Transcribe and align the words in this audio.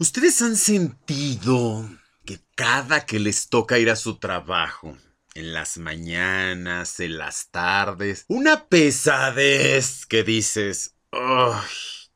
¿Ustedes 0.00 0.40
han 0.42 0.54
sentido 0.54 1.90
que 2.24 2.38
cada 2.54 3.04
que 3.04 3.18
les 3.18 3.48
toca 3.48 3.80
ir 3.80 3.90
a 3.90 3.96
su 3.96 4.18
trabajo, 4.18 4.96
en 5.34 5.52
las 5.52 5.76
mañanas, 5.76 7.00
en 7.00 7.18
las 7.18 7.50
tardes, 7.50 8.24
una 8.28 8.66
pesadez 8.66 10.06
que 10.06 10.22
dices, 10.22 10.94
¡ay! 11.10 11.66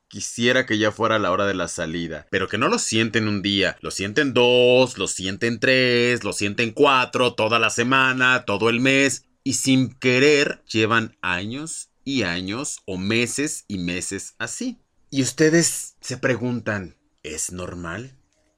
Quisiera 0.07 0.65
que 0.65 0.79
ya 0.79 0.93
fuera 0.93 1.19
la 1.19 1.33
hora 1.33 1.45
de 1.45 1.55
la 1.55 1.67
salida, 1.67 2.29
pero 2.31 2.47
que 2.47 2.57
no 2.57 2.69
lo 2.69 2.79
sienten 2.79 3.27
un 3.27 3.43
día, 3.43 3.77
lo 3.81 3.91
sienten 3.91 4.33
dos, 4.33 4.97
lo 4.97 5.09
sienten 5.09 5.59
tres, 5.59 6.23
lo 6.23 6.33
sienten 6.33 6.71
cuatro, 6.71 7.35
toda 7.35 7.59
la 7.59 7.71
semana, 7.71 8.45
todo 8.45 8.71
el 8.71 8.79
mes, 8.79 9.25
y 9.43 9.55
sin 9.55 9.93
querer 9.93 10.63
llevan 10.71 11.17
años 11.21 11.91
y 12.05 12.23
años 12.23 12.79
o 12.87 12.97
meses 12.97 13.65
y 13.67 13.79
meses 13.79 14.37
así. 14.39 14.79
Y 15.11 15.23
ustedes 15.23 15.97
se 16.01 16.17
preguntan, 16.17 16.97
¿Es 17.23 17.53
normal? 17.53 18.17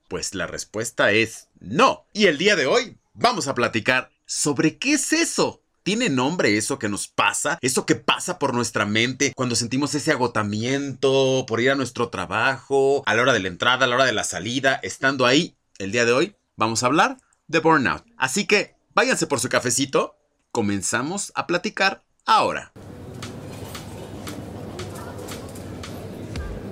Pues 0.09 0.35
la 0.35 0.47
respuesta 0.47 1.13
es 1.13 1.49
no. 1.61 2.07
Y 2.15 2.27
el 2.27 2.39
día 2.39 2.57
de 2.57 2.67
hoy 2.67 2.97
vamos 3.13 3.47
a 3.47 3.55
platicar 3.55 4.11
sobre 4.25 4.79
qué 4.79 4.95
es 4.95 5.13
eso. 5.13 5.61
¿Tiene 5.83 6.09
nombre 6.09 6.57
eso 6.57 6.79
que 6.79 6.89
nos 6.89 7.09
pasa? 7.09 7.59
¿Eso 7.61 7.85
que 7.85 7.95
pasa 7.95 8.39
por 8.39 8.55
nuestra 8.55 8.87
mente 8.87 9.35
cuando 9.37 9.55
sentimos 9.55 9.95
ese 9.95 10.13
agotamiento 10.13 11.45
por 11.47 11.61
ir 11.61 11.73
a 11.73 11.75
nuestro 11.75 12.09
trabajo, 12.09 13.03
a 13.05 13.15
la 13.15 13.21
hora 13.21 13.35
de 13.35 13.41
la 13.41 13.49
entrada, 13.49 13.85
a 13.85 13.89
la 13.89 13.97
hora 13.97 14.07
de 14.07 14.15
la 14.15 14.25
salida, 14.25 14.81
estando 14.83 15.27
ahí? 15.27 15.57
El 15.79 15.93
día 15.93 16.07
de 16.07 16.13
hoy 16.13 16.37
vamos 16.57 16.83
a 16.83 16.87
hablar 16.87 17.19
de 17.49 17.59
burnout. 17.59 18.07
Así 18.17 18.47
que 18.47 18.77
váyanse 18.95 19.27
por 19.27 19.41
su 19.41 19.51
cafecito. 19.51 20.17
Comenzamos 20.53 21.33
a 21.35 21.47
platicar 21.47 22.03
ahora. 22.25 22.73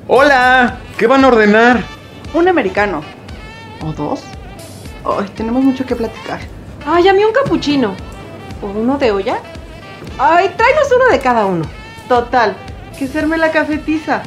Hola, 0.09 0.81
¿qué 0.99 1.07
van 1.07 1.23
a 1.23 1.29
ordenar? 1.29 1.85
Un 2.35 2.49
americano. 2.49 3.05
¿O 3.81 3.93
dos? 3.93 4.25
Ay, 5.05 5.29
tenemos 5.37 5.63
mucho 5.63 5.87
que 5.87 5.95
platicar. 5.95 6.41
Ay, 6.85 7.07
a 7.07 7.13
mí 7.13 7.23
un 7.23 7.33
capuchino. 7.33 7.95
¿O 8.61 8.67
uno 8.67 8.99
de 8.99 9.13
olla? 9.13 9.39
Ay, 10.19 10.53
tráenos 10.57 10.89
uno 10.91 11.07
de 11.07 11.21
cada 11.21 11.47
uno. 11.47 11.65
Total, 12.09 12.57
que 12.99 13.07
serme 13.07 13.39
la 13.39 13.53
cafetiza. 13.53 14.25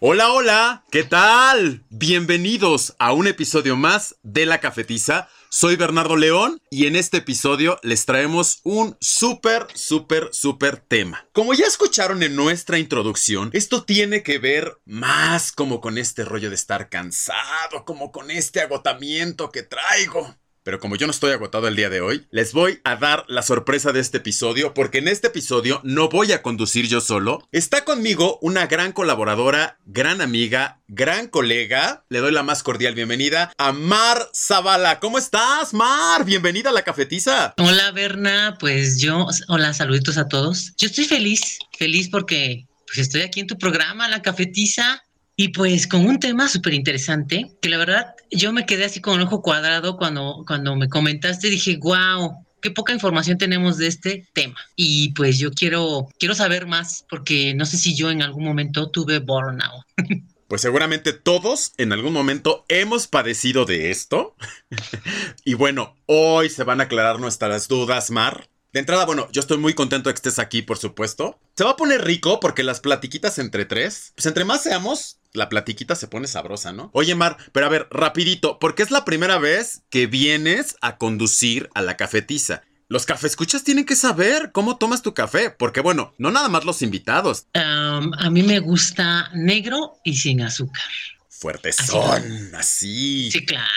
Hola, 0.00 0.32
hola, 0.32 0.82
¿qué 0.90 1.04
tal? 1.04 1.84
Bienvenidos 1.88 2.96
a 2.98 3.12
un 3.12 3.28
episodio 3.28 3.76
más 3.76 4.16
de 4.24 4.44
La 4.44 4.58
Cafetiza 4.58 5.28
soy 5.50 5.76
Bernardo 5.76 6.16
León 6.16 6.60
y 6.70 6.86
en 6.86 6.96
este 6.96 7.18
episodio 7.18 7.78
les 7.82 8.04
traemos 8.04 8.60
un 8.64 8.96
súper, 9.00 9.66
súper, 9.74 10.28
súper 10.32 10.76
tema. 10.76 11.26
Como 11.32 11.54
ya 11.54 11.66
escucharon 11.66 12.22
en 12.22 12.36
nuestra 12.36 12.78
introducción, 12.78 13.50
esto 13.52 13.84
tiene 13.84 14.22
que 14.22 14.38
ver 14.38 14.78
más 14.84 15.52
como 15.52 15.80
con 15.80 15.98
este 15.98 16.24
rollo 16.24 16.48
de 16.50 16.54
estar 16.54 16.88
cansado, 16.88 17.84
como 17.84 18.12
con 18.12 18.30
este 18.30 18.60
agotamiento 18.60 19.50
que 19.50 19.62
traigo. 19.62 20.36
Pero 20.68 20.80
como 20.80 20.96
yo 20.96 21.06
no 21.06 21.12
estoy 21.12 21.32
agotado 21.32 21.66
el 21.66 21.76
día 21.76 21.88
de 21.88 22.02
hoy, 22.02 22.26
les 22.30 22.52
voy 22.52 22.80
a 22.84 22.96
dar 22.96 23.24
la 23.26 23.40
sorpresa 23.40 23.92
de 23.92 24.00
este 24.00 24.18
episodio 24.18 24.74
porque 24.74 24.98
en 24.98 25.08
este 25.08 25.28
episodio 25.28 25.80
no 25.82 26.10
voy 26.10 26.32
a 26.32 26.42
conducir 26.42 26.88
yo 26.88 27.00
solo. 27.00 27.48
Está 27.52 27.86
conmigo 27.86 28.38
una 28.42 28.66
gran 28.66 28.92
colaboradora, 28.92 29.78
gran 29.86 30.20
amiga, 30.20 30.82
gran 30.86 31.28
colega. 31.28 32.04
Le 32.10 32.18
doy 32.18 32.32
la 32.32 32.42
más 32.42 32.62
cordial 32.62 32.94
bienvenida 32.94 33.50
a 33.56 33.72
Mar 33.72 34.28
Zavala. 34.34 35.00
¿Cómo 35.00 35.16
estás, 35.16 35.72
Mar? 35.72 36.26
Bienvenida 36.26 36.68
a 36.68 36.74
la 36.74 36.82
cafetiza. 36.82 37.54
Hola, 37.56 37.90
Berna. 37.92 38.58
Pues 38.60 39.00
yo, 39.00 39.26
hola, 39.48 39.72
saluditos 39.72 40.18
a 40.18 40.28
todos. 40.28 40.74
Yo 40.76 40.88
estoy 40.88 41.06
feliz, 41.06 41.60
feliz 41.78 42.10
porque 42.10 42.66
pues 42.88 42.98
estoy 42.98 43.22
aquí 43.22 43.40
en 43.40 43.46
tu 43.46 43.56
programa, 43.56 44.06
La 44.08 44.20
Cafetiza. 44.20 45.02
Y 45.40 45.50
pues 45.50 45.86
con 45.86 46.04
un 46.04 46.18
tema 46.18 46.48
súper 46.48 46.74
interesante, 46.74 47.52
que 47.62 47.68
la 47.68 47.78
verdad 47.78 48.16
yo 48.32 48.52
me 48.52 48.66
quedé 48.66 48.86
así 48.86 49.00
con 49.00 49.20
el 49.20 49.26
ojo 49.26 49.40
cuadrado 49.40 49.96
cuando, 49.96 50.42
cuando 50.48 50.74
me 50.74 50.88
comentaste, 50.88 51.48
dije, 51.48 51.78
wow, 51.80 52.44
qué 52.60 52.72
poca 52.72 52.92
información 52.92 53.38
tenemos 53.38 53.78
de 53.78 53.86
este 53.86 54.26
tema. 54.32 54.56
Y 54.74 55.12
pues 55.12 55.38
yo 55.38 55.52
quiero, 55.52 56.08
quiero 56.18 56.34
saber 56.34 56.66
más, 56.66 57.06
porque 57.08 57.54
no 57.54 57.66
sé 57.66 57.76
si 57.76 57.94
yo 57.94 58.10
en 58.10 58.20
algún 58.22 58.42
momento 58.42 58.90
tuve 58.90 59.20
burnout. 59.20 59.84
Pues 60.48 60.62
seguramente 60.62 61.12
todos 61.12 61.74
en 61.76 61.92
algún 61.92 62.14
momento 62.14 62.64
hemos 62.68 63.06
padecido 63.06 63.66
de 63.66 63.90
esto. 63.90 64.34
y 65.44 65.52
bueno, 65.52 65.94
hoy 66.06 66.48
se 66.48 66.64
van 66.64 66.80
a 66.80 66.84
aclarar 66.84 67.20
nuestras 67.20 67.68
dudas, 67.68 68.10
Mar. 68.10 68.48
De 68.72 68.80
entrada, 68.80 69.04
bueno, 69.04 69.28
yo 69.30 69.40
estoy 69.40 69.58
muy 69.58 69.74
contento 69.74 70.08
de 70.08 70.14
que 70.14 70.18
estés 70.18 70.38
aquí, 70.38 70.62
por 70.62 70.78
supuesto. 70.78 71.38
Se 71.54 71.64
va 71.64 71.72
a 71.72 71.76
poner 71.76 72.02
rico 72.02 72.40
porque 72.40 72.62
las 72.62 72.80
platiquitas 72.80 73.38
entre 73.38 73.66
tres, 73.66 74.12
pues 74.14 74.24
entre 74.24 74.46
más 74.46 74.62
seamos, 74.62 75.17
la 75.32 75.48
platiquita 75.48 75.94
se 75.94 76.08
pone 76.08 76.26
sabrosa, 76.26 76.72
¿no? 76.72 76.90
Oye, 76.94 77.14
Mar, 77.14 77.36
pero 77.52 77.66
a 77.66 77.68
ver, 77.68 77.88
rapidito, 77.90 78.58
porque 78.58 78.82
es 78.82 78.90
la 78.90 79.04
primera 79.04 79.38
vez 79.38 79.82
que 79.90 80.06
vienes 80.06 80.76
a 80.80 80.96
conducir 80.96 81.68
a 81.74 81.82
la 81.82 81.96
cafetiza. 81.96 82.62
Los 82.88 83.04
cafescuchas 83.04 83.64
tienen 83.64 83.84
que 83.84 83.96
saber 83.96 84.50
cómo 84.52 84.78
tomas 84.78 85.02
tu 85.02 85.12
café, 85.12 85.50
porque 85.50 85.80
bueno, 85.80 86.14
no 86.16 86.30
nada 86.30 86.48
más 86.48 86.64
los 86.64 86.80
invitados. 86.80 87.46
a 87.54 88.30
mí 88.30 88.42
me 88.42 88.60
gusta 88.60 89.30
negro 89.34 89.98
y 90.04 90.16
sin 90.16 90.40
azúcar. 90.40 90.82
Fuertes 91.28 91.76
son, 91.76 92.54
así. 92.54 93.30
Sí, 93.30 93.44
claro. 93.44 93.68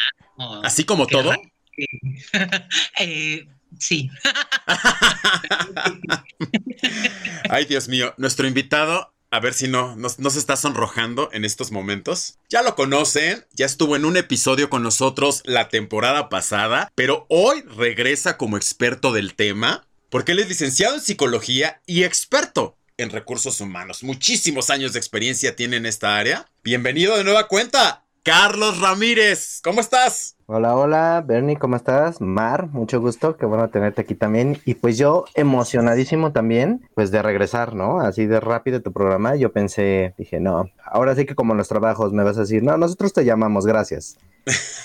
Así 0.64 0.86
como 0.86 1.08
todo. 1.08 1.34
eh, 3.00 3.48
Sí. 3.80 4.10
Ay, 7.50 7.66
Dios 7.66 7.88
mío, 7.88 8.14
nuestro 8.18 8.48
invitado, 8.48 9.14
a 9.32 9.40
ver 9.40 9.54
si 9.54 9.68
no 9.70 9.96
nos, 9.96 10.16
se 10.16 10.40
está 10.40 10.58
sonrojando 10.58 11.30
en 11.32 11.46
estos 11.46 11.72
momentos. 11.72 12.38
Ya 12.50 12.62
lo 12.62 12.76
conocen, 12.76 13.46
ya 13.54 13.66
estuvo 13.66 13.96
en 13.96 14.06
un 14.06 14.18
episodio 14.18 14.70
con 14.70 14.84
nosotros 14.84 15.42
la 15.46 15.70
temporada 15.70 16.30
pasada, 16.30 16.92
pero 16.96 17.26
hoy 17.30 17.62
regresa 17.62 18.38
como 18.38 18.58
experto 18.58 19.14
del 19.14 19.34
tema, 19.34 19.88
porque 20.10 20.34
él 20.34 20.40
es 20.40 20.50
licenciado 20.50 20.96
en 20.96 21.02
psicología 21.02 21.82
y 21.86 22.04
experto 22.04 22.78
en 22.98 23.10
recursos 23.10 23.62
humanos. 23.62 24.04
Muchísimos 24.04 24.70
años 24.70 24.92
de 24.94 25.00
experiencia 25.00 25.56
tiene 25.56 25.78
en 25.78 25.86
esta 25.86 26.18
área. 26.18 26.46
Bienvenido 26.62 27.18
de 27.18 27.24
nueva 27.24 27.48
cuenta, 27.48 28.06
Carlos 28.24 28.80
Ramírez. 28.80 29.62
¿Cómo 29.64 29.80
estás? 29.80 30.36
Hola, 30.54 30.76
hola, 30.76 31.24
Bernie, 31.26 31.56
¿cómo 31.56 31.78
estás? 31.78 32.20
Mar, 32.20 32.68
mucho 32.68 33.00
gusto, 33.00 33.38
qué 33.38 33.46
bueno 33.46 33.70
tenerte 33.70 34.02
aquí 34.02 34.16
también. 34.16 34.60
Y 34.66 34.74
pues 34.74 34.98
yo 34.98 35.24
emocionadísimo 35.34 36.34
también, 36.34 36.86
pues 36.94 37.10
de 37.10 37.22
regresar, 37.22 37.74
¿no? 37.74 38.02
Así 38.02 38.26
de 38.26 38.42
rápido 38.42 38.82
tu 38.82 38.92
programa. 38.92 39.38
Yo 39.38 39.54
pensé, 39.54 40.14
dije, 40.18 40.42
no, 40.42 40.70
ahora 40.84 41.16
sí 41.16 41.26
que 41.26 41.36
como 41.36 41.54
en 41.54 41.60
los 41.60 41.70
trabajos 41.70 42.12
me 42.12 42.26
vas 42.26 42.36
a 42.36 42.42
decir, 42.42 42.64
no, 42.64 42.76
nosotros 42.76 43.14
te 43.14 43.24
llamamos, 43.24 43.66
gracias. 43.66 44.18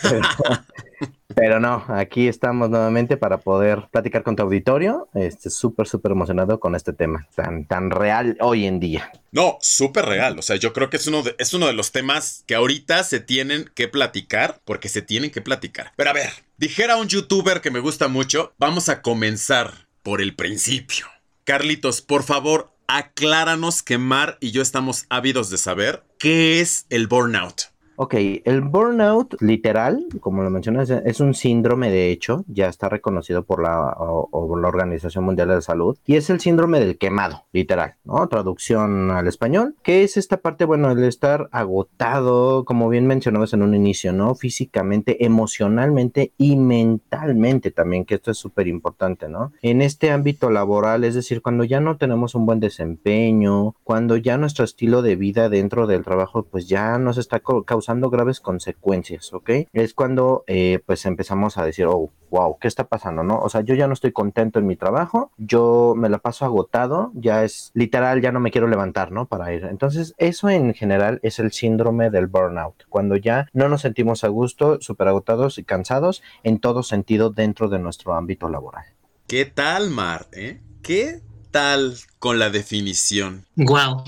Pero 0.03 0.21
no, 1.61 1.85
aquí 1.89 2.29
estamos 2.29 2.71
nuevamente 2.71 3.17
para 3.17 3.39
poder 3.39 3.89
platicar 3.91 4.23
con 4.23 4.37
tu 4.37 4.43
auditorio. 4.43 5.09
Este, 5.15 5.51
súper, 5.51 5.87
súper 5.87 6.13
emocionado 6.13 6.61
con 6.61 6.75
este 6.75 6.93
tema 6.93 7.29
tan, 7.35 7.65
tan 7.67 7.91
real 7.91 8.37
hoy 8.41 8.67
en 8.67 8.81
día. 8.81 9.13
No, 9.33 9.59
súper 9.61 10.07
real. 10.07 10.39
O 10.39 10.43
sea, 10.43 10.57
yo 10.57 10.73
creo 10.73 10.91
que 10.91 10.97
es 10.97 11.07
uno, 11.07 11.23
de, 11.23 11.35
es 11.39 11.55
uno 11.55 11.67
de 11.67 11.73
los 11.73 11.93
temas 11.93 12.43
que 12.47 12.55
ahorita 12.55 13.05
se 13.05 13.21
tienen 13.21 13.71
que 13.75 13.89
platicar 13.89 14.61
porque 14.65 14.89
se 14.89 15.03
tienen 15.03 15.31
que 15.31 15.43
platicar. 15.43 15.93
Pero 15.97 16.11
a 16.11 16.15
ver, 16.15 16.31
dijera 16.57 16.97
un 16.97 17.09
youtuber 17.09 17.61
que 17.61 17.71
me 17.71 17.81
gusta 17.81 18.09
mucho, 18.09 18.53
vamos 18.59 18.89
a 18.89 19.03
comenzar 19.03 19.87
por 20.03 20.23
el 20.23 20.35
principio. 20.35 21.07
Carlitos, 21.45 22.01
por 22.01 22.23
favor, 22.23 22.73
acláranos 22.89 23.83
que 23.83 23.99
Mar 23.99 24.39
y 24.41 24.51
yo 24.51 24.63
estamos 24.63 25.07
ávidos 25.11 25.51
de 25.51 25.59
saber 25.59 26.03
qué 26.19 26.61
es 26.61 26.87
el 26.91 27.07
burnout. 27.07 27.75
Ok, 27.99 28.15
el 28.45 28.61
burnout 28.61 29.41
literal, 29.41 30.07
como 30.21 30.43
lo 30.43 30.51
mencionas, 30.51 30.91
es 30.91 31.21
un 31.21 31.33
síndrome 31.33 31.91
de 31.91 32.11
hecho, 32.11 32.45
ya 32.47 32.69
está 32.69 32.91
reconocido 32.91 33.45
por 33.45 33.62
la, 33.62 33.97
la 33.97 34.69
Organización 34.69 35.25
Mundial 35.25 35.49
de 35.49 35.55
la 35.55 35.61
Salud, 35.62 35.97
y 36.05 36.17
es 36.17 36.29
el 36.29 36.39
síndrome 36.41 36.79
del 36.79 36.99
quemado, 36.99 37.45
literal, 37.53 37.94
¿no? 38.05 38.29
Traducción 38.29 39.11
al 39.11 39.26
español, 39.29 39.76
que 39.82 40.03
es 40.03 40.19
esta 40.19 40.37
parte, 40.37 40.67
bueno, 40.67 40.91
el 40.91 41.03
estar 41.05 41.49
agotado, 41.53 42.67
como 42.67 42.91
bien 42.91 43.06
mencionabas 43.06 43.55
en 43.55 43.62
un 43.62 43.75
inicio, 43.75 44.12
¿no? 44.12 44.35
Físicamente, 44.35 45.25
emocionalmente 45.25 46.32
y 46.37 46.56
mentalmente 46.56 47.70
también, 47.70 48.05
que 48.05 48.17
esto 48.17 48.31
es 48.31 48.37
súper 48.37 48.69
importante, 48.69 49.26
¿no? 49.31 49.53
En 49.62 49.81
este 49.81 50.11
ámbito 50.11 50.50
laboral, 50.50 51.03
es 51.05 51.15
decir, 51.15 51.41
cuando 51.41 51.65
ya 51.65 51.81
no 51.81 51.97
tenemos 51.97 52.35
un 52.35 52.44
buen 52.44 52.61
desempeño, 52.61 53.75
cuando 53.85 54.19
ya 54.19 54.37
nuestro 54.37 54.67
estilo 54.67 55.00
de 55.00 55.17
vida 55.17 55.49
dentro 55.49 55.87
del 55.87 56.05
trabajo, 56.05 56.43
pues 56.43 56.69
ya 56.69 56.99
nos 56.99 57.17
está 57.17 57.41
causando 57.65 57.86
graves 57.94 58.41
consecuencias, 58.41 59.33
¿ok? 59.33 59.50
Es 59.73 59.94
cuando 59.94 60.44
eh, 60.47 60.81
pues 60.85 61.06
empezamos 61.06 61.59
a 61.59 61.65
decir, 61.65 61.87
oh, 61.87 62.11
wow, 62.31 62.59
¿qué 62.61 62.69
está 62.69 62.85
pasando, 62.88 63.23
no? 63.23 63.38
O 63.38 63.49
sea, 63.49 63.61
yo 63.61 63.75
ya 63.75 63.87
no 63.87 63.94
estoy 63.94 64.12
contento 64.12 64.59
en 64.59 64.67
mi 64.67 64.77
trabajo, 64.77 65.31
yo 65.38 65.94
me 65.97 66.09
la 66.09 66.19
paso 66.19 66.44
agotado, 66.44 67.12
ya 67.15 67.44
es 67.44 67.71
literal, 67.75 68.21
ya 68.21 68.33
no 68.33 68.41
me 68.41 68.50
quiero 68.50 68.69
levantar, 68.69 69.12
¿no? 69.12 69.27
Para 69.27 69.53
ir. 69.53 69.65
Entonces, 69.65 70.15
eso 70.19 70.49
en 70.49 70.75
general 70.75 71.21
es 71.23 71.38
el 71.38 71.53
síndrome 71.53 72.11
del 72.11 72.27
burnout, 72.27 72.85
cuando 72.88 73.17
ya 73.17 73.49
no 73.53 73.69
nos 73.69 73.83
sentimos 73.83 74.25
a 74.25 74.29
gusto, 74.29 74.81
súper 74.81 75.09
agotados 75.09 75.59
y 75.59 75.65
cansados 75.65 76.23
en 76.43 76.59
todo 76.59 76.82
sentido 76.82 77.31
dentro 77.31 77.69
de 77.69 77.79
nuestro 77.79 78.15
ámbito 78.15 78.49
laboral. 78.49 78.85
¿Qué 79.27 79.44
tal, 79.44 79.91
Mar? 79.91 80.27
¿Eh? 80.32 80.61
¿Qué 80.82 81.21
tal 81.50 81.97
con 82.19 82.39
la 82.39 82.50
definición? 82.50 83.44
Wow. 83.56 84.05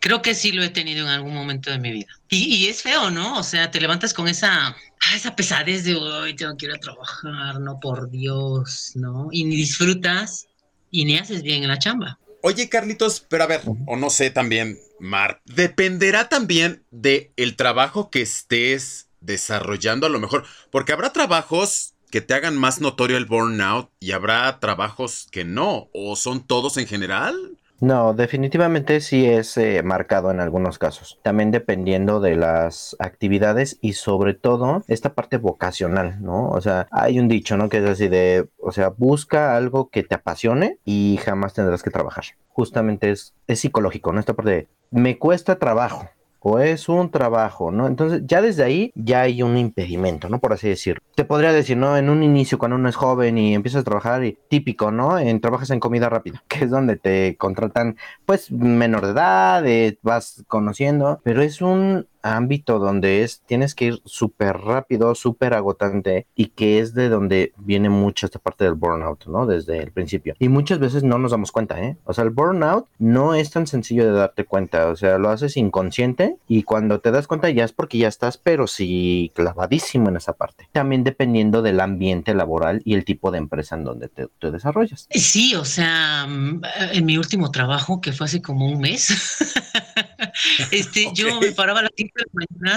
Creo 0.00 0.22
que 0.22 0.34
sí 0.34 0.52
lo 0.52 0.62
he 0.62 0.70
tenido 0.70 1.06
en 1.06 1.12
algún 1.12 1.34
momento 1.34 1.70
de 1.70 1.78
mi 1.78 1.92
vida. 1.92 2.08
Y, 2.28 2.54
y 2.54 2.68
es 2.68 2.82
feo, 2.82 3.10
¿no? 3.10 3.38
O 3.38 3.42
sea, 3.42 3.70
te 3.70 3.80
levantas 3.80 4.14
con 4.14 4.28
esa, 4.28 4.68
ah, 4.68 5.14
esa 5.14 5.36
pesadez 5.36 5.84
de 5.84 5.94
hoy 5.94 6.34
tengo 6.34 6.56
que 6.56 6.66
ir 6.66 6.72
a 6.72 6.78
trabajar, 6.78 7.60
no 7.60 7.78
por 7.80 8.10
Dios, 8.10 8.92
¿no? 8.94 9.28
Y 9.30 9.44
ni 9.44 9.56
disfrutas 9.56 10.46
y 10.90 11.04
ni 11.04 11.18
haces 11.18 11.42
bien 11.42 11.62
en 11.62 11.68
la 11.68 11.78
chamba. 11.78 12.18
Oye, 12.42 12.68
Carlitos, 12.70 13.20
pero 13.28 13.44
a 13.44 13.46
ver, 13.46 13.60
o 13.86 13.96
no 13.96 14.08
sé 14.08 14.30
también, 14.30 14.78
Mar, 14.98 15.42
dependerá 15.44 16.30
también 16.30 16.84
de 16.90 17.32
el 17.36 17.54
trabajo 17.54 18.10
que 18.10 18.22
estés 18.22 19.08
desarrollando 19.20 20.06
a 20.06 20.10
lo 20.10 20.18
mejor, 20.18 20.44
porque 20.70 20.92
habrá 20.92 21.12
trabajos 21.12 21.94
que 22.10 22.22
te 22.22 22.34
hagan 22.34 22.56
más 22.56 22.80
notorio 22.80 23.18
el 23.18 23.26
burnout 23.26 23.90
y 24.00 24.12
habrá 24.12 24.58
trabajos 24.58 25.28
que 25.30 25.44
no, 25.44 25.88
o 25.92 26.16
son 26.16 26.46
todos 26.46 26.76
en 26.78 26.86
general. 26.86 27.58
No, 27.80 28.12
definitivamente 28.12 29.00
sí 29.00 29.24
es 29.24 29.56
eh, 29.56 29.82
marcado 29.82 30.30
en 30.30 30.40
algunos 30.40 30.78
casos. 30.78 31.18
También 31.22 31.50
dependiendo 31.50 32.20
de 32.20 32.36
las 32.36 32.94
actividades 32.98 33.78
y 33.80 33.94
sobre 33.94 34.34
todo 34.34 34.84
esta 34.86 35.14
parte 35.14 35.38
vocacional, 35.38 36.22
¿no? 36.22 36.50
O 36.50 36.60
sea, 36.60 36.88
hay 36.90 37.18
un 37.18 37.28
dicho, 37.28 37.56
¿no? 37.56 37.70
Que 37.70 37.78
es 37.78 37.84
así 37.84 38.08
de, 38.08 38.46
o 38.58 38.70
sea, 38.70 38.90
busca 38.90 39.56
algo 39.56 39.88
que 39.88 40.02
te 40.02 40.14
apasione 40.14 40.78
y 40.84 41.18
jamás 41.24 41.54
tendrás 41.54 41.82
que 41.82 41.90
trabajar. 41.90 42.24
Justamente 42.50 43.10
es, 43.12 43.34
es 43.46 43.60
psicológico, 43.60 44.12
¿no? 44.12 44.20
Esta 44.20 44.34
parte 44.34 44.50
de, 44.50 44.68
me 44.90 45.18
cuesta 45.18 45.58
trabajo 45.58 46.06
o 46.40 46.58
es 46.58 46.88
un 46.88 47.10
trabajo, 47.10 47.70
¿no? 47.70 47.86
Entonces 47.86 48.22
ya 48.26 48.42
desde 48.42 48.64
ahí 48.64 48.92
ya 48.94 49.22
hay 49.22 49.42
un 49.42 49.56
impedimento, 49.56 50.28
¿no? 50.28 50.40
Por 50.40 50.52
así 50.52 50.68
decirlo. 50.68 51.02
Te 51.14 51.24
podría 51.24 51.52
decir, 51.52 51.76
¿no? 51.76 51.96
En 51.96 52.08
un 52.10 52.22
inicio 52.22 52.58
cuando 52.58 52.76
uno 52.76 52.88
es 52.88 52.96
joven 52.96 53.38
y 53.38 53.54
empiezas 53.54 53.82
a 53.82 53.84
trabajar, 53.84 54.24
y 54.24 54.38
típico, 54.48 54.90
¿no? 54.90 55.18
En, 55.18 55.40
trabajas 55.40 55.70
en 55.70 55.80
comida 55.80 56.08
rápida, 56.08 56.42
que 56.48 56.64
es 56.64 56.70
donde 56.70 56.96
te 56.96 57.36
contratan, 57.36 57.96
pues, 58.26 58.50
menor 58.50 59.06
de 59.06 59.12
edad, 59.12 59.66
eh, 59.66 59.98
vas 60.02 60.44
conociendo, 60.48 61.20
pero 61.22 61.42
es 61.42 61.60
un 61.60 62.06
ámbito 62.22 62.78
donde 62.78 63.22
es 63.22 63.42
tienes 63.46 63.74
que 63.74 63.86
ir 63.86 64.02
súper 64.04 64.58
rápido, 64.58 65.14
súper 65.14 65.54
agotante 65.54 66.26
y 66.34 66.46
que 66.46 66.78
es 66.78 66.94
de 66.94 67.08
donde 67.08 67.52
viene 67.56 67.88
mucha 67.88 68.26
esta 68.26 68.38
parte 68.38 68.64
del 68.64 68.74
burnout, 68.74 69.26
¿no? 69.26 69.46
Desde 69.46 69.78
el 69.78 69.92
principio. 69.92 70.34
Y 70.38 70.48
muchas 70.48 70.78
veces 70.78 71.02
no 71.02 71.18
nos 71.18 71.30
damos 71.30 71.52
cuenta, 71.52 71.80
¿eh? 71.80 71.96
O 72.04 72.12
sea, 72.12 72.24
el 72.24 72.30
burnout 72.30 72.86
no 72.98 73.34
es 73.34 73.50
tan 73.50 73.66
sencillo 73.66 74.04
de 74.04 74.12
darte 74.12 74.44
cuenta, 74.44 74.88
o 74.88 74.96
sea, 74.96 75.18
lo 75.18 75.30
haces 75.30 75.56
inconsciente 75.56 76.36
y 76.48 76.62
cuando 76.62 77.00
te 77.00 77.10
das 77.10 77.26
cuenta 77.26 77.50
ya 77.50 77.64
es 77.64 77.72
porque 77.72 77.98
ya 77.98 78.08
estás, 78.08 78.36
pero 78.38 78.66
sí 78.66 79.32
clavadísimo 79.34 80.08
en 80.08 80.16
esa 80.16 80.32
parte. 80.32 80.68
También 80.72 81.04
dependiendo 81.04 81.62
del 81.62 81.80
ambiente 81.80 82.34
laboral 82.34 82.82
y 82.84 82.94
el 82.94 83.04
tipo 83.04 83.30
de 83.30 83.38
empresa 83.38 83.76
en 83.76 83.84
donde 83.84 84.08
te, 84.08 84.28
te 84.38 84.50
desarrollas. 84.50 85.06
Sí, 85.10 85.54
o 85.54 85.64
sea, 85.64 86.26
mm, 86.26 86.62
en 86.92 87.06
mi 87.06 87.16
último 87.16 87.50
trabajo, 87.50 88.00
que 88.00 88.12
fue 88.12 88.26
hace 88.26 88.42
como 88.42 88.66
un 88.66 88.80
mes, 88.80 89.10
este, 90.70 91.06
okay. 91.06 91.14
yo 91.14 91.40
me 91.40 91.52
paraba 91.52 91.80
a 91.80 91.82
las 91.84 91.92
5 91.96 92.09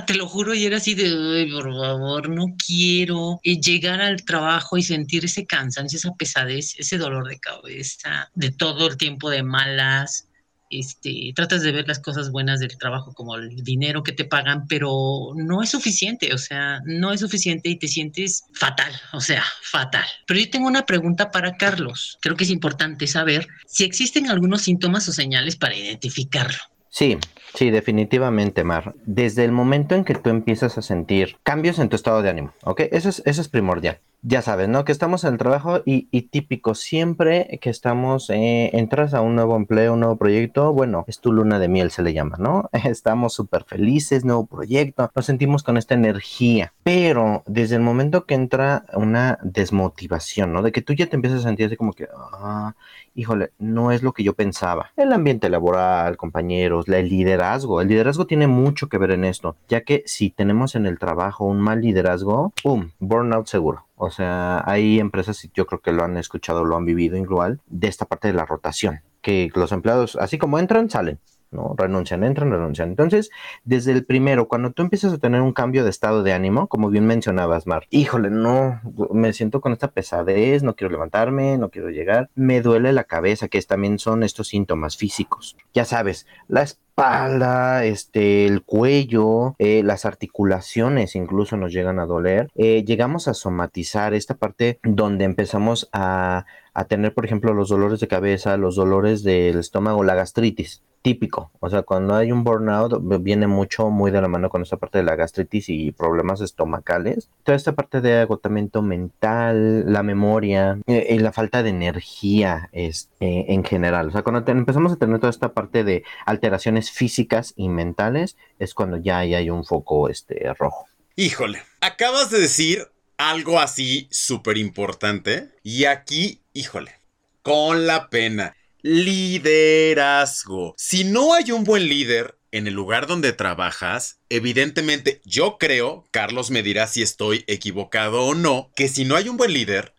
te 0.06 0.16
lo 0.16 0.28
juro, 0.28 0.54
y 0.54 0.66
era 0.66 0.78
así 0.78 0.94
de, 0.96 1.48
por 1.52 1.72
favor, 1.72 2.30
no 2.30 2.46
quiero 2.66 3.40
llegar 3.44 4.02
al 4.02 4.24
trabajo 4.24 4.78
y 4.78 4.84
sentir 4.84 5.26
ese 5.26 5.46
cansancio, 5.46 5.98
esa 5.98 6.14
pesadez, 6.16 6.76
ese 6.78 6.98
dolor 6.98 7.28
de 7.28 7.40
cabeza, 7.40 8.30
de 8.36 8.52
todo 8.52 8.88
el 8.88 8.98
tiempo 8.98 9.30
de 9.30 9.44
malas. 9.44 10.28
Este, 10.70 11.32
tratas 11.36 11.62
de 11.62 11.72
ver 11.72 11.88
las 11.88 12.00
cosas 12.00 12.32
buenas 12.32 12.60
del 12.60 12.76
trabajo 12.80 13.14
como 13.14 13.36
el 13.36 13.64
dinero 13.64 14.02
que 14.02 14.12
te 14.12 14.26
pagan, 14.26 14.66
pero 14.68 15.34
no 15.36 15.62
es 15.62 15.70
suficiente, 15.70 16.34
o 16.34 16.40
sea, 16.40 16.82
no 16.86 17.12
es 17.12 17.20
suficiente 17.20 17.70
y 17.70 17.78
te 17.78 17.88
sientes 17.88 18.46
fatal, 18.56 18.92
o 19.12 19.22
sea, 19.22 19.44
fatal. 19.62 20.06
Pero 20.26 20.40
yo 20.40 20.50
tengo 20.50 20.68
una 20.68 20.88
pregunta 20.88 21.30
para 21.30 21.58
Carlos. 21.58 22.18
Creo 22.22 22.36
que 22.36 22.46
es 22.46 22.50
importante 22.50 23.06
saber 23.06 23.48
si 23.68 23.84
existen 23.84 24.32
algunos 24.32 24.64
síntomas 24.64 25.08
o 25.08 25.12
señales 25.12 25.58
para 25.58 25.76
identificarlo. 25.76 26.73
Sí, 26.94 27.18
sí, 27.56 27.72
definitivamente, 27.72 28.64
Mar. 28.64 28.94
Desde 29.04 29.44
el 29.46 29.52
momento 29.52 29.96
en 29.96 30.06
que 30.06 30.14
tú 30.14 30.30
empiezas 30.30 30.78
a 30.78 30.84
sentir 30.84 31.38
cambios 31.42 31.80
en 31.80 31.90
tu 31.90 31.96
estado 31.96 32.22
de 32.22 32.30
ánimo, 32.30 32.54
¿ok? 32.66 32.82
Eso 32.92 33.10
es, 33.10 33.24
eso 33.26 33.42
es 33.42 33.50
primordial. 33.50 34.00
Ya 34.26 34.42
sabes, 34.42 34.70
¿no? 34.70 34.86
Que 34.86 34.94
estamos 34.94 35.26
en 35.26 35.34
el 35.34 35.38
trabajo 35.38 35.82
y, 35.86 36.08
y 36.10 36.22
típico, 36.22 36.76
siempre 36.76 37.60
que 37.62 37.70
estamos, 37.70 38.30
eh, 38.30 38.70
entras 38.72 39.14
a 39.14 39.20
un 39.20 39.36
nuevo 39.36 39.58
empleo, 39.58 39.96
un 39.96 40.00
nuevo 40.00 40.16
proyecto, 40.16 40.72
bueno, 40.72 41.04
es 41.08 41.20
tu 41.20 41.34
luna 41.34 41.60
de 41.60 41.68
miel, 41.68 41.92
se 41.92 42.04
le 42.04 42.14
llama, 42.14 42.38
¿no? 42.40 42.70
Estamos 42.86 43.34
súper 43.34 43.66
felices, 43.66 44.24
nuevo 44.24 44.46
proyecto, 44.46 45.12
nos 45.14 45.26
sentimos 45.26 45.62
con 45.62 45.76
esta 45.76 45.96
energía, 45.96 46.72
pero 46.84 47.44
desde 47.48 47.76
el 47.76 47.82
momento 47.82 48.26
que 48.26 48.36
entra 48.36 48.86
una 48.94 49.40
desmotivación, 49.44 50.54
¿no? 50.54 50.62
De 50.62 50.72
que 50.72 50.82
tú 50.82 50.94
ya 50.94 51.08
te 51.08 51.18
empiezas 51.18 51.42
a 51.42 51.50
sentir 51.50 51.66
así 51.66 51.76
como 51.76 51.92
que, 51.92 52.08
ah, 52.16 52.76
híjole, 53.16 53.52
no 53.60 53.92
es 53.92 54.04
lo 54.04 54.14
que 54.14 54.24
yo 54.24 54.36
pensaba. 54.36 54.92
El 54.96 55.12
ambiente 55.12 55.50
laboral, 55.50 56.16
compañeros, 56.16 56.88
el 56.88 57.10
liderazgo. 57.10 57.82
El 57.82 57.90
liderazgo 57.90 58.26
tiene 58.26 58.48
mucho 58.48 58.88
que 58.88 58.98
ver 58.98 59.12
en 59.12 59.26
esto, 59.26 59.58
ya 59.68 59.82
que 59.82 60.04
si 60.06 60.30
tenemos 60.30 60.76
en 60.76 60.86
el 60.86 60.98
trabajo 60.98 61.44
un 61.44 61.60
mal 61.60 61.82
liderazgo, 61.82 62.54
¡pum! 62.64 62.92
Burnout 63.00 63.48
seguro. 63.48 63.86
O 63.96 64.10
sea, 64.10 64.64
hay 64.66 65.00
empresas, 65.00 65.50
yo 65.54 65.66
creo 65.66 65.82
que 65.82 65.92
lo 65.92 66.04
han 66.04 66.18
escuchado, 66.18 66.66
lo 66.66 66.76
han 66.76 66.86
vivido 66.86 67.16
igual, 67.18 67.62
de 67.68 67.88
esta 67.88 68.06
parte 68.06 68.28
de 68.28 68.34
la 68.34 68.46
rotación, 68.46 69.02
que 69.22 69.52
los 69.56 69.72
empleados, 69.72 70.16
así 70.16 70.38
como 70.38 70.60
entran, 70.60 70.90
salen. 70.90 71.20
¿No? 71.54 71.76
Renuncian, 71.78 72.24
entran, 72.24 72.52
renuncian. 72.52 72.90
Entonces, 72.90 73.30
desde 73.64 73.92
el 73.92 74.06
primero, 74.06 74.48
cuando 74.48 74.72
tú 74.72 74.82
empiezas 74.82 75.14
a 75.14 75.18
tener 75.18 75.42
un 75.42 75.54
cambio 75.54 75.84
de 75.84 75.90
estado 75.90 76.24
de 76.24 76.34
ánimo, 76.34 76.68
como 76.68 76.90
bien 76.90 77.06
mencionabas, 77.06 77.68
Mar, 77.68 77.86
híjole, 77.90 78.30
no, 78.30 78.82
me 79.12 79.34
siento 79.34 79.62
con 79.62 79.74
esta 79.74 79.92
pesadez, 79.92 80.64
no 80.64 80.76
quiero 80.76 80.92
levantarme, 80.92 81.58
no 81.58 81.70
quiero 81.70 81.90
llegar, 81.90 82.30
me 82.36 82.62
duele 82.62 82.94
la 82.94 83.06
cabeza, 83.06 83.48
que 83.48 83.62
también 83.62 84.00
son 84.00 84.24
estos 84.24 84.50
síntomas 84.50 84.98
físicos. 84.98 85.56
Ya 85.74 85.86
sabes, 85.86 86.28
la 86.48 86.64
espalda, 86.64 87.86
este, 87.86 88.46
el 88.46 88.64
cuello, 88.64 89.56
eh, 89.58 89.82
las 89.84 90.06
articulaciones 90.06 91.16
incluso 91.16 91.58
nos 91.58 91.74
llegan 91.74 92.00
a 92.00 92.06
doler. 92.06 92.50
Eh, 92.56 92.84
llegamos 92.86 93.28
a 93.28 93.34
somatizar 93.34 94.14
esta 94.14 94.36
parte 94.36 94.80
donde 94.84 95.26
empezamos 95.26 95.90
a, 95.92 96.46
a 96.74 96.86
tener, 96.86 97.14
por 97.14 97.26
ejemplo, 97.26 97.54
los 97.54 97.70
dolores 97.70 98.00
de 98.00 98.08
cabeza, 98.08 98.58
los 98.58 98.76
dolores 98.76 99.24
del 99.24 99.60
estómago, 99.60 100.04
la 100.04 100.16
gastritis 100.16 100.82
típico. 101.04 101.52
O 101.60 101.70
sea, 101.70 101.84
cuando 101.84 102.16
hay 102.16 102.32
un 102.32 102.44
burnout 102.44 103.00
viene 103.22 103.46
mucho 103.46 103.90
muy 103.90 104.10
de 104.10 104.22
la 104.22 104.28
mano 104.28 104.50
con 104.50 104.64
esta 104.64 104.78
parte 104.78 105.00
de 105.00 105.04
la 105.04 105.16
gastritis 105.16 105.70
y 105.70 105.92
problemas 105.92 106.42
estomacales. 106.42 107.30
Toda 107.44 107.56
esta 107.56 107.74
parte 107.74 108.02
de 108.02 108.20
agotamiento 108.20 108.82
mental, 108.82 109.92
la 109.92 110.02
memoria 110.02 110.80
eh, 110.88 111.08
y 111.12 111.20
la 111.20 111.32
falta 111.32 111.62
de 111.62 111.70
energía 111.70 112.70
es, 112.72 113.10
eh, 113.20 113.46
en 113.50 113.64
general. 113.64 114.08
O 114.08 114.12
sea, 114.12 114.24
cuando 114.24 114.50
empezamos 114.52 114.94
a 114.94 114.96
tener 114.96 115.20
toda 115.20 115.30
esta 115.30 115.54
parte 115.54 115.84
de 115.84 116.04
alteraciones 116.26 116.90
físicas 116.90 117.54
y 117.56 117.70
mentales 117.70 118.38
es 118.58 118.74
cuando 118.74 118.98
ya 118.98 119.20
hay 119.20 119.50
un 119.50 119.66
foco 119.66 120.10
este, 120.10 120.54
rojo. 120.54 120.88
Híjole, 121.16 121.62
acabas 121.82 122.32
de 122.32 122.40
decir 122.40 122.88
algo 123.18 123.60
así 123.60 124.08
súper 124.10 124.58
importante 124.58 125.52
y 125.62 125.86
aquí, 125.86 126.43
híjole, 126.54 126.96
con 127.42 127.86
la 127.88 128.10
pena 128.10 128.56
liderazgo. 128.84 130.76
Si 130.78 131.04
no 131.04 131.34
hay 131.34 131.52
un 131.52 131.64
buen 131.64 131.88
líder 131.88 132.38
en 132.52 132.68
el 132.68 132.74
lugar 132.74 133.08
donde 133.08 133.34
trabajas, 133.34 134.20
evidentemente 134.30 135.22
yo 135.26 135.58
creo, 135.58 136.06
Carlos 136.12 136.52
me 136.52 136.62
dirá 136.62 136.86
si 136.88 137.02
estoy 137.02 137.44
equivocado 137.48 138.24
o 138.24 138.36
no, 138.36 138.72
que 138.76 138.88
si 138.88 139.06
no 139.06 139.16
hay 139.16 139.30
un 139.30 139.38
buen 139.38 139.54
líder, 139.54 139.96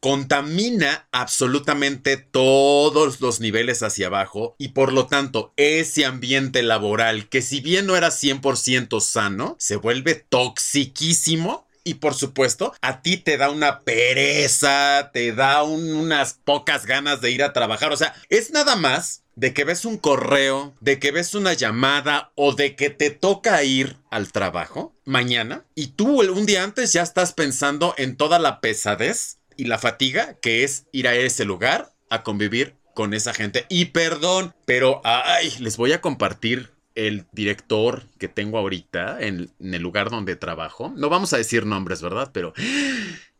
contamina 0.00 1.08
absolutamente 1.10 2.16
todos 2.16 3.20
los 3.20 3.40
niveles 3.40 3.82
hacia 3.82 4.06
abajo 4.06 4.54
y 4.58 4.68
por 4.68 4.92
lo 4.92 5.06
tanto 5.06 5.52
ese 5.56 6.04
ambiente 6.04 6.62
laboral 6.62 7.28
que 7.28 7.42
si 7.42 7.60
bien 7.60 7.86
no 7.86 7.96
era 7.96 8.10
100% 8.10 9.00
sano, 9.00 9.56
se 9.58 9.76
vuelve 9.76 10.14
toxiquísimo 10.14 11.65
y 11.86 11.94
por 11.94 12.14
supuesto, 12.14 12.74
a 12.82 13.00
ti 13.00 13.16
te 13.16 13.38
da 13.38 13.48
una 13.48 13.78
pereza, 13.80 15.10
te 15.12 15.32
da 15.32 15.62
un, 15.62 15.94
unas 15.94 16.34
pocas 16.34 16.84
ganas 16.84 17.20
de 17.20 17.30
ir 17.30 17.44
a 17.44 17.52
trabajar. 17.52 17.92
O 17.92 17.96
sea, 17.96 18.12
es 18.28 18.50
nada 18.50 18.74
más 18.74 19.22
de 19.36 19.54
que 19.54 19.62
ves 19.62 19.84
un 19.84 19.96
correo, 19.96 20.74
de 20.80 20.98
que 20.98 21.12
ves 21.12 21.34
una 21.34 21.52
llamada 21.52 22.32
o 22.34 22.54
de 22.54 22.74
que 22.74 22.90
te 22.90 23.10
toca 23.10 23.62
ir 23.62 23.98
al 24.10 24.32
trabajo 24.32 24.96
mañana 25.04 25.64
y 25.76 25.88
tú 25.88 26.22
un 26.22 26.44
día 26.46 26.64
antes 26.64 26.92
ya 26.92 27.02
estás 27.02 27.32
pensando 27.32 27.94
en 27.98 28.16
toda 28.16 28.40
la 28.40 28.60
pesadez 28.60 29.38
y 29.56 29.66
la 29.66 29.78
fatiga 29.78 30.38
que 30.40 30.64
es 30.64 30.86
ir 30.90 31.06
a 31.06 31.14
ese 31.14 31.44
lugar 31.44 31.92
a 32.10 32.24
convivir 32.24 32.74
con 32.94 33.14
esa 33.14 33.32
gente. 33.32 33.66
Y 33.68 33.86
perdón, 33.86 34.54
pero 34.64 35.02
ay, 35.04 35.54
les 35.60 35.76
voy 35.76 35.92
a 35.92 36.00
compartir 36.00 36.72
el 36.96 37.26
director 37.32 38.04
que 38.18 38.26
tengo 38.26 38.58
ahorita 38.58 39.20
en, 39.20 39.50
en, 39.60 39.74
el 39.74 39.82
lugar 39.82 40.10
donde 40.10 40.34
trabajo. 40.34 40.92
No 40.96 41.08
vamos 41.08 41.32
a 41.32 41.36
decir 41.36 41.64
nombres, 41.64 42.02
¿verdad? 42.02 42.30
Pero 42.32 42.52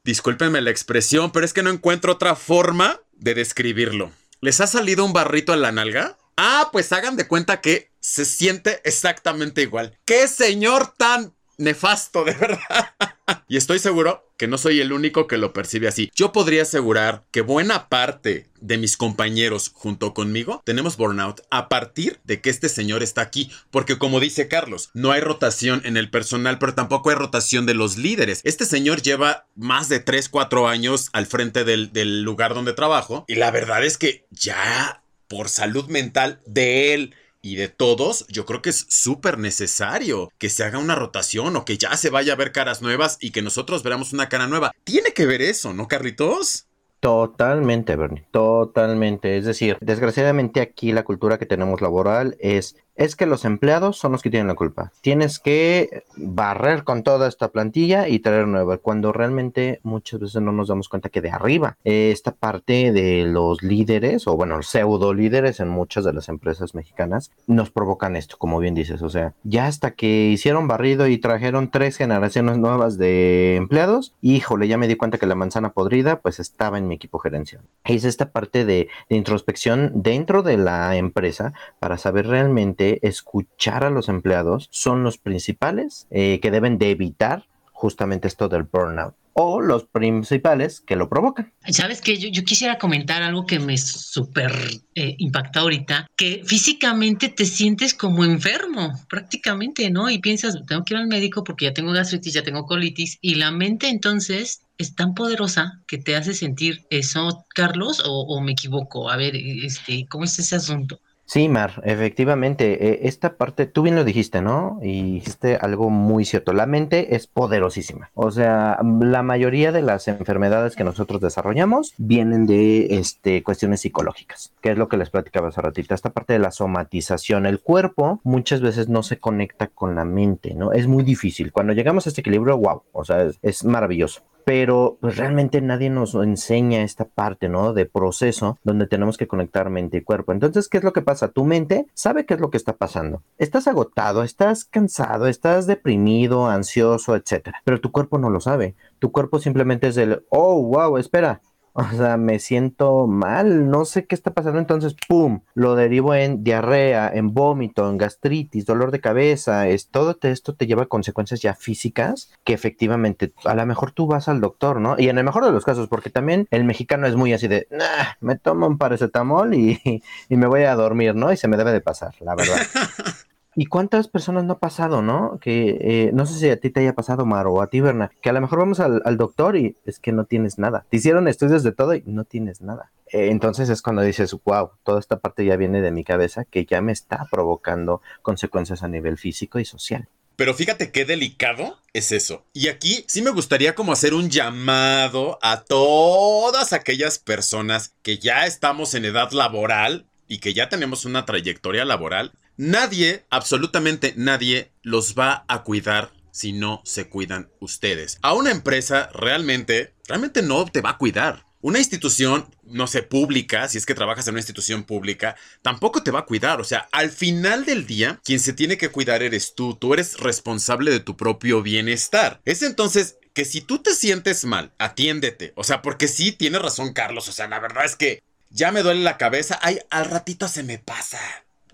discúlpenme 0.04 0.60
la 0.60 0.70
expresión, 0.70 1.32
pero 1.32 1.44
es 1.44 1.52
que 1.52 1.64
no 1.64 1.70
encuentro 1.70 2.12
otra 2.12 2.36
forma 2.36 3.00
de 3.12 3.34
describirlo. 3.34 4.12
¿Les 4.40 4.60
ha 4.60 4.66
salido 4.66 5.04
un 5.04 5.12
barrito 5.12 5.52
en 5.54 5.62
la 5.62 5.72
nalga? 5.72 6.18
Ah, 6.36 6.68
pues 6.70 6.92
hagan 6.92 7.16
de 7.16 7.26
cuenta 7.26 7.60
que 7.60 7.90
se 7.98 8.24
siente 8.24 8.80
exactamente 8.84 9.62
igual. 9.62 9.98
¡Qué 10.04 10.28
señor 10.28 10.94
tan 10.96 11.34
nefasto, 11.56 12.24
de 12.24 12.34
verdad! 12.34 12.94
y 13.48 13.56
estoy 13.56 13.78
seguro 13.78 14.25
que 14.36 14.48
no 14.48 14.58
soy 14.58 14.80
el 14.80 14.92
único 14.92 15.26
que 15.26 15.38
lo 15.38 15.52
percibe 15.52 15.88
así. 15.88 16.10
Yo 16.14 16.32
podría 16.32 16.62
asegurar 16.62 17.24
que 17.30 17.40
buena 17.40 17.88
parte 17.88 18.48
de 18.60 18.78
mis 18.78 18.96
compañeros 18.96 19.70
junto 19.72 20.14
conmigo 20.14 20.62
tenemos 20.64 20.96
burnout 20.96 21.40
a 21.50 21.68
partir 21.68 22.18
de 22.24 22.40
que 22.40 22.50
este 22.50 22.68
señor 22.68 23.02
está 23.02 23.20
aquí. 23.20 23.50
Porque 23.70 23.98
como 23.98 24.20
dice 24.20 24.48
Carlos, 24.48 24.90
no 24.94 25.12
hay 25.12 25.20
rotación 25.20 25.82
en 25.84 25.96
el 25.96 26.10
personal, 26.10 26.58
pero 26.58 26.74
tampoco 26.74 27.10
hay 27.10 27.16
rotación 27.16 27.66
de 27.66 27.74
los 27.74 27.96
líderes. 27.96 28.40
Este 28.44 28.64
señor 28.64 29.02
lleva 29.02 29.46
más 29.54 29.88
de 29.88 30.00
3, 30.00 30.28
4 30.28 30.68
años 30.68 31.10
al 31.12 31.26
frente 31.26 31.64
del, 31.64 31.92
del 31.92 32.22
lugar 32.22 32.54
donde 32.54 32.72
trabajo. 32.72 33.24
Y 33.28 33.36
la 33.36 33.50
verdad 33.50 33.84
es 33.84 33.98
que 33.98 34.26
ya 34.30 35.02
por 35.28 35.48
salud 35.48 35.86
mental 35.88 36.40
de 36.46 36.94
él 36.94 37.14
y 37.46 37.56
de 37.56 37.68
todos, 37.68 38.26
yo 38.28 38.44
creo 38.44 38.60
que 38.60 38.70
es 38.70 38.86
súper 38.88 39.38
necesario 39.38 40.32
que 40.38 40.50
se 40.50 40.64
haga 40.64 40.78
una 40.78 40.96
rotación 40.96 41.54
o 41.54 41.64
que 41.64 41.78
ya 41.78 41.96
se 41.96 42.10
vaya 42.10 42.32
a 42.32 42.36
ver 42.36 42.50
caras 42.50 42.82
nuevas 42.82 43.18
y 43.20 43.30
que 43.30 43.42
nosotros 43.42 43.84
veamos 43.84 44.12
una 44.12 44.28
cara 44.28 44.48
nueva. 44.48 44.72
Tiene 44.82 45.12
que 45.12 45.26
ver 45.26 45.42
eso, 45.42 45.72
¿no, 45.72 45.86
Carlitos? 45.86 46.66
Totalmente, 46.98 47.94
Bernie, 47.94 48.24
totalmente. 48.32 49.36
Es 49.36 49.44
decir, 49.44 49.76
desgraciadamente 49.80 50.60
aquí 50.60 50.92
la 50.92 51.04
cultura 51.04 51.38
que 51.38 51.46
tenemos 51.46 51.80
laboral 51.80 52.36
es 52.40 52.74
es 52.96 53.16
que 53.16 53.26
los 53.26 53.44
empleados 53.44 53.98
son 53.98 54.12
los 54.12 54.22
que 54.22 54.30
tienen 54.30 54.48
la 54.48 54.54
culpa. 54.54 54.92
Tienes 55.00 55.38
que 55.38 56.04
barrer 56.16 56.84
con 56.84 57.02
toda 57.02 57.28
esta 57.28 57.48
plantilla 57.48 58.08
y 58.08 58.20
traer 58.20 58.46
nueva, 58.48 58.78
cuando 58.78 59.12
realmente 59.12 59.80
muchas 59.82 60.20
veces 60.20 60.42
no 60.42 60.52
nos 60.52 60.68
damos 60.68 60.88
cuenta 60.88 61.08
que 61.08 61.20
de 61.20 61.30
arriba, 61.30 61.76
esta 61.84 62.32
parte 62.32 62.92
de 62.92 63.24
los 63.24 63.62
líderes, 63.62 64.26
o 64.26 64.36
bueno, 64.36 64.62
pseudo 64.62 65.14
líderes 65.14 65.60
en 65.60 65.68
muchas 65.68 66.04
de 66.04 66.12
las 66.12 66.28
empresas 66.28 66.74
mexicanas, 66.74 67.30
nos 67.46 67.70
provocan 67.70 68.16
esto, 68.16 68.36
como 68.38 68.58
bien 68.58 68.74
dices. 68.74 69.02
O 69.02 69.10
sea, 69.10 69.34
ya 69.44 69.66
hasta 69.66 69.92
que 69.92 70.28
hicieron 70.28 70.68
barrido 70.68 71.06
y 71.06 71.18
trajeron 71.18 71.70
tres 71.70 71.96
generaciones 71.96 72.58
nuevas 72.58 72.98
de 72.98 73.56
empleados, 73.56 74.14
híjole, 74.22 74.68
ya 74.68 74.78
me 74.78 74.88
di 74.88 74.96
cuenta 74.96 75.18
que 75.18 75.26
la 75.26 75.34
manzana 75.34 75.72
podrida, 75.72 76.20
pues 76.20 76.40
estaba 76.40 76.78
en 76.78 76.88
mi 76.88 76.94
equipo 76.94 77.18
gerencial. 77.18 77.62
Es 77.84 78.04
esta 78.04 78.30
parte 78.30 78.64
de, 78.64 78.88
de 79.08 79.16
introspección 79.16 79.92
dentro 79.94 80.42
de 80.42 80.56
la 80.56 80.96
empresa 80.96 81.52
para 81.78 81.98
saber 81.98 82.26
realmente 82.26 82.85
escuchar 83.02 83.84
a 83.84 83.90
los 83.90 84.08
empleados 84.08 84.68
son 84.70 85.02
los 85.02 85.18
principales 85.18 86.06
eh, 86.10 86.40
que 86.40 86.50
deben 86.50 86.78
de 86.78 86.90
evitar 86.90 87.44
justamente 87.72 88.28
esto 88.28 88.48
del 88.48 88.64
burnout 88.64 89.14
o 89.38 89.60
los 89.60 89.84
principales 89.84 90.80
que 90.80 90.96
lo 90.96 91.10
provocan. 91.10 91.52
Sabes 91.68 92.00
que 92.00 92.16
yo, 92.16 92.42
quisiera 92.42 92.78
comentar 92.78 93.22
algo 93.22 93.44
que 93.44 93.58
me 93.58 93.76
súper 93.76 94.50
eh, 94.94 95.14
impacta 95.18 95.60
ahorita, 95.60 96.06
que 96.16 96.42
físicamente 96.46 97.28
te 97.28 97.44
sientes 97.44 97.92
como 97.92 98.24
enfermo, 98.24 98.98
prácticamente, 99.10 99.90
¿no? 99.90 100.08
Y 100.08 100.20
piensas, 100.20 100.56
tengo 100.66 100.84
que 100.84 100.94
ir 100.94 101.00
al 101.00 101.06
médico 101.06 101.44
porque 101.44 101.66
ya 101.66 101.74
tengo 101.74 101.92
gastritis, 101.92 102.32
ya 102.32 102.42
tengo 102.42 102.64
colitis, 102.64 103.18
y 103.20 103.34
la 103.34 103.50
mente 103.50 103.88
entonces 103.88 104.62
es 104.78 104.94
tan 104.94 105.12
poderosa 105.12 105.82
que 105.86 105.98
te 105.98 106.16
hace 106.16 106.32
sentir 106.32 106.86
eso, 106.88 107.44
Carlos, 107.54 108.02
o, 108.06 108.22
o 108.22 108.40
me 108.40 108.52
equivoco. 108.52 109.10
A 109.10 109.18
ver, 109.18 109.36
este, 109.36 110.06
¿cómo 110.08 110.24
es 110.24 110.38
ese 110.38 110.56
asunto? 110.56 110.98
Sí, 111.28 111.48
Mar, 111.48 111.82
efectivamente, 111.84 112.88
eh, 112.88 113.00
esta 113.02 113.36
parte, 113.36 113.66
tú 113.66 113.82
bien 113.82 113.96
lo 113.96 114.04
dijiste, 114.04 114.40
¿no? 114.40 114.78
Y 114.80 115.14
dijiste 115.14 115.56
algo 115.56 115.90
muy 115.90 116.24
cierto, 116.24 116.52
la 116.52 116.66
mente 116.66 117.16
es 117.16 117.26
poderosísima. 117.26 118.10
O 118.14 118.30
sea, 118.30 118.78
la 119.00 119.24
mayoría 119.24 119.72
de 119.72 119.82
las 119.82 120.06
enfermedades 120.06 120.76
que 120.76 120.84
nosotros 120.84 121.20
desarrollamos 121.20 121.94
vienen 121.98 122.46
de 122.46 122.98
este, 122.98 123.42
cuestiones 123.42 123.80
psicológicas, 123.80 124.52
que 124.60 124.70
es 124.70 124.78
lo 124.78 124.88
que 124.88 124.98
les 124.98 125.10
platicaba 125.10 125.48
hace 125.48 125.60
ratito, 125.60 125.96
esta 125.96 126.10
parte 126.10 126.32
de 126.32 126.38
la 126.38 126.52
somatización. 126.52 127.44
El 127.44 127.60
cuerpo 127.60 128.20
muchas 128.22 128.60
veces 128.60 128.88
no 128.88 129.02
se 129.02 129.18
conecta 129.18 129.66
con 129.66 129.96
la 129.96 130.04
mente, 130.04 130.54
¿no? 130.54 130.72
Es 130.72 130.86
muy 130.86 131.02
difícil. 131.02 131.50
Cuando 131.50 131.72
llegamos 131.72 132.06
a 132.06 132.10
este 132.10 132.20
equilibrio, 132.20 132.56
wow, 132.56 132.84
o 132.92 133.04
sea, 133.04 133.26
es 133.42 133.64
maravilloso 133.64 134.22
pero 134.46 134.96
pues 135.00 135.16
realmente 135.16 135.60
nadie 135.60 135.90
nos 135.90 136.14
enseña 136.14 136.84
esta 136.84 137.04
parte, 137.04 137.48
¿no? 137.48 137.72
De 137.72 137.84
proceso 137.84 138.60
donde 138.62 138.86
tenemos 138.86 139.16
que 139.16 139.26
conectar 139.26 139.70
mente 139.70 139.96
y 139.96 140.02
cuerpo. 140.02 140.30
Entonces, 140.30 140.68
¿qué 140.68 140.78
es 140.78 140.84
lo 140.84 140.92
que 140.92 141.02
pasa? 141.02 141.32
Tu 141.32 141.44
mente 141.44 141.88
sabe 141.94 142.26
qué 142.26 142.34
es 142.34 142.40
lo 142.40 142.48
que 142.48 142.56
está 142.56 142.76
pasando. 142.76 143.24
Estás 143.38 143.66
agotado, 143.66 144.22
estás 144.22 144.64
cansado, 144.64 145.26
estás 145.26 145.66
deprimido, 145.66 146.46
ansioso, 146.46 147.16
etcétera, 147.16 147.60
pero 147.64 147.80
tu 147.80 147.90
cuerpo 147.90 148.18
no 148.18 148.30
lo 148.30 148.38
sabe. 148.38 148.76
Tu 149.00 149.10
cuerpo 149.10 149.40
simplemente 149.40 149.88
es 149.88 149.96
el, 149.96 150.24
oh, 150.28 150.62
wow, 150.62 150.96
espera, 150.96 151.40
o 151.76 151.96
sea, 151.96 152.16
me 152.16 152.38
siento 152.38 153.06
mal, 153.06 153.68
no 153.68 153.84
sé 153.84 154.06
qué 154.06 154.14
está 154.14 154.32
pasando, 154.32 154.58
entonces, 154.58 154.96
¡pum!, 155.08 155.40
lo 155.54 155.74
derivo 155.74 156.14
en 156.14 156.42
diarrea, 156.42 157.10
en 157.12 157.34
vómito, 157.34 157.90
en 157.90 157.98
gastritis, 157.98 158.64
dolor 158.64 158.90
de 158.92 159.00
cabeza, 159.00 159.68
es, 159.68 159.88
todo 159.88 160.16
esto 160.22 160.54
te 160.54 160.66
lleva 160.66 160.84
a 160.84 160.86
consecuencias 160.86 161.42
ya 161.42 161.54
físicas 161.54 162.32
que 162.44 162.54
efectivamente, 162.54 163.34
a 163.44 163.54
lo 163.54 163.66
mejor 163.66 163.92
tú 163.92 164.06
vas 164.06 164.28
al 164.28 164.40
doctor, 164.40 164.80
¿no? 164.80 164.96
Y 164.98 165.10
en 165.10 165.18
el 165.18 165.24
mejor 165.24 165.44
de 165.44 165.52
los 165.52 165.66
casos, 165.66 165.88
porque 165.88 166.08
también 166.08 166.48
el 166.50 166.64
mexicano 166.64 167.06
es 167.06 167.14
muy 167.14 167.34
así 167.34 167.46
de, 167.46 167.68
nah, 167.70 168.14
me 168.20 168.36
tomo 168.36 168.66
un 168.66 168.78
paracetamol 168.78 169.54
y, 169.54 169.78
y 170.28 170.36
me 170.36 170.46
voy 170.46 170.62
a 170.62 170.74
dormir, 170.76 171.14
¿no? 171.14 171.30
Y 171.30 171.36
se 171.36 171.48
me 171.48 171.58
debe 171.58 171.72
de 171.72 171.82
pasar, 171.82 172.14
la 172.20 172.34
verdad. 172.34 172.56
¿Y 173.58 173.66
cuántas 173.66 174.06
personas 174.06 174.44
no 174.44 174.52
ha 174.52 174.58
pasado, 174.58 175.00
no? 175.00 175.38
Que 175.40 175.78
eh, 175.80 176.10
no 176.12 176.26
sé 176.26 176.38
si 176.38 176.50
a 176.50 176.60
ti 176.60 176.68
te 176.68 176.80
haya 176.80 176.94
pasado, 176.94 177.24
Mar, 177.24 177.46
o 177.46 177.62
a 177.62 177.68
ti, 177.68 177.80
Berna, 177.80 178.10
que 178.20 178.28
a 178.28 178.34
lo 178.34 178.42
mejor 178.42 178.58
vamos 178.58 178.80
al, 178.80 179.16
doctor 179.16 179.56
y 179.56 179.78
es 179.86 179.98
que 179.98 180.12
no 180.12 180.26
tienes 180.26 180.58
nada. 180.58 180.84
Te 180.90 180.98
hicieron 180.98 181.26
estudios 181.26 181.62
de 181.62 181.72
todo 181.72 181.94
y 181.94 182.02
no 182.04 182.24
tienes 182.24 182.60
nada. 182.60 182.92
Eh, 183.06 183.28
entonces 183.30 183.70
es 183.70 183.80
cuando 183.80 184.02
dices, 184.02 184.36
wow, 184.44 184.72
toda 184.84 185.00
esta 185.00 185.20
parte 185.20 185.46
ya 185.46 185.56
viene 185.56 185.80
de 185.80 185.90
mi 185.90 186.04
cabeza 186.04 186.44
que 186.44 186.66
ya 186.66 186.82
me 186.82 186.92
está 186.92 187.26
provocando 187.30 188.02
consecuencias 188.20 188.82
a 188.82 188.88
nivel 188.88 189.16
físico 189.16 189.58
y 189.58 189.64
social. 189.64 190.06
Pero 190.36 190.52
fíjate 190.52 190.92
qué 190.92 191.06
delicado 191.06 191.78
es 191.94 192.12
eso. 192.12 192.44
Y 192.52 192.68
aquí 192.68 193.06
sí 193.08 193.22
me 193.22 193.30
gustaría 193.30 193.74
como 193.74 193.92
hacer 193.92 194.12
un 194.12 194.28
llamado 194.28 195.38
a 195.40 195.62
todas 195.62 196.74
aquellas 196.74 197.18
personas 197.18 197.94
que 198.02 198.18
ya 198.18 198.44
estamos 198.44 198.94
en 198.94 199.06
edad 199.06 199.30
laboral 199.30 200.04
y 200.28 200.40
que 200.40 200.52
ya 200.52 200.68
tenemos 200.68 201.06
una 201.06 201.24
trayectoria 201.24 201.86
laboral 201.86 202.32
Nadie, 202.56 203.26
absolutamente 203.28 204.14
nadie, 204.16 204.70
los 204.82 205.14
va 205.14 205.44
a 205.46 205.62
cuidar 205.62 206.10
si 206.30 206.52
no 206.52 206.80
se 206.84 207.08
cuidan 207.08 207.50
ustedes. 207.60 208.18
A 208.22 208.32
una 208.32 208.50
empresa 208.50 209.10
realmente, 209.12 209.94
realmente 210.06 210.42
no 210.42 210.64
te 210.64 210.80
va 210.80 210.90
a 210.90 210.98
cuidar. 210.98 211.44
Una 211.60 211.78
institución, 211.78 212.48
no 212.64 212.86
sé, 212.86 213.02
pública, 213.02 213.68
si 213.68 213.76
es 213.76 213.84
que 213.84 213.94
trabajas 213.94 214.26
en 214.26 214.34
una 214.34 214.40
institución 214.40 214.84
pública, 214.84 215.36
tampoco 215.62 216.02
te 216.02 216.10
va 216.10 216.20
a 216.20 216.24
cuidar. 216.24 216.60
O 216.60 216.64
sea, 216.64 216.88
al 216.92 217.10
final 217.10 217.66
del 217.66 217.86
día, 217.86 218.20
quien 218.24 218.40
se 218.40 218.52
tiene 218.52 218.78
que 218.78 218.90
cuidar 218.90 219.22
eres 219.22 219.54
tú. 219.54 219.74
Tú 219.74 219.92
eres 219.92 220.18
responsable 220.18 220.90
de 220.90 221.00
tu 221.00 221.16
propio 221.16 221.62
bienestar. 221.62 222.40
Es 222.44 222.62
entonces 222.62 223.18
que 223.34 223.44
si 223.44 223.60
tú 223.60 223.82
te 223.82 223.94
sientes 223.94 224.44
mal, 224.44 224.72
atiéndete. 224.78 225.52
O 225.56 225.64
sea, 225.64 225.82
porque 225.82 226.08
sí, 226.08 226.32
tiene 226.32 226.58
razón 226.58 226.94
Carlos. 226.94 227.28
O 227.28 227.32
sea, 227.32 227.48
la 227.48 227.60
verdad 227.60 227.84
es 227.84 227.96
que 227.96 228.22
ya 228.48 228.72
me 228.72 228.82
duele 228.82 229.02
la 229.02 229.18
cabeza. 229.18 229.58
Ay, 229.60 229.80
al 229.90 230.06
ratito 230.06 230.48
se 230.48 230.62
me 230.62 230.78
pasa 230.78 231.18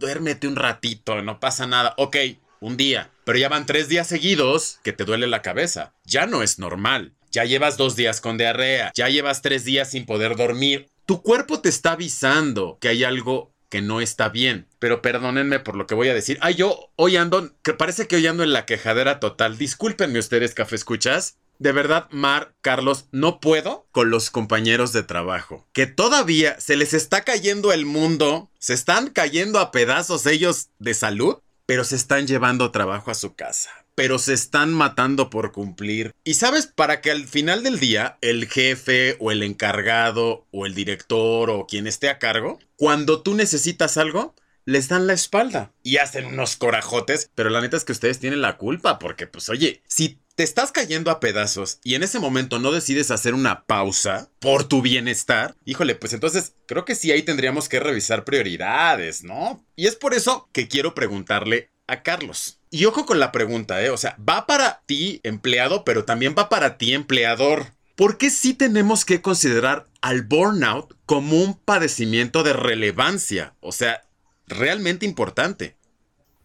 duérmete 0.02 0.46
un 0.46 0.56
ratito, 0.56 1.22
no 1.22 1.40
pasa 1.40 1.66
nada. 1.66 1.94
Ok, 1.96 2.16
un 2.60 2.76
día. 2.76 3.10
Pero 3.24 3.38
ya 3.38 3.48
van 3.48 3.64
tres 3.64 3.88
días 3.88 4.06
seguidos 4.06 4.80
que 4.82 4.92
te 4.92 5.04
duele 5.04 5.26
la 5.26 5.40
cabeza. 5.40 5.94
Ya 6.04 6.26
no 6.26 6.42
es 6.42 6.58
normal. 6.58 7.14
Ya 7.30 7.44
llevas 7.44 7.78
dos 7.78 7.96
días 7.96 8.20
con 8.20 8.36
diarrea. 8.36 8.92
Ya 8.94 9.08
llevas 9.08 9.40
tres 9.40 9.64
días 9.64 9.90
sin 9.90 10.04
poder 10.04 10.36
dormir. 10.36 10.88
Tu 11.06 11.22
cuerpo 11.22 11.60
te 11.60 11.70
está 11.70 11.92
avisando 11.92 12.76
que 12.80 12.88
hay 12.88 13.04
algo 13.04 13.54
que 13.70 13.80
no 13.80 14.02
está 14.02 14.28
bien. 14.28 14.66
Pero 14.78 15.00
perdónenme 15.00 15.60
por 15.60 15.76
lo 15.76 15.86
que 15.86 15.94
voy 15.94 16.08
a 16.08 16.14
decir. 16.14 16.36
Ay, 16.42 16.56
yo 16.56 16.90
hoy 16.96 17.16
ando, 17.16 17.52
que 17.62 17.72
parece 17.72 18.06
que 18.06 18.16
hoy 18.16 18.26
ando 18.26 18.42
en 18.42 18.52
la 18.52 18.66
quejadera 18.66 19.18
total. 19.18 19.56
Discúlpenme 19.56 20.18
ustedes, 20.18 20.52
café 20.52 20.76
escuchas. 20.76 21.38
De 21.62 21.70
verdad, 21.70 22.08
Mar, 22.10 22.56
Carlos, 22.60 23.06
no 23.12 23.38
puedo 23.38 23.86
con 23.92 24.10
los 24.10 24.30
compañeros 24.30 24.92
de 24.92 25.04
trabajo. 25.04 25.64
Que 25.72 25.86
todavía 25.86 26.58
se 26.58 26.74
les 26.74 26.92
está 26.92 27.22
cayendo 27.22 27.72
el 27.72 27.86
mundo, 27.86 28.50
se 28.58 28.74
están 28.74 29.10
cayendo 29.10 29.60
a 29.60 29.70
pedazos 29.70 30.26
ellos 30.26 30.70
de 30.80 30.92
salud, 30.94 31.36
pero 31.64 31.84
se 31.84 31.94
están 31.94 32.26
llevando 32.26 32.72
trabajo 32.72 33.12
a 33.12 33.14
su 33.14 33.36
casa. 33.36 33.70
Pero 33.94 34.18
se 34.18 34.34
están 34.34 34.72
matando 34.72 35.30
por 35.30 35.52
cumplir. 35.52 36.10
Y 36.24 36.34
sabes, 36.34 36.66
para 36.66 37.00
que 37.00 37.12
al 37.12 37.28
final 37.28 37.62
del 37.62 37.78
día 37.78 38.18
el 38.22 38.48
jefe 38.48 39.16
o 39.20 39.30
el 39.30 39.44
encargado 39.44 40.48
o 40.50 40.66
el 40.66 40.74
director 40.74 41.48
o 41.48 41.68
quien 41.68 41.86
esté 41.86 42.08
a 42.08 42.18
cargo, 42.18 42.58
cuando 42.74 43.22
tú 43.22 43.36
necesitas 43.36 43.98
algo, 43.98 44.34
les 44.64 44.88
dan 44.88 45.06
la 45.06 45.12
espalda 45.12 45.72
y 45.82 45.96
hacen 45.96 46.26
unos 46.26 46.56
corajotes, 46.56 47.30
pero 47.34 47.50
la 47.50 47.60
neta 47.60 47.76
es 47.76 47.84
que 47.84 47.92
ustedes 47.92 48.18
tienen 48.18 48.42
la 48.42 48.56
culpa 48.58 48.98
porque 48.98 49.26
pues 49.26 49.48
oye, 49.48 49.82
si 49.86 50.20
te 50.34 50.42
estás 50.42 50.72
cayendo 50.72 51.10
a 51.10 51.20
pedazos 51.20 51.78
y 51.84 51.94
en 51.94 52.02
ese 52.02 52.18
momento 52.18 52.58
no 52.58 52.72
decides 52.72 53.10
hacer 53.10 53.34
una 53.34 53.64
pausa 53.64 54.30
por 54.38 54.64
tu 54.64 54.82
bienestar, 54.82 55.54
híjole, 55.64 55.94
pues 55.94 56.12
entonces 56.12 56.54
creo 56.66 56.84
que 56.84 56.94
sí 56.94 57.12
ahí 57.12 57.22
tendríamos 57.22 57.68
que 57.68 57.80
revisar 57.80 58.24
prioridades, 58.24 59.24
¿no? 59.24 59.64
Y 59.76 59.86
es 59.86 59.96
por 59.96 60.14
eso 60.14 60.48
que 60.52 60.68
quiero 60.68 60.94
preguntarle 60.94 61.70
a 61.86 62.02
Carlos. 62.02 62.58
Y 62.70 62.86
ojo 62.86 63.04
con 63.04 63.20
la 63.20 63.32
pregunta, 63.32 63.82
¿eh? 63.82 63.90
O 63.90 63.98
sea, 63.98 64.16
va 64.18 64.46
para 64.46 64.82
ti 64.86 65.20
empleado, 65.24 65.84
pero 65.84 66.04
también 66.04 66.34
va 66.36 66.48
para 66.48 66.78
ti 66.78 66.94
empleador. 66.94 67.66
¿Por 67.96 68.16
qué 68.16 68.30
sí 68.30 68.54
tenemos 68.54 69.04
que 69.04 69.20
considerar 69.20 69.86
al 70.00 70.22
burnout 70.22 70.96
como 71.04 71.42
un 71.42 71.54
padecimiento 71.54 72.42
de 72.42 72.54
relevancia? 72.54 73.54
O 73.60 73.72
sea, 73.72 74.04
realmente 74.46 75.04
importante. 75.04 75.76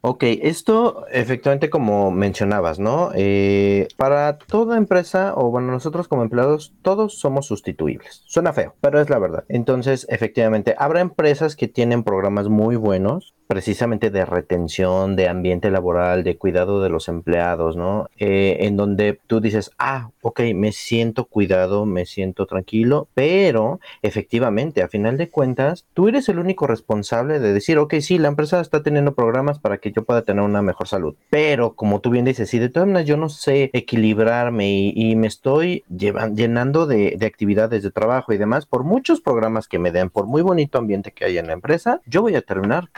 Ok, 0.01 0.23
esto 0.23 1.05
efectivamente 1.11 1.69
como 1.69 2.11
mencionabas, 2.11 2.79
¿no? 2.79 3.11
Eh, 3.15 3.87
para 3.97 4.37
toda 4.37 4.77
empresa, 4.77 5.33
o 5.35 5.49
bueno, 5.49 5.71
nosotros 5.71 6.07
como 6.07 6.21
empleados, 6.23 6.73
todos 6.81 7.19
somos 7.19 7.47
sustituibles. 7.47 8.23
Suena 8.25 8.53
feo, 8.53 8.75
pero 8.79 9.01
es 9.01 9.09
la 9.09 9.19
verdad. 9.19 9.43
Entonces, 9.49 10.05
efectivamente, 10.09 10.75
habrá 10.77 11.01
empresas 11.01 11.55
que 11.55 11.67
tienen 11.67 12.03
programas 12.03 12.47
muy 12.47 12.75
buenos, 12.75 13.33
precisamente 13.47 14.09
de 14.09 14.25
retención, 14.25 15.15
de 15.15 15.27
ambiente 15.27 15.71
laboral, 15.71 16.23
de 16.23 16.37
cuidado 16.37 16.81
de 16.81 16.89
los 16.89 17.07
empleados, 17.07 17.75
¿no? 17.75 18.09
Eh, 18.17 18.57
en 18.61 18.77
donde 18.77 19.19
tú 19.27 19.39
dices, 19.39 19.71
ah, 19.77 20.09
ok, 20.21 20.41
me 20.53 20.71
siento 20.71 21.25
cuidado, 21.25 21.85
me 21.85 22.05
siento 22.05 22.45
tranquilo, 22.45 23.07
pero 23.13 23.79
efectivamente, 24.01 24.83
a 24.83 24.87
final 24.87 25.17
de 25.17 25.29
cuentas, 25.29 25.85
tú 25.93 26.07
eres 26.07 26.29
el 26.29 26.39
único 26.39 26.67
responsable 26.67 27.39
de 27.39 27.53
decir, 27.53 27.77
ok, 27.77 27.95
sí, 28.01 28.17
la 28.17 28.27
empresa 28.27 28.59
está 28.59 28.83
teniendo 28.83 29.15
programas 29.15 29.59
para 29.59 29.77
que 29.77 29.91
yo 29.91 30.03
pueda 30.03 30.23
tener 30.23 30.43
una 30.43 30.61
mejor 30.61 30.87
salud, 30.87 31.15
pero 31.29 31.73
como 31.73 32.01
tú 32.01 32.09
bien 32.09 32.25
dices, 32.25 32.49
si 32.49 32.59
de 32.59 32.69
todas 32.69 32.87
maneras 32.87 33.07
yo 33.07 33.17
no 33.17 33.29
sé 33.29 33.69
equilibrarme 33.73 34.69
y, 34.93 35.17
me 35.17 35.27
estoy 35.27 35.83
llenando 35.89 36.85
de, 36.85 37.15
de 37.17 37.25
actividades 37.25 37.81
de 37.81 37.91
trabajo 37.91 38.33
y 38.33 38.37
demás, 38.37 38.65
por 38.65 38.83
muchos 38.83 39.19
programas 39.21 39.67
que 39.67 39.79
me 39.79 39.91
den, 39.91 40.09
por 40.09 40.27
muy 40.27 40.41
bonito 40.41 40.77
ambiente 40.77 41.11
que 41.11 41.25
haya 41.25 41.39
en 41.39 41.47
la 41.47 41.53
empresa, 41.53 42.01
yo 42.05 42.21
voy 42.21 42.35
a 42.35 42.41
terminar 42.41 42.89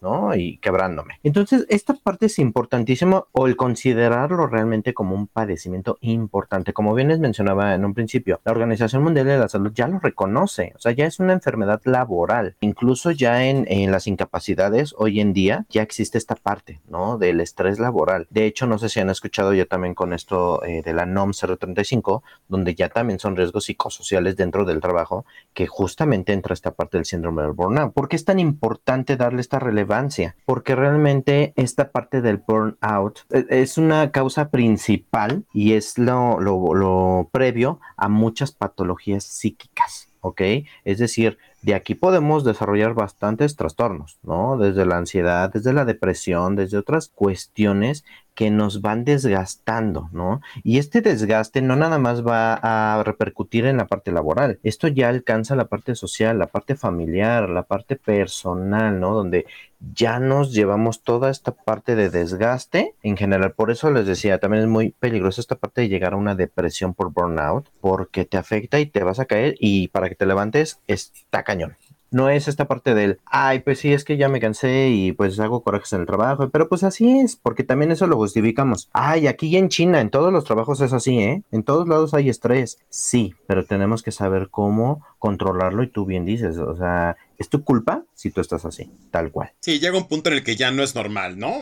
¿no? 0.00 0.34
Y 0.34 0.58
quebrándome. 0.58 1.18
Entonces, 1.22 1.66
esta 1.68 1.94
parte 1.94 2.26
es 2.26 2.38
importantísima 2.38 3.24
o 3.32 3.46
el 3.46 3.56
considerarlo 3.56 4.46
realmente 4.46 4.94
como 4.94 5.14
un 5.14 5.26
padecimiento 5.26 5.98
importante. 6.00 6.72
Como 6.72 6.94
bien 6.94 7.08
les 7.08 7.18
mencionaba 7.18 7.74
en 7.74 7.84
un 7.84 7.94
principio, 7.94 8.40
la 8.44 8.52
Organización 8.52 9.02
Mundial 9.02 9.26
de 9.26 9.38
la 9.38 9.48
Salud 9.48 9.72
ya 9.74 9.88
lo 9.88 9.98
reconoce, 9.98 10.72
o 10.76 10.78
sea, 10.78 10.92
ya 10.92 11.06
es 11.06 11.20
una 11.20 11.32
enfermedad 11.32 11.80
laboral. 11.84 12.56
Incluso 12.60 13.10
ya 13.10 13.44
en, 13.44 13.66
las 13.90 14.06
incapacidades, 14.06 14.94
hoy 14.98 15.20
en 15.20 15.32
día, 15.32 15.66
ya 15.70 15.82
existe 15.82 16.18
esta 16.18 16.34
parte, 16.34 16.80
¿no? 16.88 17.18
Del 17.18 17.40
estrés 17.40 17.78
laboral. 17.78 18.26
De 18.30 18.46
hecho, 18.46 18.66
no 18.66 18.78
sé 18.78 18.88
si 18.88 19.00
han 19.00 19.10
escuchado 19.10 19.54
yo 19.54 19.66
también 19.66 19.94
con 19.94 20.12
esto 20.12 20.64
eh, 20.64 20.82
de 20.82 20.92
la 20.92 21.06
NOM 21.06 21.32
035, 21.32 22.22
donde 22.48 22.74
ya 22.74 22.88
también 22.88 23.18
son 23.18 23.36
riesgos 23.36 23.64
psicosociales 23.64 24.36
dentro 24.36 24.64
del 24.64 24.80
trabajo, 24.80 25.24
que 25.54 25.66
justamente 25.66 26.32
entra 26.32 26.54
esta 26.54 26.72
parte 26.72 26.96
del 26.98 27.04
síndrome 27.04 27.42
del 27.42 27.52
burnout. 27.52 27.92
¿Por 27.92 28.08
qué 28.08 28.16
es 28.16 28.24
tan 28.24 28.38
importante 28.40 29.16
darle 29.16 29.40
esta 29.40 29.58
relación 29.58 29.75
relevancia, 29.76 30.36
porque 30.46 30.74
realmente 30.74 31.52
esta 31.56 31.90
parte 31.90 32.22
del 32.22 32.38
burnout 32.38 33.20
eh, 33.30 33.44
es 33.50 33.76
una 33.76 34.10
causa 34.10 34.48
principal 34.48 35.44
y 35.52 35.74
es 35.74 35.98
lo, 35.98 36.40
lo, 36.40 37.28
previo 37.30 37.80
a 37.96 38.08
muchas 38.08 38.52
patologías 38.52 39.24
psíquicas. 39.24 40.08
¿ok? 40.20 40.40
Es 40.84 40.98
decir, 40.98 41.38
de 41.62 41.74
aquí 41.74 41.94
podemos 41.94 42.42
desarrollar 42.42 42.94
bastantes 42.94 43.54
trastornos, 43.54 44.18
¿no? 44.24 44.56
Desde 44.56 44.84
la 44.84 44.96
ansiedad, 44.96 45.52
desde 45.52 45.72
la 45.72 45.84
depresión, 45.84 46.56
desde 46.56 46.78
otras 46.78 47.08
cuestiones 47.08 48.04
que 48.36 48.50
nos 48.50 48.82
van 48.82 49.04
desgastando, 49.04 50.08
¿no? 50.12 50.42
Y 50.62 50.78
este 50.78 51.00
desgaste 51.00 51.62
no 51.62 51.74
nada 51.74 51.98
más 51.98 52.24
va 52.24 52.60
a 52.62 53.02
repercutir 53.02 53.64
en 53.66 53.78
la 53.78 53.86
parte 53.86 54.12
laboral, 54.12 54.60
esto 54.62 54.86
ya 54.86 55.08
alcanza 55.08 55.56
la 55.56 55.64
parte 55.64 55.96
social, 55.96 56.38
la 56.38 56.46
parte 56.46 56.76
familiar, 56.76 57.48
la 57.48 57.64
parte 57.64 57.96
personal, 57.96 59.00
¿no? 59.00 59.14
Donde 59.14 59.46
ya 59.94 60.20
nos 60.20 60.52
llevamos 60.52 61.02
toda 61.02 61.30
esta 61.30 61.52
parte 61.52 61.96
de 61.96 62.10
desgaste 62.10 62.94
en 63.02 63.16
general. 63.16 63.52
Por 63.52 63.70
eso 63.70 63.90
les 63.90 64.06
decía, 64.06 64.38
también 64.38 64.64
es 64.64 64.68
muy 64.68 64.90
peligroso 64.90 65.40
esta 65.40 65.56
parte 65.56 65.80
de 65.80 65.88
llegar 65.88 66.12
a 66.12 66.16
una 66.16 66.34
depresión 66.34 66.94
por 66.94 67.12
burnout, 67.12 67.70
porque 67.80 68.26
te 68.26 68.36
afecta 68.36 68.78
y 68.80 68.86
te 68.86 69.02
vas 69.02 69.18
a 69.18 69.24
caer 69.24 69.56
y 69.58 69.88
para 69.88 70.08
que 70.08 70.14
te 70.14 70.26
levantes 70.26 70.80
está 70.86 71.42
cañón 71.42 71.76
no 72.16 72.30
es 72.30 72.48
esta 72.48 72.66
parte 72.66 72.94
del, 72.94 73.20
ay, 73.26 73.60
pues 73.60 73.80
sí, 73.80 73.92
es 73.92 74.02
que 74.02 74.16
ya 74.16 74.30
me 74.30 74.40
cansé 74.40 74.88
y 74.88 75.12
pues 75.12 75.38
hago 75.38 75.62
corajes 75.62 75.92
en 75.92 76.00
el 76.00 76.06
trabajo, 76.06 76.48
pero 76.48 76.66
pues 76.66 76.82
así 76.82 77.20
es, 77.20 77.36
porque 77.36 77.62
también 77.62 77.92
eso 77.92 78.06
lo 78.06 78.16
justificamos. 78.16 78.88
Ay, 78.94 79.26
aquí 79.26 79.54
en 79.54 79.68
China, 79.68 80.00
en 80.00 80.08
todos 80.08 80.32
los 80.32 80.44
trabajos 80.44 80.80
es 80.80 80.94
así, 80.94 81.18
¿eh? 81.18 81.42
En 81.52 81.62
todos 81.62 81.86
lados 81.86 82.14
hay 82.14 82.30
estrés. 82.30 82.78
Sí, 82.88 83.34
pero 83.46 83.66
tenemos 83.66 84.02
que 84.02 84.12
saber 84.12 84.48
cómo 84.50 85.04
controlarlo 85.18 85.82
y 85.82 85.88
tú 85.88 86.06
bien 86.06 86.24
dices, 86.24 86.56
o 86.56 86.74
sea, 86.74 87.18
es 87.36 87.50
tu 87.50 87.62
culpa 87.64 88.04
si 88.14 88.30
tú 88.30 88.40
estás 88.40 88.64
así, 88.64 88.90
tal 89.10 89.30
cual. 89.30 89.52
Sí, 89.60 89.78
llega 89.78 89.98
un 89.98 90.08
punto 90.08 90.30
en 90.30 90.36
el 90.36 90.42
que 90.42 90.56
ya 90.56 90.70
no 90.70 90.82
es 90.82 90.94
normal, 90.94 91.38
¿no? 91.38 91.52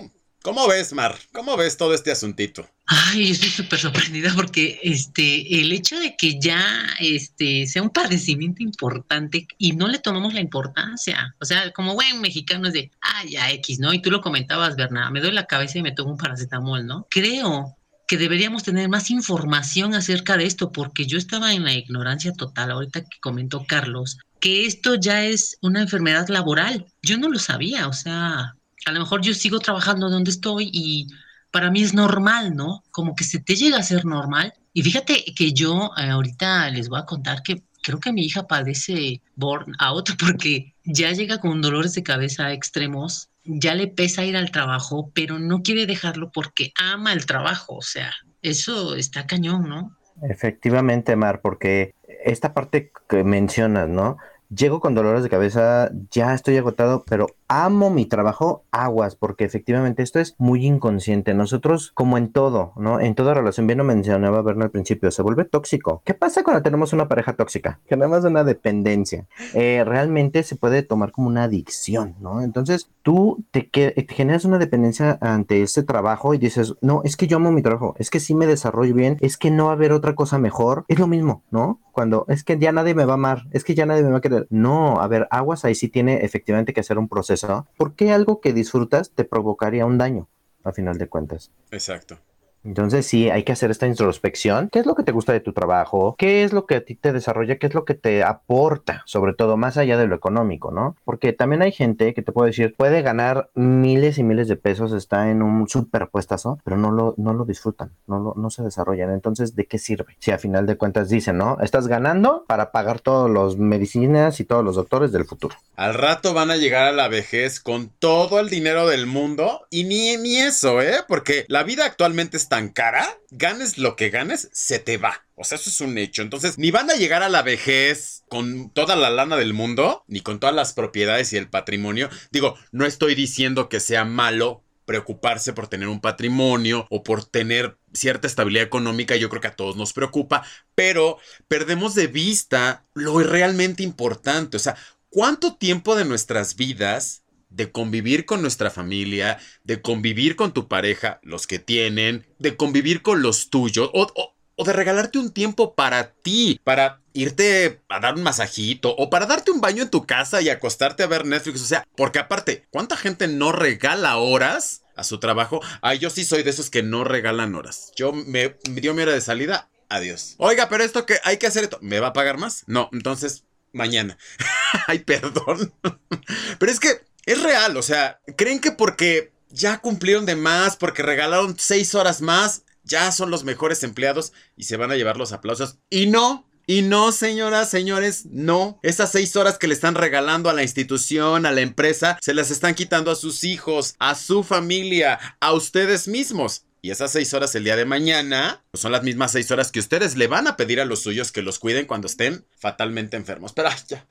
¿Cómo 0.44 0.68
ves, 0.68 0.92
Mar? 0.92 1.16
¿Cómo 1.32 1.56
ves 1.56 1.78
todo 1.78 1.94
este 1.94 2.12
asuntito? 2.12 2.68
Ay, 2.84 3.28
yo 3.28 3.32
estoy 3.32 3.48
súper 3.48 3.78
sorprendida 3.78 4.30
porque 4.36 4.78
este, 4.82 5.58
el 5.58 5.72
hecho 5.72 5.98
de 5.98 6.16
que 6.18 6.38
ya 6.38 6.62
este, 7.00 7.66
sea 7.66 7.80
un 7.80 7.88
padecimiento 7.88 8.62
importante 8.62 9.48
y 9.56 9.72
no 9.72 9.88
le 9.88 10.00
tomamos 10.00 10.34
la 10.34 10.42
importancia. 10.42 11.34
O 11.40 11.46
sea, 11.46 11.72
como 11.72 11.94
buen 11.94 12.20
mexicano 12.20 12.68
es 12.68 12.74
de, 12.74 12.90
ah, 13.00 13.24
ya 13.26 13.50
X, 13.52 13.78
¿no? 13.80 13.94
Y 13.94 14.02
tú 14.02 14.10
lo 14.10 14.20
comentabas, 14.20 14.76
Bernard, 14.76 15.12
me 15.12 15.22
doy 15.22 15.32
la 15.32 15.46
cabeza 15.46 15.78
y 15.78 15.82
me 15.82 15.92
tomo 15.92 16.10
un 16.10 16.18
paracetamol, 16.18 16.84
¿no? 16.84 17.06
Creo 17.08 17.74
que 18.06 18.18
deberíamos 18.18 18.64
tener 18.64 18.90
más 18.90 19.10
información 19.10 19.94
acerca 19.94 20.36
de 20.36 20.44
esto 20.44 20.72
porque 20.72 21.06
yo 21.06 21.16
estaba 21.16 21.54
en 21.54 21.64
la 21.64 21.72
ignorancia 21.72 22.34
total 22.34 22.70
ahorita 22.70 23.00
que 23.00 23.18
comentó 23.22 23.64
Carlos 23.66 24.18
que 24.40 24.66
esto 24.66 24.96
ya 24.96 25.24
es 25.24 25.56
una 25.62 25.80
enfermedad 25.80 26.28
laboral. 26.28 26.84
Yo 27.00 27.16
no 27.16 27.30
lo 27.30 27.38
sabía, 27.38 27.88
o 27.88 27.94
sea, 27.94 28.56
a 28.84 28.92
lo 28.92 29.00
mejor 29.00 29.22
yo 29.22 29.34
sigo 29.34 29.58
trabajando 29.58 30.10
donde 30.10 30.30
estoy 30.30 30.70
y 30.72 31.08
para 31.50 31.70
mí 31.70 31.82
es 31.82 31.94
normal, 31.94 32.56
¿no? 32.56 32.82
Como 32.90 33.14
que 33.14 33.24
se 33.24 33.38
te 33.38 33.54
llega 33.54 33.78
a 33.78 33.82
ser 33.82 34.04
normal. 34.04 34.54
Y 34.72 34.82
fíjate 34.82 35.24
que 35.36 35.52
yo 35.52 35.92
eh, 35.96 36.10
ahorita 36.10 36.68
les 36.70 36.88
voy 36.88 36.98
a 36.98 37.04
contar 37.04 37.42
que 37.42 37.62
creo 37.82 38.00
que 38.00 38.12
mi 38.12 38.24
hija 38.24 38.46
padece 38.46 39.20
burnout 39.36 40.10
porque 40.18 40.74
ya 40.84 41.12
llega 41.12 41.38
con 41.38 41.62
dolores 41.62 41.94
de 41.94 42.02
cabeza 42.02 42.52
extremos, 42.52 43.28
ya 43.44 43.74
le 43.74 43.86
pesa 43.86 44.24
ir 44.24 44.36
al 44.36 44.50
trabajo, 44.50 45.10
pero 45.14 45.38
no 45.38 45.62
quiere 45.62 45.86
dejarlo 45.86 46.32
porque 46.32 46.72
ama 46.76 47.12
el 47.12 47.26
trabajo. 47.26 47.76
O 47.76 47.82
sea, 47.82 48.12
eso 48.42 48.96
está 48.96 49.26
cañón, 49.26 49.68
¿no? 49.68 49.96
Efectivamente, 50.28 51.16
Mar, 51.16 51.40
porque 51.40 51.94
esta 52.24 52.52
parte 52.52 52.90
que 53.08 53.24
mencionas, 53.24 53.88
¿no? 53.88 54.16
Llego 54.54 54.80
con 54.80 54.94
dolores 54.94 55.22
de 55.22 55.30
cabeza, 55.30 55.90
ya 56.10 56.34
estoy 56.34 56.56
agotado, 56.56 57.04
pero 57.06 57.26
amo 57.62 57.90
mi 57.90 58.06
trabajo, 58.06 58.64
aguas, 58.72 59.14
porque 59.14 59.44
efectivamente 59.44 60.02
esto 60.02 60.18
es 60.18 60.34
muy 60.38 60.66
inconsciente. 60.66 61.34
Nosotros, 61.34 61.92
como 61.94 62.18
en 62.18 62.32
todo, 62.32 62.72
¿no? 62.76 62.98
En 62.98 63.14
toda 63.14 63.32
relación, 63.34 63.66
bien 63.66 63.78
lo 63.78 63.84
mencionaba 63.84 64.42
Berna 64.42 64.64
al 64.64 64.70
principio, 64.70 65.10
se 65.10 65.22
vuelve 65.22 65.44
tóxico. 65.44 66.02
¿Qué 66.04 66.14
pasa 66.14 66.42
cuando 66.42 66.62
tenemos 66.62 66.92
una 66.92 67.08
pareja 67.08 67.34
tóxica? 67.34 67.78
Generamos 67.86 68.24
una 68.24 68.42
dependencia. 68.42 69.26
Eh, 69.54 69.84
realmente 69.86 70.42
se 70.42 70.56
puede 70.56 70.82
tomar 70.82 71.12
como 71.12 71.28
una 71.28 71.44
adicción, 71.44 72.16
¿no? 72.20 72.42
Entonces, 72.42 72.90
tú 73.02 73.44
te, 73.52 73.62
te 73.62 74.06
generas 74.08 74.44
una 74.44 74.58
dependencia 74.58 75.18
ante 75.20 75.62
ese 75.62 75.84
trabajo 75.84 76.34
y 76.34 76.38
dices, 76.38 76.74
no, 76.80 77.02
es 77.04 77.16
que 77.16 77.28
yo 77.28 77.36
amo 77.36 77.52
mi 77.52 77.62
trabajo, 77.62 77.94
es 77.98 78.10
que 78.10 78.18
sí 78.20 78.34
me 78.34 78.46
desarrollo 78.46 78.94
bien, 78.94 79.16
es 79.20 79.36
que 79.36 79.50
no 79.50 79.66
va 79.66 79.70
a 79.70 79.74
haber 79.74 79.92
otra 79.92 80.14
cosa 80.14 80.38
mejor. 80.38 80.84
Es 80.88 80.98
lo 80.98 81.06
mismo, 81.06 81.42
¿no? 81.50 81.80
Cuando 81.92 82.24
es 82.28 82.42
que 82.42 82.58
ya 82.58 82.72
nadie 82.72 82.94
me 82.94 83.04
va 83.04 83.12
a 83.12 83.14
amar, 83.14 83.44
es 83.52 83.62
que 83.62 83.76
ya 83.76 83.86
nadie 83.86 84.02
me 84.02 84.10
va 84.10 84.18
a 84.18 84.20
querer. 84.20 84.48
No, 84.50 85.00
a 85.00 85.06
ver, 85.06 85.28
aguas 85.30 85.64
ahí 85.64 85.76
sí 85.76 85.88
tiene 85.88 86.24
efectivamente 86.24 86.72
que 86.72 86.80
hacer 86.80 86.98
un 86.98 87.08
proceso 87.08 87.43
¿por 87.76 87.94
qué 87.94 88.12
algo 88.12 88.40
que 88.40 88.52
disfrutas 88.52 89.10
te 89.10 89.24
provocaría 89.24 89.86
un 89.86 89.98
daño, 89.98 90.28
a 90.62 90.72
final 90.72 90.98
de 90.98 91.08
cuentas? 91.08 91.50
Exacto. 91.70 92.18
Entonces 92.64 93.06
sí, 93.06 93.30
hay 93.30 93.44
que 93.44 93.52
hacer 93.52 93.70
esta 93.70 93.86
introspección. 93.86 94.68
¿Qué 94.72 94.78
es 94.78 94.86
lo 94.86 94.94
que 94.94 95.02
te 95.02 95.12
gusta 95.12 95.32
de 95.32 95.40
tu 95.40 95.52
trabajo? 95.52 96.14
¿Qué 96.18 96.44
es 96.44 96.52
lo 96.52 96.66
que 96.66 96.76
a 96.76 96.84
ti 96.84 96.94
te 96.94 97.12
desarrolla? 97.12 97.58
¿Qué 97.58 97.66
es 97.66 97.74
lo 97.74 97.84
que 97.84 97.94
te 97.94 98.22
aporta? 98.22 99.02
Sobre 99.06 99.34
todo 99.34 99.56
más 99.56 99.76
allá 99.76 99.98
de 99.98 100.06
lo 100.06 100.16
económico, 100.16 100.70
¿no? 100.70 100.96
Porque 101.04 101.32
también 101.32 101.62
hay 101.62 101.72
gente 101.72 102.14
que 102.14 102.22
te 102.22 102.32
puede 102.32 102.50
decir, 102.50 102.74
puede 102.76 103.02
ganar 103.02 103.50
miles 103.54 104.18
y 104.18 104.22
miles 104.22 104.48
de 104.48 104.56
pesos, 104.56 104.92
está 104.92 105.30
en 105.30 105.42
un 105.42 105.68
superpuestazo, 105.68 106.58
pero 106.64 106.76
no 106.76 106.90
lo, 106.90 107.14
no 107.18 107.34
lo 107.34 107.44
disfrutan, 107.44 107.92
no, 108.06 108.18
lo, 108.18 108.34
no 108.36 108.50
se 108.50 108.62
desarrollan. 108.62 109.10
Entonces, 109.10 109.54
¿de 109.54 109.66
qué 109.66 109.78
sirve? 109.78 110.16
Si 110.18 110.30
a 110.30 110.38
final 110.38 110.66
de 110.66 110.76
cuentas 110.76 111.08
dicen, 111.08 111.36
¿no? 111.38 111.58
Estás 111.60 111.86
ganando 111.86 112.44
para 112.48 112.72
pagar 112.72 113.00
todos 113.00 113.30
los 113.30 113.58
medicinas 113.58 114.40
y 114.40 114.44
todos 114.44 114.64
los 114.64 114.76
doctores 114.76 115.12
del 115.12 115.26
futuro. 115.26 115.54
Al 115.76 115.94
rato 115.94 116.32
van 116.32 116.50
a 116.50 116.56
llegar 116.56 116.84
a 116.84 116.92
la 116.92 117.08
vejez 117.08 117.60
con 117.60 117.88
todo 117.88 118.40
el 118.40 118.48
dinero 118.48 118.86
del 118.86 119.06
mundo 119.06 119.66
y 119.70 119.84
ni, 119.84 120.16
ni 120.16 120.36
eso, 120.36 120.80
¿eh? 120.80 120.96
Porque 121.06 121.44
la 121.48 121.62
vida 121.62 121.84
actualmente 121.84 122.36
está 122.36 122.53
cara, 122.72 123.18
ganes 123.30 123.78
lo 123.78 123.96
que 123.96 124.10
ganes, 124.10 124.48
se 124.52 124.78
te 124.78 124.96
va. 124.96 125.26
O 125.34 125.44
sea, 125.44 125.56
eso 125.56 125.70
es 125.70 125.80
un 125.80 125.98
hecho. 125.98 126.22
Entonces, 126.22 126.58
ni 126.58 126.70
van 126.70 126.90
a 126.90 126.94
llegar 126.94 127.22
a 127.22 127.28
la 127.28 127.42
vejez 127.42 128.22
con 128.28 128.70
toda 128.70 128.96
la 128.96 129.10
lana 129.10 129.36
del 129.36 129.54
mundo, 129.54 130.04
ni 130.06 130.20
con 130.20 130.40
todas 130.40 130.54
las 130.54 130.72
propiedades 130.72 131.32
y 131.32 131.36
el 131.36 131.48
patrimonio. 131.48 132.08
Digo, 132.30 132.56
no 132.72 132.86
estoy 132.86 133.14
diciendo 133.14 133.68
que 133.68 133.80
sea 133.80 134.04
malo 134.04 134.62
preocuparse 134.84 135.52
por 135.52 135.68
tener 135.68 135.88
un 135.88 136.00
patrimonio 136.00 136.86
o 136.90 137.02
por 137.02 137.24
tener 137.24 137.78
cierta 137.92 138.26
estabilidad 138.26 138.66
económica, 138.66 139.16
yo 139.16 139.28
creo 139.28 139.40
que 139.40 139.48
a 139.48 139.56
todos 139.56 139.76
nos 139.76 139.92
preocupa, 139.92 140.44
pero 140.74 141.18
perdemos 141.48 141.94
de 141.94 142.06
vista 142.06 142.84
lo 142.92 143.18
realmente 143.20 143.82
importante, 143.82 144.56
o 144.56 144.60
sea, 144.60 144.76
¿cuánto 145.08 145.56
tiempo 145.56 145.96
de 145.96 146.04
nuestras 146.04 146.56
vidas 146.56 147.23
de 147.54 147.70
convivir 147.70 148.26
con 148.26 148.42
nuestra 148.42 148.70
familia, 148.70 149.38
de 149.62 149.80
convivir 149.80 150.36
con 150.36 150.52
tu 150.52 150.68
pareja, 150.68 151.20
los 151.22 151.46
que 151.46 151.58
tienen, 151.58 152.26
de 152.38 152.56
convivir 152.56 153.02
con 153.02 153.22
los 153.22 153.50
tuyos, 153.50 153.90
o, 153.92 154.34
o 154.56 154.64
de 154.64 154.72
regalarte 154.72 155.18
un 155.18 155.32
tiempo 155.32 155.74
para 155.74 156.12
ti, 156.12 156.60
para 156.64 157.00
irte 157.12 157.80
a 157.88 158.00
dar 158.00 158.14
un 158.14 158.22
masajito 158.22 158.94
o 158.96 159.08
para 159.10 159.26
darte 159.26 159.50
un 159.50 159.60
baño 159.60 159.82
en 159.82 159.90
tu 159.90 160.06
casa 160.06 160.42
y 160.42 160.48
acostarte 160.48 161.02
a 161.02 161.06
ver 161.06 161.24
Netflix. 161.24 161.62
O 161.62 161.66
sea, 161.66 161.86
porque 161.96 162.18
aparte, 162.18 162.66
¿cuánta 162.70 162.96
gente 162.96 163.28
no 163.28 163.52
regala 163.52 164.16
horas 164.16 164.82
a 164.96 165.04
su 165.04 165.18
trabajo? 165.18 165.60
Ay, 165.80 165.98
yo 165.98 166.10
sí 166.10 166.24
soy 166.24 166.42
de 166.42 166.50
esos 166.50 166.70
que 166.70 166.82
no 166.82 167.04
regalan 167.04 167.54
horas. 167.54 167.92
Yo 167.96 168.12
me, 168.12 168.56
me 168.68 168.80
dio 168.80 168.94
mi 168.94 169.02
hora 169.02 169.12
de 169.12 169.20
salida. 169.20 169.68
Adiós. 169.88 170.34
Oiga, 170.38 170.68
pero 170.68 170.82
esto 170.82 171.06
que 171.06 171.18
hay 171.24 171.36
que 171.36 171.46
hacer 171.46 171.64
esto, 171.64 171.78
¿me 171.80 172.00
va 172.00 172.08
a 172.08 172.12
pagar 172.12 172.38
más? 172.38 172.64
No, 172.66 172.88
entonces 172.92 173.44
mañana. 173.72 174.16
Ay, 174.86 175.00
perdón. 175.00 175.72
pero 176.58 176.72
es 176.72 176.80
que 176.80 177.02
es 177.26 177.42
real, 177.42 177.76
o 177.76 177.82
sea, 177.82 178.20
creen 178.36 178.60
que 178.60 178.72
porque 178.72 179.32
ya 179.48 179.78
cumplieron 179.78 180.26
de 180.26 180.36
más, 180.36 180.76
porque 180.76 181.02
regalaron 181.02 181.56
seis 181.58 181.94
horas 181.94 182.20
más, 182.20 182.62
ya 182.82 183.12
son 183.12 183.30
los 183.30 183.44
mejores 183.44 183.82
empleados 183.82 184.32
y 184.56 184.64
se 184.64 184.76
van 184.76 184.90
a 184.90 184.96
llevar 184.96 185.16
los 185.16 185.32
aplausos. 185.32 185.78
Y 185.90 186.06
no, 186.06 186.48
y 186.66 186.82
no, 186.82 187.12
señoras, 187.12 187.70
señores, 187.70 188.26
no. 188.26 188.78
Esas 188.82 189.12
seis 189.12 189.36
horas 189.36 189.58
que 189.58 189.68
le 189.68 189.74
están 189.74 189.94
regalando 189.94 190.48
a 190.48 190.54
la 190.54 190.62
institución, 190.62 191.44
a 191.44 191.52
la 191.52 191.60
empresa, 191.60 192.18
se 192.20 192.34
las 192.34 192.50
están 192.50 192.74
quitando 192.74 193.10
a 193.10 193.16
sus 193.16 193.44
hijos, 193.44 193.94
a 193.98 194.14
su 194.14 194.42
familia, 194.42 195.18
a 195.40 195.52
ustedes 195.52 196.08
mismos. 196.08 196.64
Y 196.80 196.90
esas 196.90 197.12
seis 197.12 197.32
horas 197.32 197.54
el 197.54 197.64
día 197.64 197.76
de 197.76 197.86
mañana 197.86 198.62
pues 198.70 198.82
son 198.82 198.92
las 198.92 199.02
mismas 199.02 199.32
seis 199.32 199.50
horas 199.50 199.72
que 199.72 199.80
ustedes 199.80 200.16
le 200.16 200.26
van 200.26 200.46
a 200.46 200.56
pedir 200.56 200.82
a 200.82 200.84
los 200.84 201.00
suyos 201.00 201.32
que 201.32 201.40
los 201.40 201.58
cuiden 201.58 201.86
cuando 201.86 202.06
estén 202.06 202.46
fatalmente 202.58 203.16
enfermos. 203.16 203.54
Pero 203.54 203.70
ya, 203.88 204.06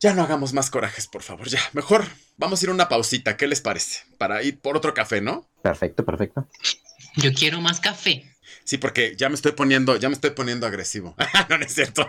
ya 0.00 0.14
no 0.14 0.22
hagamos 0.22 0.52
más 0.52 0.70
corajes, 0.70 1.06
por 1.06 1.22
favor. 1.22 1.48
Ya, 1.48 1.60
mejor 1.72 2.04
vamos 2.36 2.60
a 2.60 2.64
ir 2.64 2.70
a 2.70 2.74
una 2.74 2.88
pausita. 2.88 3.36
¿Qué 3.36 3.46
les 3.46 3.60
parece? 3.60 4.04
Para 4.16 4.42
ir 4.42 4.60
por 4.60 4.76
otro 4.76 4.94
café, 4.94 5.20
¿no? 5.20 5.46
Perfecto, 5.62 6.04
perfecto. 6.04 6.46
Yo 7.16 7.32
quiero 7.32 7.60
más 7.60 7.80
café. 7.80 8.24
Sí, 8.64 8.78
porque 8.78 9.14
ya 9.16 9.28
me 9.28 9.34
estoy 9.34 9.52
poniendo, 9.52 9.96
ya 9.96 10.08
me 10.08 10.14
estoy 10.14 10.30
poniendo 10.30 10.66
agresivo. 10.66 11.14
no, 11.48 11.58
no 11.58 11.64
es 11.64 11.74
cierto. 11.74 12.08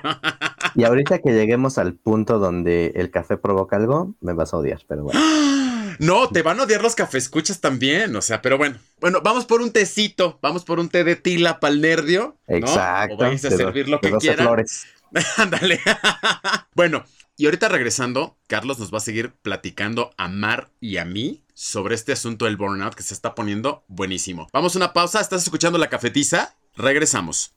y 0.76 0.84
ahorita 0.84 1.20
que 1.20 1.32
lleguemos 1.32 1.78
al 1.78 1.96
punto 1.96 2.38
donde 2.38 2.94
el 2.96 3.12
café 3.12 3.38
provoca 3.38 3.76
algo, 3.76 4.14
me 4.22 4.34
vas 4.34 4.54
a 4.54 4.58
odiar, 4.58 4.82
pero 4.88 5.04
bueno. 5.04 5.20
No, 6.00 6.30
te 6.30 6.44
van 6.44 6.58
a 6.62 6.64
odiar 6.64 6.82
los 6.82 6.96
café 6.96 7.18
escuchas 7.18 7.60
también, 7.60 8.16
o 8.16 8.22
sea, 8.22 8.42
pero 8.42 8.58
bueno. 8.58 8.78
Bueno, 9.02 9.20
vamos 9.22 9.46
por 9.46 9.62
un 9.62 9.74
tecito, 9.74 10.40
vamos 10.42 10.64
por 10.64 10.80
un 10.80 10.88
té 10.88 11.04
de 11.04 11.18
tila 11.18 11.60
para 11.60 11.74
el 11.74 11.82
nervio. 11.82 12.38
Exacto. 12.48 13.16
O 13.16 13.18
vais 13.18 13.44
a 13.44 13.52
servir 13.52 13.90
lo 13.90 14.00
que 14.00 14.10
quieran. 14.14 14.46
flores. 14.46 14.86
Ándale. 15.38 15.82
bueno, 16.74 17.04
y 17.40 17.46
ahorita 17.46 17.70
regresando, 17.70 18.38
Carlos 18.48 18.80
nos 18.80 18.94
va 18.94 18.98
a 18.98 19.00
seguir 19.02 19.32
platicando 19.32 20.12
a 20.18 20.28
Mar 20.28 20.72
y 20.82 20.98
a 20.98 21.06
mí 21.06 21.46
sobre 21.54 21.96
este 21.96 22.12
asunto 22.12 22.44
del 22.44 22.58
burnout 22.58 22.96
que 22.96 23.02
se 23.02 23.14
está 23.14 23.34
poniendo 23.34 23.86
buenísimo. 23.88 24.50
Vamos 24.52 24.76
a 24.76 24.80
una 24.80 24.92
pausa, 24.92 25.22
¿estás 25.22 25.44
escuchando 25.44 25.78
la 25.78 25.88
cafetiza? 25.88 26.58
Regresamos. 26.76 27.54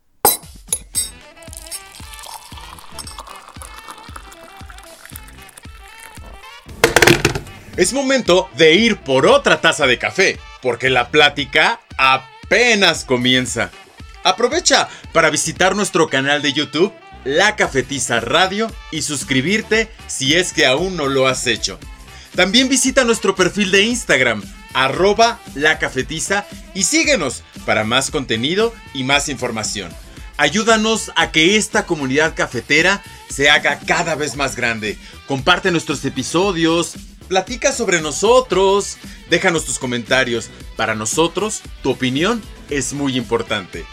Es 7.76 7.92
momento 7.92 8.48
de 8.56 8.74
ir 8.76 8.98
por 8.98 9.26
otra 9.26 9.60
taza 9.60 9.88
de 9.88 9.98
café, 9.98 10.38
porque 10.62 10.90
la 10.90 11.10
plática 11.10 11.80
apenas 11.98 13.04
comienza. 13.04 13.72
Aprovecha 14.22 14.88
para 15.12 15.30
visitar 15.30 15.74
nuestro 15.74 16.08
canal 16.08 16.40
de 16.40 16.52
YouTube, 16.52 16.92
La 17.24 17.56
Cafetiza 17.56 18.20
Radio, 18.20 18.70
y 18.90 19.02
suscribirte 19.02 19.90
si 20.06 20.34
es 20.34 20.52
que 20.52 20.66
aún 20.66 20.96
no 20.96 21.08
lo 21.08 21.26
has 21.26 21.46
hecho. 21.46 21.78
También 22.34 22.68
visita 22.68 23.04
nuestro 23.04 23.34
perfil 23.34 23.70
de 23.70 23.82
Instagram, 23.82 24.42
arroba 24.74 25.40
La 25.54 25.78
Cafetiza, 25.78 26.46
y 26.74 26.84
síguenos 26.84 27.42
para 27.64 27.84
más 27.84 28.10
contenido 28.10 28.74
y 28.94 29.04
más 29.04 29.28
información. 29.28 29.92
Ayúdanos 30.36 31.12
a 31.14 31.30
que 31.30 31.56
esta 31.56 31.86
comunidad 31.86 32.34
cafetera 32.34 33.02
se 33.28 33.50
haga 33.50 33.78
cada 33.86 34.14
vez 34.14 34.34
más 34.34 34.56
grande. 34.56 34.98
Comparte 35.26 35.70
nuestros 35.70 36.04
episodios, 36.04 36.94
platica 37.28 37.72
sobre 37.72 38.00
nosotros, 38.00 38.96
déjanos 39.30 39.64
tus 39.64 39.78
comentarios. 39.78 40.50
Para 40.76 40.94
nosotros, 40.94 41.60
tu 41.82 41.90
opinión 41.90 42.42
es 42.70 42.92
muy 42.92 43.16
importante. 43.16 43.84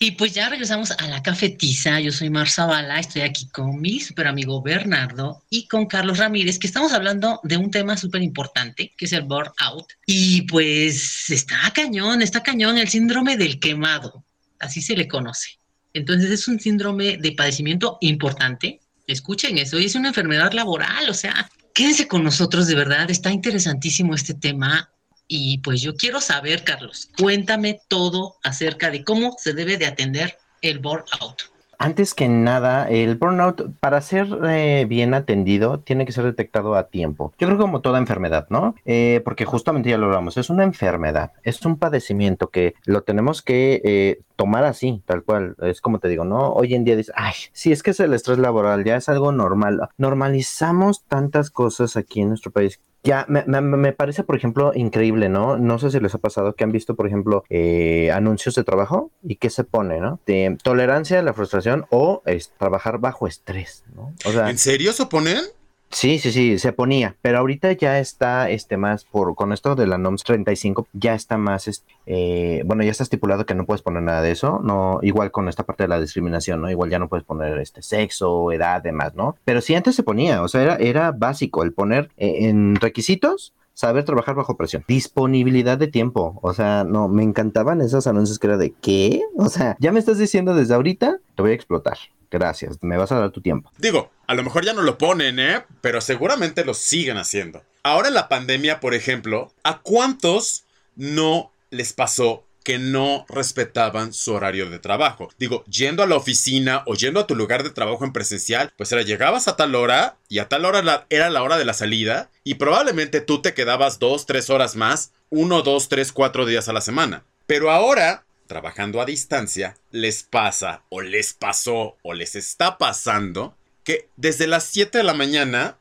Y 0.00 0.12
pues 0.12 0.32
ya 0.32 0.48
regresamos 0.48 0.92
a 0.92 1.08
la 1.08 1.24
cafetiza. 1.24 1.98
Yo 1.98 2.12
soy 2.12 2.30
Mar 2.30 2.48
Zavala, 2.48 3.00
estoy 3.00 3.22
aquí 3.22 3.48
con 3.48 3.80
mi 3.80 3.98
super 3.98 4.28
amigo 4.28 4.62
Bernardo 4.62 5.42
y 5.50 5.66
con 5.66 5.86
Carlos 5.86 6.18
Ramírez, 6.18 6.60
que 6.60 6.68
estamos 6.68 6.92
hablando 6.92 7.40
de 7.42 7.56
un 7.56 7.72
tema 7.72 7.96
súper 7.96 8.22
importante, 8.22 8.94
que 8.96 9.06
es 9.06 9.12
el 9.12 9.22
burnout. 9.22 9.88
Y 10.06 10.42
pues 10.42 11.28
está 11.30 11.56
cañón, 11.74 12.22
está 12.22 12.44
cañón 12.44 12.78
el 12.78 12.88
síndrome 12.88 13.36
del 13.36 13.58
quemado, 13.58 14.24
así 14.60 14.82
se 14.82 14.96
le 14.96 15.08
conoce. 15.08 15.58
Entonces 15.92 16.30
es 16.30 16.46
un 16.46 16.60
síndrome 16.60 17.16
de 17.16 17.32
padecimiento 17.32 17.98
importante. 18.00 18.78
Escuchen 19.08 19.58
eso, 19.58 19.80
y 19.80 19.86
es 19.86 19.96
una 19.96 20.08
enfermedad 20.08 20.52
laboral, 20.52 21.10
o 21.10 21.14
sea, 21.14 21.50
quédense 21.74 22.06
con 22.06 22.22
nosotros, 22.22 22.68
de 22.68 22.76
verdad, 22.76 23.10
está 23.10 23.32
interesantísimo 23.32 24.14
este 24.14 24.34
tema 24.34 24.92
y 25.28 25.58
pues 25.58 25.82
yo 25.82 25.94
quiero 25.94 26.20
saber, 26.20 26.64
Carlos, 26.64 27.10
cuéntame 27.18 27.80
todo 27.88 28.36
acerca 28.42 28.90
de 28.90 29.04
cómo 29.04 29.36
se 29.38 29.52
debe 29.52 29.76
de 29.76 29.86
atender 29.86 30.38
el 30.62 30.78
burnout. 30.78 31.42
Antes 31.80 32.12
que 32.12 32.28
nada, 32.28 32.88
el 32.88 33.14
burnout, 33.14 33.78
para 33.78 34.00
ser 34.00 34.26
eh, 34.48 34.84
bien 34.88 35.14
atendido, 35.14 35.78
tiene 35.78 36.06
que 36.06 36.10
ser 36.10 36.24
detectado 36.24 36.74
a 36.74 36.88
tiempo. 36.88 37.32
Yo 37.38 37.46
creo 37.46 37.56
como 37.56 37.82
toda 37.82 38.00
enfermedad, 38.00 38.48
¿no? 38.50 38.74
Eh, 38.84 39.20
porque 39.24 39.44
justamente 39.44 39.88
ya 39.88 39.96
lo 39.96 40.06
hablamos, 40.06 40.36
es 40.38 40.50
una 40.50 40.64
enfermedad, 40.64 41.30
es 41.44 41.64
un 41.64 41.78
padecimiento 41.78 42.50
que 42.50 42.74
lo 42.84 43.02
tenemos 43.02 43.42
que 43.42 43.80
eh, 43.84 44.22
tomar 44.34 44.64
así, 44.64 45.04
tal 45.06 45.22
cual. 45.22 45.54
Es 45.62 45.80
como 45.80 46.00
te 46.00 46.08
digo, 46.08 46.24
¿no? 46.24 46.50
Hoy 46.52 46.74
en 46.74 46.82
día 46.82 46.96
dices, 46.96 47.14
ay, 47.16 47.34
sí, 47.52 47.70
es 47.70 47.84
que 47.84 47.92
es 47.92 48.00
el 48.00 48.12
estrés 48.12 48.38
laboral, 48.38 48.82
ya 48.82 48.96
es 48.96 49.08
algo 49.08 49.30
normal. 49.30 49.80
Normalizamos 49.98 51.04
tantas 51.04 51.50
cosas 51.50 51.96
aquí 51.96 52.22
en 52.22 52.30
nuestro 52.30 52.50
país 52.50 52.80
ya, 53.04 53.26
me, 53.28 53.44
me, 53.46 53.92
parece, 53.92 54.24
por 54.24 54.36
ejemplo, 54.36 54.72
increíble, 54.74 55.28
¿no? 55.28 55.56
No 55.56 55.78
sé 55.78 55.90
si 55.90 56.00
les 56.00 56.14
ha 56.14 56.18
pasado 56.18 56.54
que 56.54 56.64
han 56.64 56.72
visto, 56.72 56.96
por 56.96 57.06
ejemplo, 57.06 57.44
eh, 57.48 58.10
anuncios 58.12 58.54
de 58.54 58.64
trabajo 58.64 59.10
y 59.22 59.36
qué 59.36 59.50
se 59.50 59.64
pone, 59.64 60.00
¿no? 60.00 60.20
De 60.26 60.56
tolerancia 60.62 61.20
a 61.20 61.22
la 61.22 61.32
frustración 61.32 61.86
o 61.90 62.22
trabajar 62.58 62.98
bajo 62.98 63.26
estrés, 63.26 63.84
¿no? 63.94 64.12
O 64.24 64.32
sea, 64.32 64.50
¿En 64.50 64.58
serio 64.58 64.92
se 64.92 65.06
ponen? 65.06 65.44
Sí, 65.90 66.18
sí, 66.18 66.32
sí, 66.32 66.58
se 66.58 66.72
ponía, 66.72 67.16
pero 67.22 67.38
ahorita 67.38 67.72
ya 67.72 67.98
está 67.98 68.50
este 68.50 68.76
más 68.76 69.04
por 69.04 69.34
con 69.34 69.52
esto 69.52 69.74
de 69.74 69.86
la 69.86 69.96
NOMS 69.96 70.22
35 70.22 70.86
ya 70.92 71.14
está 71.14 71.38
más 71.38 71.82
eh, 72.06 72.62
bueno, 72.66 72.82
ya 72.82 72.90
está 72.90 73.02
estipulado 73.02 73.46
que 73.46 73.54
no 73.54 73.64
puedes 73.64 73.82
poner 73.82 74.02
nada 74.02 74.20
de 74.20 74.30
eso, 74.30 74.60
no 74.62 75.00
igual 75.02 75.30
con 75.30 75.48
esta 75.48 75.64
parte 75.64 75.84
de 75.84 75.88
la 75.88 76.00
discriminación, 76.00 76.60
¿no? 76.60 76.70
Igual 76.70 76.90
ya 76.90 76.98
no 76.98 77.08
puedes 77.08 77.24
poner 77.24 77.58
este 77.58 77.82
sexo, 77.82 78.52
edad, 78.52 78.82
demás, 78.82 79.14
¿no? 79.14 79.36
Pero 79.44 79.60
sí 79.62 79.74
antes 79.74 79.94
se 79.94 80.02
ponía, 80.02 80.42
o 80.42 80.48
sea, 80.48 80.62
era 80.62 80.76
era 80.76 81.12
básico 81.12 81.62
el 81.62 81.72
poner 81.72 82.10
eh, 82.18 82.48
en 82.48 82.76
requisitos 82.76 83.54
saber 83.72 84.04
trabajar 84.04 84.34
bajo 84.34 84.56
presión, 84.56 84.84
disponibilidad 84.88 85.78
de 85.78 85.86
tiempo, 85.86 86.38
o 86.42 86.52
sea, 86.52 86.84
no, 86.84 87.08
me 87.08 87.22
encantaban 87.22 87.80
esos 87.80 88.08
anuncios 88.08 88.38
que 88.38 88.48
era 88.48 88.56
de 88.56 88.72
¿qué? 88.72 89.22
O 89.36 89.48
sea, 89.48 89.76
ya 89.78 89.92
me 89.92 90.00
estás 90.00 90.18
diciendo 90.18 90.54
desde 90.54 90.74
ahorita, 90.74 91.20
te 91.36 91.42
voy 91.42 91.52
a 91.52 91.54
explotar. 91.54 91.96
Gracias, 92.30 92.78
me 92.82 92.96
vas 92.96 93.12
a 93.12 93.18
dar 93.18 93.30
tu 93.30 93.40
tiempo. 93.40 93.70
Digo, 93.78 94.10
a 94.26 94.34
lo 94.34 94.42
mejor 94.42 94.64
ya 94.64 94.74
no 94.74 94.82
lo 94.82 94.98
ponen, 94.98 95.38
¿eh? 95.38 95.64
Pero 95.80 96.00
seguramente 96.00 96.64
lo 96.64 96.74
siguen 96.74 97.16
haciendo. 97.16 97.62
Ahora 97.82 98.08
en 98.08 98.14
la 98.14 98.28
pandemia, 98.28 98.80
por 98.80 98.94
ejemplo, 98.94 99.52
¿a 99.62 99.80
cuántos 99.80 100.64
no 100.96 101.52
les 101.70 101.92
pasó 101.92 102.44
que 102.68 102.78
no 102.78 103.24
respetaban 103.30 104.12
su 104.12 104.34
horario 104.34 104.68
de 104.68 104.78
trabajo. 104.78 105.30
Digo, 105.38 105.64
yendo 105.64 106.02
a 106.02 106.06
la 106.06 106.16
oficina 106.16 106.82
o 106.84 106.96
yendo 106.96 107.18
a 107.18 107.26
tu 107.26 107.34
lugar 107.34 107.62
de 107.62 107.70
trabajo 107.70 108.04
en 108.04 108.12
presencial, 108.12 108.70
pues 108.76 108.92
era 108.92 109.00
llegabas 109.00 109.48
a 109.48 109.56
tal 109.56 109.74
hora 109.74 110.18
y 110.28 110.38
a 110.38 110.50
tal 110.50 110.66
hora 110.66 111.06
era 111.08 111.30
la 111.30 111.42
hora 111.42 111.56
de 111.56 111.64
la 111.64 111.72
salida 111.72 112.28
y 112.44 112.56
probablemente 112.56 113.22
tú 113.22 113.40
te 113.40 113.54
quedabas 113.54 113.98
dos, 113.98 114.26
tres 114.26 114.50
horas 114.50 114.76
más, 114.76 115.12
uno, 115.30 115.62
dos, 115.62 115.88
tres, 115.88 116.12
cuatro 116.12 116.44
días 116.44 116.68
a 116.68 116.74
la 116.74 116.82
semana. 116.82 117.22
Pero 117.46 117.70
ahora 117.70 118.26
trabajando 118.48 119.00
a 119.00 119.04
distancia, 119.04 119.76
les 119.92 120.24
pasa 120.24 120.82
o 120.88 121.00
les 121.00 121.34
pasó 121.34 121.96
o 122.02 122.14
les 122.14 122.34
está 122.34 122.78
pasando 122.78 123.56
que 123.84 124.08
desde 124.16 124.48
las 124.48 124.64
7 124.64 124.98
de 124.98 125.04
la 125.04 125.14
mañana 125.14 125.78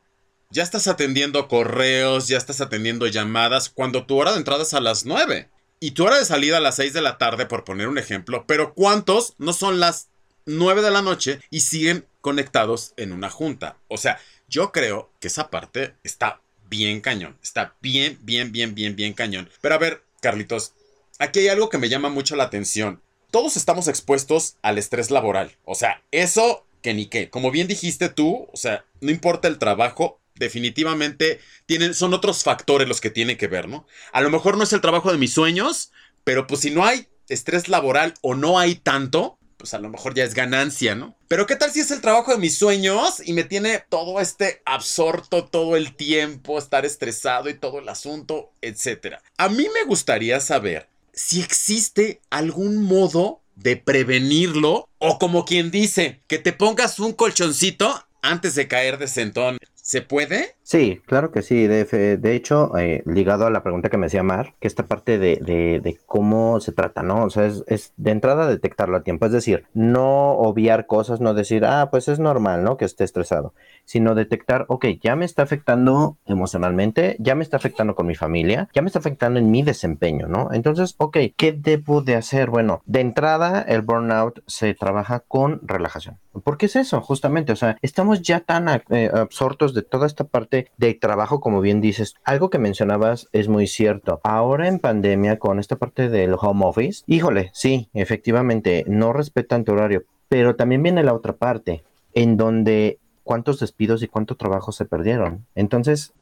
ya 0.52 0.64
estás 0.64 0.88
atendiendo 0.88 1.48
correos, 1.48 2.28
ya 2.28 2.38
estás 2.38 2.62
atendiendo 2.62 3.08
llamadas 3.08 3.70
cuando 3.70 4.06
tu 4.06 4.18
hora 4.18 4.32
de 4.32 4.38
entrada 4.38 4.64
es 4.64 4.74
a 4.74 4.80
las 4.80 5.06
9 5.06 5.50
y 5.80 5.92
tu 5.92 6.06
hora 6.06 6.18
de 6.18 6.26
salida 6.26 6.58
a 6.58 6.62
las 6.62 6.76
6 6.76 6.94
de 6.94 7.02
la 7.02 7.18
tarde, 7.18 7.46
por 7.46 7.64
poner 7.64 7.88
un 7.88 7.98
ejemplo, 7.98 8.46
pero 8.48 8.74
¿cuántos 8.74 9.36
no 9.38 9.54
son 9.54 9.80
las 9.80 10.10
9 10.46 10.82
de 10.82 10.92
la 10.92 11.02
noche 11.02 11.40
y 11.50 11.62
siguen 11.62 12.06
conectados 12.22 12.94
en 12.98 13.12
una 13.12 13.30
junta? 13.30 13.78
O 13.88 13.98
sea, 13.98 14.20
yo 14.48 14.72
creo 14.72 15.12
que 15.20 15.28
esa 15.28 15.50
parte 15.50 15.96
está 16.04 16.42
bien 16.70 17.02
cañón, 17.02 17.38
está 17.44 17.76
bien, 17.82 18.18
bien, 18.22 18.52
bien, 18.52 18.76
bien, 18.76 18.96
bien 18.96 19.14
cañón. 19.14 19.50
Pero 19.62 19.76
a 19.76 19.80
ver, 19.80 20.04
Carlitos, 20.22 20.74
aquí 21.20 21.40
hay 21.40 21.48
algo 21.50 21.70
que 21.70 21.78
me 21.78 21.90
llama 21.90 22.10
mucho 22.10 22.36
la 22.36 22.46
atención. 22.46 23.02
Todos 23.32 23.58
estamos 23.58 23.88
expuestos 23.88 24.56
al 24.62 24.78
estrés 24.78 25.12
laboral. 25.12 25.56
O 25.66 25.76
sea, 25.76 26.02
eso 26.12 26.66
que 26.82 26.94
ni 26.94 27.08
qué. 27.08 27.30
Como 27.30 27.52
bien 27.52 27.68
dijiste 27.68 28.10
tú, 28.10 28.48
o 28.52 28.58
sea, 28.58 28.86
no 29.02 29.12
importa 29.12 29.48
el 29.48 29.60
trabajo, 29.60 30.20
definitivamente 30.36 31.40
tienen, 31.66 31.94
son 31.94 32.14
otros 32.14 32.44
factores 32.44 32.88
los 32.88 33.02
que 33.02 33.10
tienen 33.10 33.38
que 33.38 33.48
ver, 33.48 33.68
¿no? 33.68 33.86
A 34.12 34.22
lo 34.22 34.30
mejor 34.30 34.58
no 34.58 34.64
es 34.64 34.74
el 34.74 34.82
trabajo 34.82 35.12
de 35.12 35.18
mis 35.18 35.34
sueños, 35.34 35.92
pero 36.24 36.48
pues 36.48 36.62
si 36.62 36.72
no 36.72 36.86
hay 36.86 37.08
estrés 37.30 37.68
laboral 37.68 38.14
o 38.22 38.36
no 38.36 38.60
hay 38.60 38.76
tanto, 38.76 39.38
pues 39.58 39.74
a 39.74 39.80
lo 39.80 39.90
mejor 39.90 40.14
ya 40.14 40.24
es 40.24 40.34
ganancia, 40.34 40.96
¿no? 40.96 41.16
Pero 41.28 41.48
¿qué 41.48 41.56
tal 41.56 41.72
si 41.72 41.80
es 41.80 41.92
el 41.92 42.02
trabajo 42.02 42.32
de 42.32 42.38
mis 42.38 42.58
sueños 42.58 43.22
y 43.26 43.34
me 43.34 43.44
tiene 43.44 43.84
todo 43.90 44.22
este 44.22 44.62
absorto 44.66 45.46
todo 45.46 45.76
el 45.76 45.96
tiempo, 45.96 46.58
estar 46.58 46.86
estresado 46.86 47.50
y 47.50 47.56
todo 47.56 47.80
el 47.80 47.90
asunto, 47.90 48.52
etcétera? 48.62 49.22
A 49.38 49.50
mí 49.50 49.68
me 49.74 49.84
gustaría 49.84 50.40
saber 50.40 50.88
si 51.18 51.42
existe 51.42 52.22
algún 52.30 52.78
modo 52.78 53.42
de 53.56 53.76
prevenirlo 53.76 54.88
o 55.00 55.18
como 55.18 55.46
quien 55.46 55.72
dice, 55.72 56.22
que 56.28 56.38
te 56.38 56.54
pongas 56.54 57.00
un 57.00 57.14
colchoncito 57.14 58.08
antes 58.22 58.54
de 58.54 58.68
caer 58.68 59.00
de 59.00 59.08
sentón. 59.08 59.58
¿Se 59.74 60.02
puede? 60.02 60.57
Sí, 60.68 61.02
claro 61.06 61.32
que 61.32 61.44
sí. 61.44 61.66
De, 61.66 61.86
de 62.18 62.36
hecho, 62.36 62.78
eh, 62.78 63.02
ligado 63.06 63.46
a 63.46 63.50
la 63.50 63.64
pregunta 63.64 63.88
que 63.88 63.96
me 63.96 64.08
hacía 64.08 64.22
Mar, 64.22 64.54
que 64.60 64.68
esta 64.68 64.86
parte 64.86 65.18
de, 65.18 65.38
de, 65.38 65.80
de 65.80 65.98
cómo 66.06 66.60
se 66.60 66.74
trata, 66.74 67.04
¿no? 67.04 67.24
O 67.24 67.30
sea, 67.30 67.46
es, 67.46 67.64
es, 67.68 67.94
de 67.96 68.12
entrada 68.12 68.50
detectarlo 68.50 68.98
a 68.98 69.02
tiempo. 69.02 69.26
Es 69.26 69.32
decir, 69.32 69.64
no 69.74 70.32
obviar 70.32 70.86
cosas, 70.86 71.22
no 71.22 71.34
decir, 71.34 71.64
ah, 71.64 71.88
pues 71.90 72.10
es 72.10 72.20
normal, 72.20 72.66
¿no? 72.66 72.76
Que 72.76 72.84
esté 72.84 73.06
estresado, 73.06 73.54
sino 73.86 74.14
detectar, 74.14 74.66
ok, 74.68 74.88
ya 75.02 75.16
me 75.16 75.24
está 75.24 75.44
afectando 75.44 76.18
emocionalmente, 76.26 77.16
ya 77.20 77.34
me 77.34 77.44
está 77.44 77.56
afectando 77.56 77.96
con 77.96 78.06
mi 78.06 78.16
familia, 78.16 78.68
ya 78.74 78.82
me 78.82 78.88
está 78.88 79.00
afectando 79.00 79.40
en 79.40 79.50
mi 79.50 79.64
desempeño, 79.64 80.28
¿no? 80.28 80.50
Entonces, 80.52 80.96
ok, 80.98 81.18
¿qué 81.38 81.54
debo 81.54 82.02
de 82.02 82.16
hacer? 82.16 82.50
Bueno, 82.50 82.82
de 82.86 83.00
entrada, 83.00 83.62
el 83.62 83.84
burnout 83.84 84.44
se 84.48 84.74
trabaja 84.74 85.22
con 85.22 85.62
relajación. 85.64 86.18
¿Por 86.44 86.58
qué 86.58 86.68
es 86.68 86.76
eso? 86.76 87.02
Justamente, 87.02 87.52
o 87.52 87.56
sea, 87.56 87.78
estamos 87.82 88.22
ya 88.22 88.42
tan 88.42 88.68
eh, 88.90 89.10
absortos 89.14 89.74
de 89.74 89.82
toda 89.82 90.06
esta 90.06 90.26
parte 90.26 90.57
de 90.78 90.94
trabajo, 90.94 91.40
como 91.40 91.62
bien 91.62 91.82
dices. 91.82 92.16
Algo 92.24 92.50
que 92.50 92.60
mencionabas 92.60 93.28
es 93.32 93.48
muy 93.48 93.68
cierto. 93.68 94.20
Ahora 94.24 94.68
en 94.68 94.80
pandemia, 94.80 95.40
con 95.40 95.60
esta 95.60 95.76
parte 95.76 96.10
del 96.10 96.36
home 96.40 96.66
office, 96.66 97.04
híjole, 97.08 97.52
sí, 97.54 97.90
efectivamente, 97.94 98.84
no 98.88 99.14
respetan 99.14 99.64
tu 99.64 99.74
horario, 99.74 100.04
pero 100.30 100.56
también 100.56 100.84
viene 100.84 101.04
la 101.04 101.14
otra 101.14 101.34
parte, 101.34 101.84
en 102.14 102.38
donde 102.38 103.00
cuántos 103.28 103.60
despidos 103.60 104.02
y 104.02 104.08
cuánto 104.08 104.36
trabajo 104.36 104.72
se 104.72 104.86
perdieron. 104.86 105.46
Entonces 105.54 106.14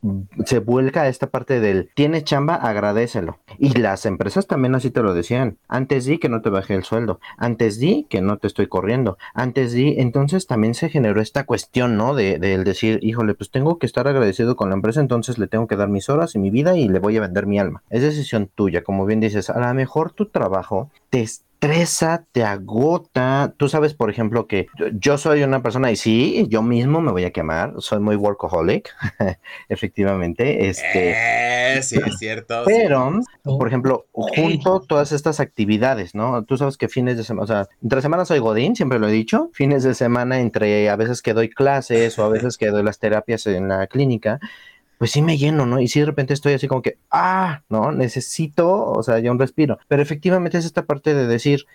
se 0.43 0.59
vuelca 0.59 1.03
a 1.03 1.07
esta 1.07 1.27
parte 1.27 1.61
del 1.61 1.91
tiene 1.93 2.23
chamba, 2.23 2.55
agradecelo. 2.55 3.37
Y 3.59 3.77
las 3.79 4.05
empresas 4.05 4.47
también 4.47 4.75
así 4.75 4.89
te 4.89 5.03
lo 5.03 5.13
decían. 5.13 5.57
Antes 5.69 6.05
di 6.05 6.17
que 6.17 6.29
no 6.29 6.41
te 6.41 6.49
bajé 6.49 6.73
el 6.73 6.83
sueldo. 6.83 7.19
Antes 7.37 7.79
di 7.79 8.07
que 8.09 8.21
no 8.21 8.37
te 8.37 8.47
estoy 8.47 8.67
corriendo. 8.67 9.17
Antes 9.33 9.71
di, 9.71 9.95
entonces 9.99 10.47
también 10.47 10.73
se 10.73 10.89
generó 10.89 11.21
esta 11.21 11.45
cuestión, 11.45 11.95
¿no? 11.95 12.15
De, 12.15 12.39
de 12.39 12.57
decir, 12.63 12.99
híjole, 13.03 13.35
pues 13.35 13.51
tengo 13.51 13.77
que 13.77 13.85
estar 13.85 14.07
agradecido 14.07 14.55
con 14.55 14.69
la 14.69 14.75
empresa, 14.75 14.99
entonces 14.99 15.37
le 15.37 15.47
tengo 15.47 15.67
que 15.67 15.75
dar 15.75 15.89
mis 15.89 16.09
horas 16.09 16.33
y 16.33 16.39
mi 16.39 16.49
vida 16.49 16.75
y 16.75 16.89
le 16.89 16.99
voy 16.99 17.17
a 17.17 17.21
vender 17.21 17.45
mi 17.45 17.59
alma. 17.59 17.83
Es 17.91 18.01
decisión 18.01 18.49
tuya, 18.53 18.83
como 18.83 19.05
bien 19.05 19.19
dices, 19.19 19.51
a 19.51 19.59
lo 19.59 19.73
mejor 19.75 20.11
tu 20.11 20.25
trabajo 20.25 20.89
te 21.11 21.23
estresa, 21.65 22.25
te 22.31 22.43
agota. 22.43 23.53
Tú 23.57 23.69
sabes, 23.69 23.93
por 23.93 24.09
ejemplo, 24.09 24.47
que 24.47 24.67
yo 24.93 25.17
soy 25.17 25.43
una 25.43 25.61
persona 25.61 25.91
y 25.91 25.95
sí, 25.95 26.45
yo 26.49 26.61
mismo 26.61 27.01
me 27.01 27.11
voy 27.11 27.23
a 27.23 27.31
quemar. 27.31 27.73
Soy 27.79 27.99
muy 27.99 28.15
workaholic, 28.15 28.93
efectivamente. 29.69 30.67
Este, 30.67 31.13
eh, 31.77 31.81
sí, 31.81 31.99
es 32.05 32.17
cierto. 32.17 32.63
Pero, 32.65 33.19
por 33.43 33.67
ejemplo, 33.67 34.05
junto 34.11 34.81
todas 34.81 35.11
estas 35.11 35.39
actividades, 35.39 36.15
¿no? 36.15 36.43
Tú 36.43 36.57
sabes 36.57 36.77
que 36.77 36.87
fines 36.87 37.17
de 37.17 37.23
semana, 37.23 37.43
o 37.43 37.47
sea, 37.47 37.67
entre 37.81 38.01
semanas 38.01 38.27
soy 38.27 38.39
Godín, 38.39 38.75
siempre 38.75 38.99
lo 38.99 39.07
he 39.07 39.11
dicho. 39.11 39.49
Fines 39.53 39.83
de 39.83 39.93
semana, 39.93 40.39
entre 40.39 40.89
a 40.89 40.95
veces 40.95 41.21
que 41.21 41.33
doy 41.33 41.49
clases 41.49 42.17
o 42.19 42.25
a 42.25 42.29
veces 42.29 42.57
que 42.57 42.67
doy 42.67 42.83
las 42.83 42.99
terapias 42.99 43.47
en 43.47 43.67
la 43.67 43.87
clínica 43.87 44.39
pues 44.97 45.11
sí 45.11 45.21
me 45.21 45.37
lleno, 45.37 45.65
¿no? 45.65 45.79
Y 45.79 45.87
si 45.87 45.99
de 45.99 46.05
repente 46.05 46.33
estoy 46.33 46.53
así 46.53 46.67
como 46.67 46.81
que, 46.81 46.97
ah, 47.11 47.63
no, 47.69 47.91
necesito, 47.91 48.91
o 48.91 49.03
sea, 49.03 49.19
ya 49.19 49.31
un 49.31 49.39
respiro. 49.39 49.79
Pero 49.87 50.01
efectivamente 50.01 50.57
es 50.57 50.65
esta 50.65 50.85
parte 50.85 51.13
de 51.13 51.27
decir, 51.27 51.65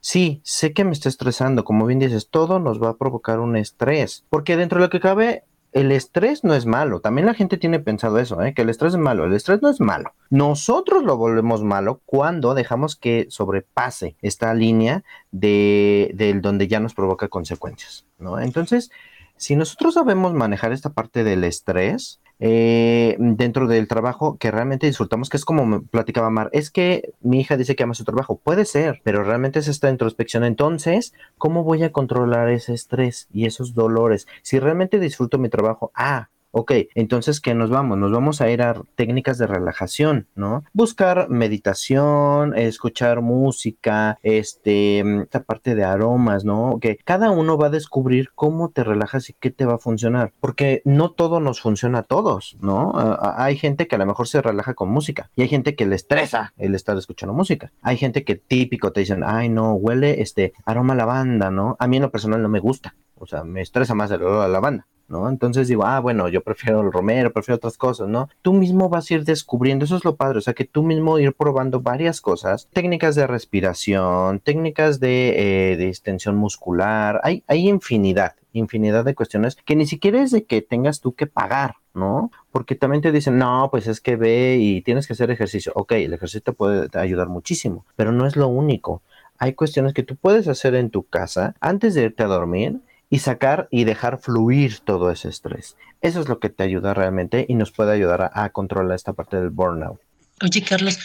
sí, 0.00 0.40
sé 0.44 0.72
que 0.72 0.84
me 0.84 0.92
está 0.92 1.08
estresando, 1.08 1.64
como 1.64 1.86
bien 1.86 1.98
dices, 1.98 2.28
todo 2.30 2.58
nos 2.58 2.82
va 2.82 2.90
a 2.90 2.96
provocar 2.96 3.40
un 3.40 3.56
estrés, 3.56 4.24
porque 4.30 4.56
dentro 4.56 4.78
de 4.78 4.86
lo 4.86 4.90
que 4.90 5.00
cabe, 5.00 5.44
el 5.72 5.92
estrés 5.92 6.42
no 6.42 6.54
es 6.54 6.64
malo. 6.64 7.00
También 7.00 7.26
la 7.26 7.34
gente 7.34 7.58
tiene 7.58 7.80
pensado 7.80 8.18
eso, 8.18 8.40
¿eh? 8.42 8.54
que 8.54 8.62
el 8.62 8.70
estrés 8.70 8.94
es 8.94 8.98
malo. 8.98 9.26
El 9.26 9.34
estrés 9.34 9.60
no 9.60 9.68
es 9.68 9.78
malo. 9.78 10.14
Nosotros 10.30 11.02
lo 11.02 11.18
volvemos 11.18 11.62
malo 11.62 12.00
cuando 12.06 12.54
dejamos 12.54 12.96
que 12.96 13.26
sobrepase 13.28 14.16
esta 14.22 14.54
línea 14.54 15.04
de, 15.32 16.12
de 16.14 16.32
donde 16.32 16.66
ya 16.66 16.80
nos 16.80 16.94
provoca 16.94 17.28
consecuencias, 17.28 18.06
¿no? 18.18 18.40
Entonces, 18.40 18.90
si 19.36 19.54
nosotros 19.54 19.94
sabemos 19.94 20.32
manejar 20.32 20.72
esta 20.72 20.94
parte 20.94 21.24
del 21.24 21.44
estrés, 21.44 22.20
eh, 22.38 23.16
dentro 23.18 23.66
del 23.66 23.88
trabajo 23.88 24.36
que 24.38 24.50
realmente 24.50 24.86
disfrutamos, 24.86 25.28
que 25.28 25.36
es 25.36 25.44
como 25.44 25.82
platicaba 25.82 26.30
Mar, 26.30 26.50
es 26.52 26.70
que 26.70 27.14
mi 27.20 27.40
hija 27.40 27.56
dice 27.56 27.76
que 27.76 27.82
ama 27.82 27.94
su 27.94 28.04
trabajo, 28.04 28.36
puede 28.42 28.64
ser, 28.64 29.00
pero 29.04 29.24
realmente 29.24 29.58
es 29.58 29.68
esta 29.68 29.90
introspección. 29.90 30.44
Entonces, 30.44 31.14
¿cómo 31.38 31.64
voy 31.64 31.82
a 31.82 31.92
controlar 31.92 32.48
ese 32.50 32.74
estrés 32.74 33.28
y 33.32 33.46
esos 33.46 33.74
dolores? 33.74 34.26
Si 34.42 34.58
realmente 34.58 34.98
disfruto 35.00 35.38
mi 35.38 35.48
trabajo, 35.48 35.92
ah, 35.94 36.28
Ok, 36.58 36.72
entonces, 36.94 37.42
¿qué 37.42 37.54
nos 37.54 37.68
vamos? 37.68 37.98
Nos 37.98 38.10
vamos 38.10 38.40
a 38.40 38.50
ir 38.50 38.62
a 38.62 38.80
técnicas 38.94 39.36
de 39.36 39.46
relajación, 39.46 40.26
¿no? 40.34 40.64
Buscar 40.72 41.28
meditación, 41.28 42.56
escuchar 42.56 43.20
música, 43.20 44.18
este, 44.22 45.00
esta 45.20 45.42
parte 45.42 45.74
de 45.74 45.84
aromas, 45.84 46.46
¿no? 46.46 46.78
Que 46.80 46.96
cada 47.04 47.30
uno 47.30 47.58
va 47.58 47.66
a 47.66 47.70
descubrir 47.70 48.30
cómo 48.34 48.70
te 48.70 48.84
relajas 48.84 49.28
y 49.28 49.34
qué 49.34 49.50
te 49.50 49.66
va 49.66 49.74
a 49.74 49.78
funcionar, 49.78 50.32
porque 50.40 50.80
no 50.86 51.10
todo 51.10 51.40
nos 51.40 51.60
funciona 51.60 51.98
a 51.98 52.04
todos, 52.04 52.56
¿no? 52.62 52.94
hay 53.36 53.58
gente 53.58 53.86
que 53.86 53.96
a 53.96 53.98
lo 53.98 54.06
mejor 54.06 54.26
se 54.26 54.40
relaja 54.40 54.72
con 54.72 54.88
música 54.88 55.30
y 55.36 55.42
hay 55.42 55.48
gente 55.48 55.76
que 55.76 55.84
le 55.84 55.96
estresa 55.96 56.54
el 56.56 56.74
estar 56.74 56.96
escuchando 56.96 57.34
música. 57.34 57.70
Hay 57.82 57.98
gente 57.98 58.24
que 58.24 58.36
típico 58.36 58.92
te 58.92 59.00
dicen, 59.00 59.24
ay, 59.26 59.50
no, 59.50 59.74
huele 59.74 60.22
este 60.22 60.54
aroma 60.64 60.94
a 60.94 60.96
lavanda, 60.96 61.50
¿no? 61.50 61.76
A 61.78 61.86
mí 61.86 61.96
en 61.96 62.04
lo 62.04 62.10
personal 62.10 62.40
no 62.40 62.48
me 62.48 62.60
gusta, 62.60 62.96
o 63.14 63.26
sea, 63.26 63.44
me 63.44 63.60
estresa 63.60 63.94
más 63.94 64.10
el 64.10 64.22
olor 64.22 64.42
a 64.42 64.48
lavanda. 64.48 64.86
¿No? 65.08 65.28
Entonces 65.28 65.68
digo, 65.68 65.84
ah, 65.84 66.00
bueno, 66.00 66.28
yo 66.28 66.42
prefiero 66.42 66.80
el 66.80 66.92
romero, 66.92 67.32
prefiero 67.32 67.56
otras 67.56 67.78
cosas, 67.78 68.08
¿no? 68.08 68.28
Tú 68.42 68.52
mismo 68.52 68.88
vas 68.88 69.10
a 69.10 69.14
ir 69.14 69.24
descubriendo, 69.24 69.84
eso 69.84 69.96
es 69.96 70.04
lo 70.04 70.16
padre, 70.16 70.38
o 70.38 70.40
sea, 70.40 70.54
que 70.54 70.64
tú 70.64 70.82
mismo 70.82 71.18
ir 71.18 71.32
probando 71.34 71.80
varias 71.80 72.20
cosas, 72.20 72.68
técnicas 72.72 73.14
de 73.14 73.26
respiración, 73.26 74.40
técnicas 74.40 75.00
de, 75.00 75.72
eh, 75.72 75.88
extensión 75.88 76.36
muscular, 76.36 77.20
hay, 77.22 77.44
hay 77.46 77.68
infinidad, 77.68 78.34
infinidad 78.52 79.04
de 79.04 79.14
cuestiones 79.14 79.56
que 79.56 79.76
ni 79.76 79.86
siquiera 79.86 80.22
es 80.22 80.30
de 80.30 80.44
que 80.44 80.62
tengas 80.62 81.00
tú 81.00 81.14
que 81.14 81.26
pagar, 81.26 81.76
¿no? 81.94 82.30
Porque 82.50 82.74
también 82.74 83.02
te 83.02 83.12
dicen, 83.12 83.38
no, 83.38 83.68
pues 83.70 83.86
es 83.86 84.00
que 84.00 84.16
ve 84.16 84.56
y 84.60 84.82
tienes 84.82 85.06
que 85.06 85.12
hacer 85.12 85.30
ejercicio. 85.30 85.72
Ok, 85.74 85.92
el 85.92 86.12
ejercicio 86.12 86.42
te 86.42 86.52
puede 86.52 86.88
ayudar 86.98 87.28
muchísimo, 87.28 87.84
pero 87.96 88.12
no 88.12 88.26
es 88.26 88.36
lo 88.36 88.48
único. 88.48 89.02
Hay 89.38 89.52
cuestiones 89.52 89.92
que 89.92 90.02
tú 90.02 90.16
puedes 90.16 90.48
hacer 90.48 90.74
en 90.74 90.90
tu 90.90 91.02
casa 91.02 91.54
antes 91.60 91.94
de 91.94 92.04
irte 92.04 92.22
a 92.22 92.26
dormir 92.26 92.80
y 93.08 93.20
sacar 93.20 93.68
y 93.70 93.84
dejar 93.84 94.18
fluir 94.18 94.80
todo 94.80 95.10
ese 95.10 95.28
estrés. 95.28 95.76
Eso 96.00 96.20
es 96.20 96.28
lo 96.28 96.40
que 96.40 96.50
te 96.50 96.64
ayuda 96.64 96.94
realmente 96.94 97.46
y 97.48 97.54
nos 97.54 97.72
puede 97.72 97.92
ayudar 97.92 98.30
a, 98.34 98.50
controlar 98.50 98.94
esta 98.94 99.12
parte 99.12 99.36
del 99.36 99.50
burnout. 99.50 100.00
Oye, 100.42 100.62
Carlos, 100.62 100.98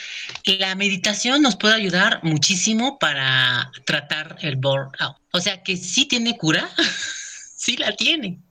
la 0.45 0.75
meditación 0.75 1.41
nos 1.41 1.55
puede 1.55 1.75
ayudar 1.75 2.19
muchísimo 2.23 2.99
para 2.99 3.71
tratar 3.85 4.37
el 4.41 4.57
burnout. 4.57 5.17
O 5.31 5.39
sea 5.39 5.63
que 5.63 5.77
sí 5.77 6.05
tiene 6.05 6.37
cura, 6.37 6.69
sí 7.55 7.77
la 7.77 7.95
tiene. 7.95 8.41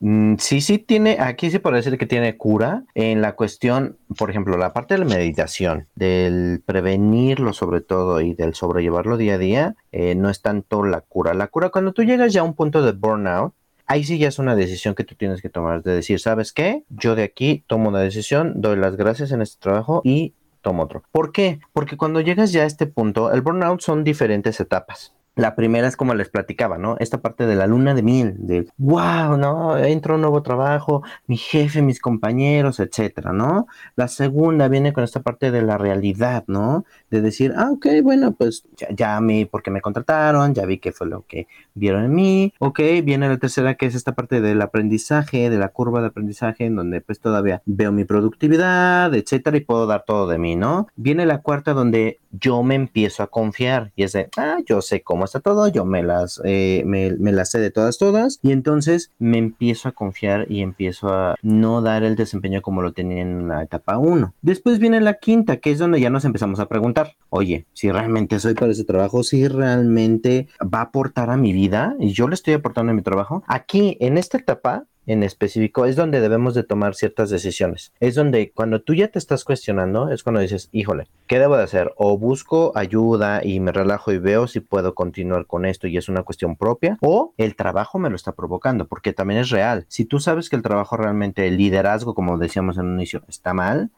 Mm, 0.00 0.36
sí, 0.38 0.60
sí 0.60 0.78
tiene, 0.78 1.16
aquí 1.20 1.50
sí 1.50 1.58
puede 1.58 1.76
decir 1.76 1.96
que 1.96 2.06
tiene 2.06 2.36
cura 2.36 2.84
en 2.94 3.22
la 3.22 3.34
cuestión, 3.34 3.96
por 4.16 4.30
ejemplo, 4.30 4.56
la 4.58 4.72
parte 4.72 4.94
de 4.94 4.98
la 4.98 5.06
meditación, 5.06 5.88
del 5.94 6.62
prevenirlo 6.64 7.52
sobre 7.52 7.80
todo 7.80 8.20
y 8.20 8.34
del 8.34 8.54
sobrellevarlo 8.54 9.16
día 9.16 9.34
a 9.34 9.38
día, 9.38 9.76
eh, 9.92 10.14
no 10.14 10.28
es 10.28 10.42
tanto 10.42 10.84
la 10.84 11.00
cura. 11.00 11.34
La 11.34 11.48
cura, 11.48 11.70
cuando 11.70 11.92
tú 11.92 12.02
llegas 12.02 12.32
ya 12.32 12.42
a 12.42 12.44
un 12.44 12.54
punto 12.54 12.82
de 12.82 12.92
burnout, 12.92 13.54
ahí 13.86 14.04
sí 14.04 14.18
ya 14.18 14.28
es 14.28 14.38
una 14.38 14.54
decisión 14.54 14.94
que 14.94 15.04
tú 15.04 15.14
tienes 15.14 15.40
que 15.40 15.48
tomar, 15.48 15.82
de 15.82 15.94
decir, 15.94 16.20
¿sabes 16.20 16.52
qué? 16.52 16.84
Yo 16.90 17.14
de 17.14 17.22
aquí 17.22 17.64
tomo 17.66 17.88
una 17.88 18.00
decisión, 18.00 18.60
doy 18.60 18.76
las 18.76 18.96
gracias 18.96 19.32
en 19.32 19.40
este 19.42 19.60
trabajo 19.60 20.02
y 20.04 20.34
tomo 20.60 20.82
otro. 20.82 21.04
¿Por 21.10 21.32
qué? 21.32 21.60
Porque 21.72 21.96
cuando 21.96 22.20
llegas 22.20 22.52
ya 22.52 22.62
a 22.62 22.66
este 22.66 22.86
punto, 22.86 23.32
el 23.32 23.40
burnout 23.40 23.80
son 23.80 24.04
diferentes 24.04 24.60
etapas. 24.60 25.15
La 25.36 25.54
primera 25.54 25.86
es 25.86 25.98
como 25.98 26.14
les 26.14 26.30
platicaba, 26.30 26.78
¿no? 26.78 26.96
Esta 26.98 27.20
parte 27.20 27.46
de 27.46 27.56
la 27.56 27.66
luna 27.66 27.92
de 27.92 28.02
miel, 28.02 28.36
de 28.38 28.66
wow, 28.78 29.36
¿no? 29.36 29.76
Entro 29.76 30.14
un 30.14 30.22
nuevo 30.22 30.42
trabajo, 30.42 31.02
mi 31.26 31.36
jefe, 31.36 31.82
mis 31.82 32.00
compañeros, 32.00 32.80
etcétera, 32.80 33.34
¿no? 33.34 33.66
La 33.96 34.08
segunda 34.08 34.68
viene 34.68 34.94
con 34.94 35.04
esta 35.04 35.20
parte 35.20 35.50
de 35.50 35.60
la 35.60 35.76
realidad, 35.76 36.44
¿no? 36.46 36.86
De 37.10 37.20
decir, 37.20 37.52
ah, 37.54 37.70
ok, 37.70 37.86
bueno, 38.02 38.32
pues 38.32 38.64
ya, 38.78 38.88
ya 38.90 39.20
me, 39.20 39.44
porque 39.44 39.70
me 39.70 39.82
contrataron, 39.82 40.54
ya 40.54 40.64
vi 40.64 40.78
qué 40.78 40.92
fue 40.92 41.06
lo 41.06 41.26
que 41.26 41.48
vieron 41.74 42.04
en 42.04 42.14
mí, 42.14 42.54
ok, 42.58 42.80
viene 43.04 43.28
la 43.28 43.36
tercera 43.36 43.74
que 43.74 43.84
es 43.84 43.94
esta 43.94 44.14
parte 44.14 44.40
del 44.40 44.62
aprendizaje, 44.62 45.50
de 45.50 45.58
la 45.58 45.68
curva 45.68 46.00
de 46.00 46.06
aprendizaje, 46.06 46.64
en 46.64 46.76
donde 46.76 47.02
pues 47.02 47.20
todavía 47.20 47.60
veo 47.66 47.92
mi 47.92 48.06
productividad, 48.06 49.14
etcétera, 49.14 49.58
y 49.58 49.60
puedo 49.60 49.86
dar 49.86 50.04
todo 50.06 50.28
de 50.28 50.38
mí, 50.38 50.56
¿no? 50.56 50.86
Viene 50.96 51.26
la 51.26 51.42
cuarta 51.42 51.74
donde 51.74 52.20
yo 52.30 52.62
me 52.62 52.74
empiezo 52.74 53.22
a 53.22 53.26
confiar 53.26 53.92
y 53.96 54.04
es 54.04 54.12
de, 54.12 54.30
ah, 54.38 54.58
yo 54.64 54.80
sé 54.80 55.02
cómo 55.02 55.25
está 55.26 55.40
todo, 55.40 55.68
yo 55.68 55.84
me 55.84 56.02
las, 56.02 56.40
eh, 56.44 56.82
me 56.86 57.32
las 57.32 57.50
sé 57.50 57.58
de 57.58 57.70
todas, 57.70 57.98
todas, 57.98 58.38
y 58.42 58.52
entonces 58.52 59.12
me 59.18 59.38
empiezo 59.38 59.88
a 59.88 59.92
confiar 59.92 60.46
y 60.50 60.62
empiezo 60.62 61.08
a 61.08 61.36
no 61.42 61.82
dar 61.82 62.02
el 62.02 62.16
desempeño 62.16 62.62
como 62.62 62.82
lo 62.82 62.92
tenía 62.92 63.22
en 63.22 63.48
la 63.48 63.62
etapa 63.62 63.98
1. 63.98 64.34
Después 64.42 64.78
viene 64.78 65.00
la 65.00 65.14
quinta, 65.14 65.58
que 65.58 65.70
es 65.70 65.78
donde 65.78 66.00
ya 66.00 66.10
nos 66.10 66.24
empezamos 66.24 66.60
a 66.60 66.68
preguntar, 66.68 67.16
oye, 67.30 67.66
si 67.72 67.90
realmente 67.90 68.38
soy 68.40 68.54
para 68.54 68.72
ese 68.72 68.84
trabajo, 68.84 69.22
si 69.22 69.46
realmente 69.48 70.48
va 70.62 70.78
a 70.78 70.82
aportar 70.82 71.30
a 71.30 71.36
mi 71.36 71.52
vida 71.52 71.94
y 71.98 72.12
yo 72.12 72.28
le 72.28 72.34
estoy 72.34 72.54
aportando 72.54 72.92
a 72.92 72.94
mi 72.94 73.02
trabajo. 73.02 73.42
Aquí, 73.46 73.96
en 74.00 74.18
esta 74.18 74.38
etapa, 74.38 74.86
en 75.06 75.22
específico 75.22 75.86
es 75.86 75.96
donde 75.96 76.20
debemos 76.20 76.54
de 76.54 76.64
tomar 76.64 76.94
ciertas 76.94 77.30
decisiones. 77.30 77.92
Es 78.00 78.14
donde 78.14 78.52
cuando 78.52 78.82
tú 78.82 78.94
ya 78.94 79.08
te 79.08 79.18
estás 79.18 79.44
cuestionando, 79.44 80.10
es 80.10 80.22
cuando 80.22 80.40
dices, 80.40 80.68
híjole, 80.72 81.06
¿qué 81.26 81.38
debo 81.38 81.56
de 81.56 81.62
hacer? 81.62 81.92
O 81.96 82.18
busco 82.18 82.72
ayuda 82.74 83.44
y 83.44 83.60
me 83.60 83.72
relajo 83.72 84.12
y 84.12 84.18
veo 84.18 84.46
si 84.46 84.60
puedo 84.60 84.94
continuar 84.94 85.46
con 85.46 85.64
esto 85.64 85.86
y 85.86 85.96
es 85.96 86.08
una 86.08 86.22
cuestión 86.22 86.56
propia, 86.56 86.98
o 87.00 87.32
el 87.36 87.56
trabajo 87.56 87.98
me 87.98 88.10
lo 88.10 88.16
está 88.16 88.32
provocando, 88.32 88.86
porque 88.86 89.12
también 89.12 89.40
es 89.40 89.50
real. 89.50 89.86
Si 89.88 90.04
tú 90.04 90.20
sabes 90.20 90.50
que 90.50 90.56
el 90.56 90.62
trabajo 90.62 90.96
realmente, 90.96 91.46
el 91.46 91.56
liderazgo, 91.56 92.14
como 92.14 92.38
decíamos 92.38 92.78
en 92.78 92.86
un 92.86 92.94
inicio, 92.94 93.22
está 93.28 93.54
mal, 93.54 93.90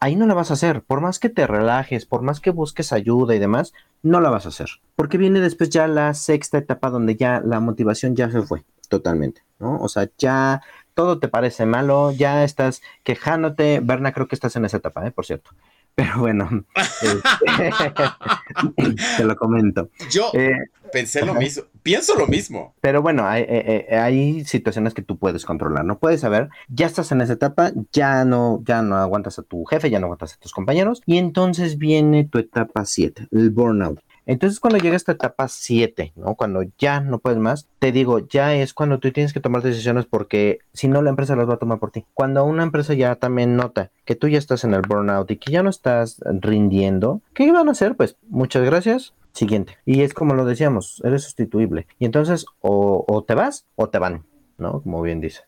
ahí 0.00 0.16
no 0.16 0.26
la 0.26 0.34
vas 0.34 0.50
a 0.50 0.54
hacer. 0.54 0.82
Por 0.82 1.00
más 1.00 1.18
que 1.18 1.28
te 1.28 1.46
relajes, 1.46 2.06
por 2.06 2.22
más 2.22 2.40
que 2.40 2.50
busques 2.50 2.92
ayuda 2.92 3.34
y 3.34 3.38
demás, 3.38 3.72
no 4.02 4.20
la 4.20 4.30
vas 4.30 4.46
a 4.46 4.50
hacer. 4.50 4.68
Porque 4.96 5.18
viene 5.18 5.40
después 5.40 5.70
ya 5.70 5.86
la 5.86 6.12
sexta 6.14 6.58
etapa 6.58 6.90
donde 6.90 7.16
ya 7.16 7.40
la 7.44 7.60
motivación 7.60 8.16
ya 8.16 8.30
se 8.30 8.42
fue 8.42 8.64
totalmente, 8.98 9.42
¿no? 9.58 9.78
O 9.80 9.88
sea, 9.88 10.08
ya 10.18 10.62
todo 10.94 11.18
te 11.18 11.26
parece 11.28 11.66
malo, 11.66 12.12
ya 12.12 12.44
estás 12.44 12.80
quejándote. 13.02 13.80
Berna, 13.82 14.12
creo 14.12 14.28
que 14.28 14.36
estás 14.36 14.54
en 14.56 14.64
esa 14.64 14.76
etapa, 14.76 15.04
¿eh? 15.06 15.10
Por 15.10 15.26
cierto. 15.26 15.50
Pero 15.96 16.18
bueno, 16.18 16.64
este, 16.74 17.22
te 19.16 19.24
lo 19.24 19.36
comento. 19.36 19.90
Yo 20.10 20.30
Eh, 20.34 20.50
pensé 20.92 21.24
lo 21.24 21.34
mismo, 21.34 21.64
pienso 21.84 22.18
lo 22.18 22.26
mismo. 22.26 22.74
pero 22.80 23.00
bueno, 23.00 23.26
hay, 23.28 23.42
eh, 23.42 23.86
eh, 23.88 23.96
hay 23.96 24.44
situaciones 24.44 24.92
que 24.92 25.02
tú 25.02 25.18
puedes 25.18 25.44
controlar, 25.44 25.84
¿no? 25.84 25.98
Puedes 26.00 26.20
saber, 26.20 26.48
ya 26.68 26.86
estás 26.86 27.12
en 27.12 27.20
esa 27.20 27.34
etapa, 27.34 27.70
ya 27.92 28.24
no, 28.24 28.60
ya 28.64 28.82
no 28.82 28.96
aguantas 28.96 29.38
a 29.38 29.42
tu 29.42 29.64
jefe, 29.66 29.88
ya 29.88 30.00
no 30.00 30.06
aguantas 30.06 30.34
a 30.34 30.38
tus 30.38 30.52
compañeros, 30.52 31.00
y 31.06 31.18
entonces 31.18 31.78
viene 31.78 32.24
tu 32.24 32.38
etapa 32.38 32.84
7, 32.84 33.28
el 33.30 33.50
burnout. 33.50 34.00
Entonces 34.26 34.60
cuando 34.60 34.78
llega 34.78 34.96
esta 34.96 35.12
etapa 35.12 35.48
7, 35.48 36.12
¿no? 36.16 36.34
Cuando 36.34 36.62
ya 36.78 37.00
no 37.00 37.18
puedes 37.18 37.38
más, 37.38 37.68
te 37.78 37.92
digo, 37.92 38.26
ya 38.28 38.54
es 38.54 38.72
cuando 38.72 38.98
tú 38.98 39.10
tienes 39.12 39.32
que 39.32 39.40
tomar 39.40 39.62
decisiones 39.62 40.06
porque 40.06 40.60
si 40.72 40.88
no 40.88 41.02
la 41.02 41.10
empresa 41.10 41.36
las 41.36 41.48
va 41.48 41.54
a 41.54 41.58
tomar 41.58 41.78
por 41.78 41.90
ti. 41.90 42.04
Cuando 42.14 42.44
una 42.44 42.62
empresa 42.62 42.94
ya 42.94 43.16
también 43.16 43.56
nota 43.56 43.90
que 44.04 44.14
tú 44.14 44.28
ya 44.28 44.38
estás 44.38 44.64
en 44.64 44.74
el 44.74 44.82
burnout 44.82 45.30
y 45.30 45.36
que 45.36 45.52
ya 45.52 45.62
no 45.62 45.70
estás 45.70 46.20
rindiendo, 46.24 47.20
¿qué 47.34 47.50
van 47.52 47.68
a 47.68 47.72
hacer? 47.72 47.96
Pues 47.96 48.16
muchas 48.28 48.64
gracias, 48.64 49.12
siguiente. 49.32 49.78
Y 49.84 50.02
es 50.02 50.14
como 50.14 50.34
lo 50.34 50.44
decíamos, 50.44 51.02
eres 51.04 51.24
sustituible. 51.24 51.86
Y 51.98 52.06
entonces 52.06 52.46
o, 52.60 53.24
te 53.26 53.34
vas 53.34 53.66
o 53.76 53.88
te 53.88 53.98
van, 53.98 54.24
¿no? 54.56 54.80
Como 54.82 55.02
bien 55.02 55.20
dice. 55.20 55.42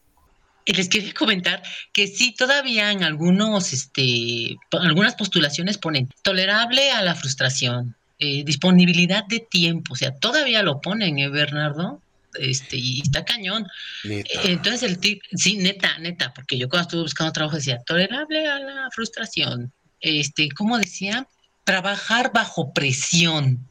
Y 0.64 0.72
les 0.72 0.88
quería 0.88 1.14
comentar 1.14 1.62
que 1.92 2.08
sí, 2.08 2.34
todavía 2.34 2.90
en 2.90 3.04
algunos, 3.04 3.72
este, 3.72 4.56
algunas 4.72 5.14
postulaciones 5.14 5.78
ponen 5.78 6.08
tolerable 6.22 6.90
a 6.90 7.02
la 7.02 7.14
frustración, 7.14 7.94
eh, 8.18 8.44
disponibilidad 8.44 9.24
de 9.26 9.40
tiempo, 9.40 9.92
o 9.92 9.96
sea, 9.96 10.14
todavía 10.14 10.62
lo 10.62 10.80
ponen, 10.80 11.18
¿eh, 11.18 11.28
Bernardo? 11.28 12.00
Este, 12.38 12.76
y 12.76 13.00
está 13.00 13.24
cañón. 13.24 13.66
Neta. 14.04 14.40
Eh, 14.40 14.52
Entonces 14.52 14.82
el 14.82 14.98
tip, 14.98 15.22
sí, 15.34 15.56
neta, 15.56 15.98
neta, 15.98 16.32
porque 16.34 16.56
yo 16.58 16.68
cuando 16.68 16.82
estuve 16.82 17.02
buscando 17.02 17.32
trabajo 17.32 17.56
decía, 17.56 17.78
tolerable 17.84 18.46
a 18.46 18.58
la 18.58 18.88
frustración. 18.90 19.72
Este, 20.00 20.48
¿cómo 20.50 20.78
decía? 20.78 21.26
Trabajar 21.64 22.32
bajo 22.32 22.72
presión. 22.72 23.66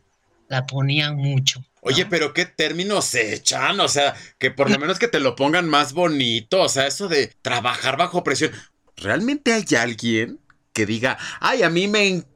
La 0.47 0.65
ponían 0.67 1.15
mucho. 1.15 1.63
Oye, 1.81 2.05
pero 2.05 2.33
qué 2.33 2.45
términos 2.45 3.05
se 3.05 3.33
echan, 3.33 3.79
o 3.79 3.87
sea, 3.87 4.15
que 4.37 4.51
por 4.51 4.69
lo 4.69 4.77
menos 4.79 4.99
que 4.99 5.07
te 5.07 5.19
lo 5.19 5.35
pongan 5.35 5.67
más 5.69 5.93
bonito, 5.93 6.61
o 6.61 6.69
sea, 6.69 6.87
eso 6.87 7.07
de 7.07 7.33
trabajar 7.41 7.97
bajo 7.97 8.23
presión. 8.23 8.51
¿Realmente 8.95 9.53
hay 9.53 9.65
alguien 9.75 10.39
que 10.71 10.85
diga, 10.85 11.17
ay, 11.39 11.63
a 11.63 11.69
mí 11.69 11.87
me 11.87 12.07
encanta 12.07 12.34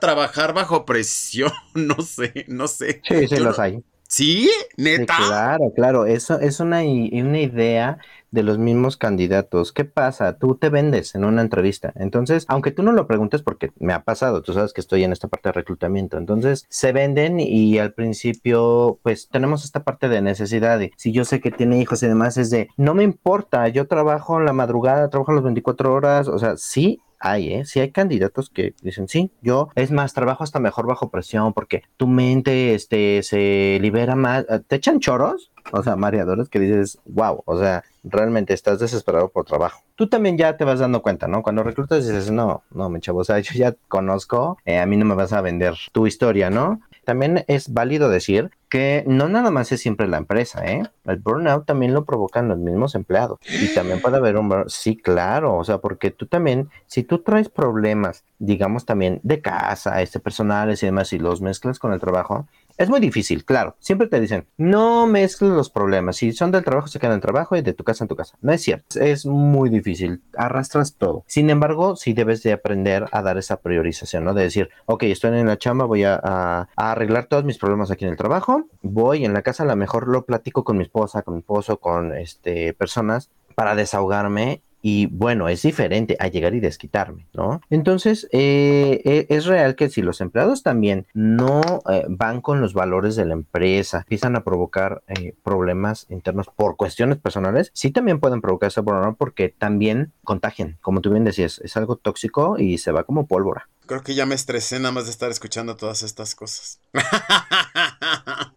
trabajar 0.00 0.54
bajo 0.54 0.84
presión? 0.84 1.52
No 1.74 1.96
sé, 2.02 2.44
no 2.48 2.68
sé. 2.68 3.00
Sí, 3.08 3.28
sí, 3.28 3.36
Yo 3.36 3.44
los 3.44 3.58
no- 3.58 3.64
hay. 3.64 3.82
¿Sí? 4.08 4.48
Sí, 4.48 4.50
¿Neta? 4.76 5.16
claro, 5.16 5.72
claro, 5.74 6.06
eso 6.06 6.38
es 6.38 6.60
una, 6.60 6.78
una 6.78 7.40
idea 7.40 7.98
de 8.30 8.44
los 8.44 8.56
mismos 8.56 8.96
candidatos. 8.96 9.72
¿Qué 9.72 9.84
pasa? 9.84 10.38
Tú 10.38 10.54
te 10.56 10.68
vendes 10.68 11.16
en 11.16 11.24
una 11.24 11.42
entrevista. 11.42 11.92
Entonces, 11.96 12.44
aunque 12.48 12.70
tú 12.70 12.84
no 12.84 12.92
lo 12.92 13.08
preguntes, 13.08 13.42
porque 13.42 13.72
me 13.80 13.92
ha 13.92 14.04
pasado, 14.04 14.42
tú 14.42 14.52
sabes 14.52 14.72
que 14.72 14.80
estoy 14.80 15.02
en 15.02 15.10
esta 15.12 15.26
parte 15.26 15.48
de 15.48 15.54
reclutamiento. 15.54 16.18
Entonces, 16.18 16.66
se 16.68 16.92
venden 16.92 17.40
y 17.40 17.78
al 17.78 17.94
principio, 17.94 19.00
pues 19.02 19.28
tenemos 19.28 19.64
esta 19.64 19.82
parte 19.82 20.08
de 20.08 20.22
necesidad. 20.22 20.80
Si 20.96 21.10
yo 21.12 21.24
sé 21.24 21.40
que 21.40 21.50
tiene 21.50 21.80
hijos 21.80 22.00
y 22.02 22.06
demás, 22.06 22.36
es 22.36 22.50
de, 22.50 22.68
no 22.76 22.94
me 22.94 23.02
importa, 23.02 23.66
yo 23.68 23.88
trabajo 23.88 24.38
en 24.38 24.44
la 24.46 24.52
madrugada, 24.52 25.10
trabajo 25.10 25.32
las 25.32 25.42
24 25.44 25.92
horas. 25.92 26.28
O 26.28 26.38
sea, 26.38 26.56
sí, 26.56 27.00
hay, 27.18 27.54
¿eh? 27.54 27.64
Sí 27.64 27.80
hay 27.80 27.90
candidatos 27.90 28.50
que 28.50 28.74
dicen, 28.82 29.08
sí, 29.08 29.30
yo, 29.42 29.68
es 29.74 29.90
más, 29.90 30.14
trabajo 30.14 30.44
hasta 30.44 30.60
mejor 30.60 30.86
bajo 30.86 31.10
presión 31.10 31.52
porque 31.52 31.82
tu 31.96 32.06
mente, 32.06 32.74
este, 32.74 33.22
se 33.22 33.78
libera 33.80 34.16
más, 34.16 34.44
eh, 34.48 34.60
te 34.66 34.76
echan 34.76 35.00
choros, 35.00 35.50
o 35.72 35.82
sea, 35.82 35.96
mareadores 35.96 36.48
que 36.48 36.60
dices, 36.60 36.98
wow, 37.06 37.42
o 37.44 37.58
sea, 37.58 37.84
realmente 38.04 38.54
estás 38.54 38.78
desesperado 38.78 39.28
por 39.28 39.44
trabajo. 39.44 39.82
Tú 39.96 40.08
también 40.08 40.38
ya 40.38 40.56
te 40.56 40.64
vas 40.64 40.78
dando 40.78 41.02
cuenta, 41.02 41.26
¿no? 41.26 41.42
Cuando 41.42 41.62
reclutas 41.62 42.06
dices, 42.06 42.30
no, 42.30 42.62
no, 42.70 42.88
mi 42.88 43.00
chavo, 43.00 43.20
o 43.20 43.24
sea, 43.24 43.38
yo 43.40 43.52
ya 43.54 43.74
conozco, 43.88 44.58
eh, 44.64 44.78
a 44.78 44.86
mí 44.86 44.96
no 44.96 45.04
me 45.04 45.14
vas 45.14 45.32
a 45.32 45.40
vender 45.40 45.74
tu 45.92 46.06
historia, 46.06 46.50
¿no? 46.50 46.80
También 47.04 47.44
es 47.46 47.72
válido 47.72 48.08
decir 48.08 48.50
que 48.76 49.04
no 49.06 49.30
nada 49.30 49.50
más 49.50 49.72
es 49.72 49.80
siempre 49.80 50.06
la 50.06 50.18
empresa, 50.18 50.62
¿eh? 50.66 50.82
El 51.06 51.16
burnout 51.16 51.64
también 51.64 51.94
lo 51.94 52.04
provocan 52.04 52.46
los 52.46 52.58
mismos 52.58 52.94
empleados. 52.94 53.38
Y 53.48 53.72
también 53.72 54.02
puede 54.02 54.18
haber 54.18 54.36
un 54.36 54.50
burnout. 54.50 54.68
Sí, 54.68 54.98
claro, 54.98 55.56
o 55.56 55.64
sea, 55.64 55.78
porque 55.78 56.10
tú 56.10 56.26
también, 56.26 56.68
si 56.86 57.02
tú 57.02 57.20
traes 57.20 57.48
problemas, 57.48 58.22
digamos 58.38 58.84
también 58.84 59.18
de 59.22 59.40
casa, 59.40 60.02
este, 60.02 60.20
personales 60.20 60.82
y 60.82 60.86
demás, 60.86 61.14
y 61.14 61.18
los 61.18 61.40
mezclas 61.40 61.78
con 61.78 61.94
el 61.94 62.00
trabajo, 62.00 62.48
es 62.78 62.88
muy 62.88 63.00
difícil, 63.00 63.44
claro. 63.44 63.76
Siempre 63.78 64.06
te 64.06 64.20
dicen, 64.20 64.46
no 64.56 65.06
mezcles 65.06 65.50
los 65.52 65.70
problemas. 65.70 66.16
Si 66.16 66.32
son 66.32 66.50
del 66.52 66.64
trabajo, 66.64 66.88
se 66.88 66.98
quedan 66.98 67.14
en 67.14 67.20
trabajo 67.20 67.56
y 67.56 67.62
de 67.62 67.72
tu 67.72 67.84
casa 67.84 68.04
en 68.04 68.08
tu 68.08 68.16
casa. 68.16 68.36
No 68.42 68.52
es 68.52 68.62
cierto. 68.62 69.00
Es 69.00 69.24
muy 69.26 69.70
difícil. 69.70 70.22
Arrastras 70.36 70.94
todo. 70.96 71.24
Sin 71.26 71.50
embargo, 71.50 71.96
sí 71.96 72.12
debes 72.12 72.42
de 72.42 72.52
aprender 72.52 73.06
a 73.12 73.22
dar 73.22 73.38
esa 73.38 73.58
priorización, 73.60 74.24
¿no? 74.24 74.34
De 74.34 74.42
decir, 74.42 74.68
ok, 74.86 75.04
estoy 75.04 75.38
en 75.38 75.46
la 75.46 75.58
chamba, 75.58 75.84
voy 75.86 76.04
a, 76.04 76.20
a- 76.22 76.68
a 76.76 76.92
arreglar 76.92 77.26
todos 77.26 77.44
mis 77.44 77.58
problemas 77.58 77.90
aquí 77.90 78.04
en 78.04 78.10
el 78.10 78.16
trabajo. 78.16 78.64
Voy 78.82 79.24
en 79.24 79.32
la 79.32 79.42
casa, 79.42 79.62
a 79.62 79.66
lo 79.66 79.76
mejor 79.76 80.08
lo 80.08 80.24
platico 80.24 80.64
con 80.64 80.76
mi 80.76 80.82
esposa, 80.84 81.22
con 81.22 81.34
mi 81.34 81.40
esposo, 81.40 81.78
con 81.78 82.14
este, 82.14 82.72
personas 82.74 83.30
para 83.54 83.74
desahogarme 83.74 84.60
y 84.82 85.06
bueno, 85.06 85.48
es 85.48 85.62
diferente 85.62 86.16
a 86.20 86.28
llegar 86.28 86.54
y 86.54 86.60
desquitarme, 86.60 87.26
¿no? 87.32 87.60
Entonces, 87.70 88.28
eh, 88.32 89.00
eh, 89.04 89.26
es 89.28 89.46
real 89.46 89.74
que 89.74 89.88
si 89.88 90.02
los 90.02 90.20
empleados 90.20 90.62
también 90.62 91.06
no 91.14 91.60
eh, 91.90 92.04
van 92.08 92.40
con 92.40 92.60
los 92.60 92.74
valores 92.74 93.16
de 93.16 93.24
la 93.24 93.34
empresa, 93.34 93.98
empiezan 93.98 94.36
a 94.36 94.44
provocar 94.44 95.02
eh, 95.08 95.34
problemas 95.42 96.06
internos 96.08 96.48
por 96.54 96.76
cuestiones 96.76 97.18
personales, 97.18 97.70
sí 97.74 97.90
también 97.90 98.20
pueden 98.20 98.40
provocar 98.40 98.68
ese 98.68 98.80
burnout 98.80 99.16
porque 99.16 99.48
también 99.48 100.12
contagian, 100.24 100.78
como 100.80 101.00
tú 101.00 101.10
bien 101.10 101.24
decías, 101.24 101.60
es 101.64 101.76
algo 101.76 101.96
tóxico 101.96 102.58
y 102.58 102.78
se 102.78 102.92
va 102.92 103.04
como 103.04 103.26
pólvora. 103.26 103.68
Creo 103.86 104.02
que 104.02 104.14
ya 104.14 104.26
me 104.26 104.34
estresé 104.34 104.78
nada 104.80 104.92
más 104.92 105.04
de 105.04 105.12
estar 105.12 105.30
escuchando 105.30 105.76
todas 105.76 106.02
estas 106.02 106.34
cosas. 106.34 106.80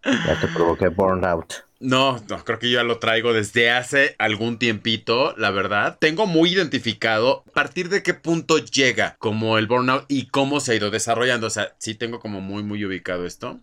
Ya 0.05 0.39
te 0.39 0.47
provoqué 0.47 0.87
burnout. 0.87 1.68
No, 1.81 2.21
no, 2.27 2.43
creo 2.43 2.59
que 2.59 2.69
yo 2.69 2.79
ya 2.79 2.83
lo 2.83 2.99
traigo 2.99 3.31
desde 3.31 3.71
hace 3.71 4.15
algún 4.19 4.59
tiempito, 4.59 5.33
la 5.37 5.49
verdad. 5.49 5.97
Tengo 5.99 6.25
muy 6.25 6.51
identificado 6.51 7.45
a 7.47 7.51
partir 7.51 7.87
de 7.87 8.03
qué 8.03 8.13
punto 8.13 8.57
llega 8.57 9.15
como 9.17 9.57
el 9.57 9.65
burnout 9.65 10.03
y 10.09 10.25
cómo 10.25 10.59
se 10.59 10.73
ha 10.73 10.75
ido 10.75 10.91
desarrollando. 10.91 11.47
O 11.47 11.49
sea, 11.49 11.75
sí 11.79 11.95
tengo 11.95 12.19
como 12.19 12.41
muy, 12.41 12.63
muy 12.63 12.83
ubicado 12.83 13.25
esto. 13.25 13.61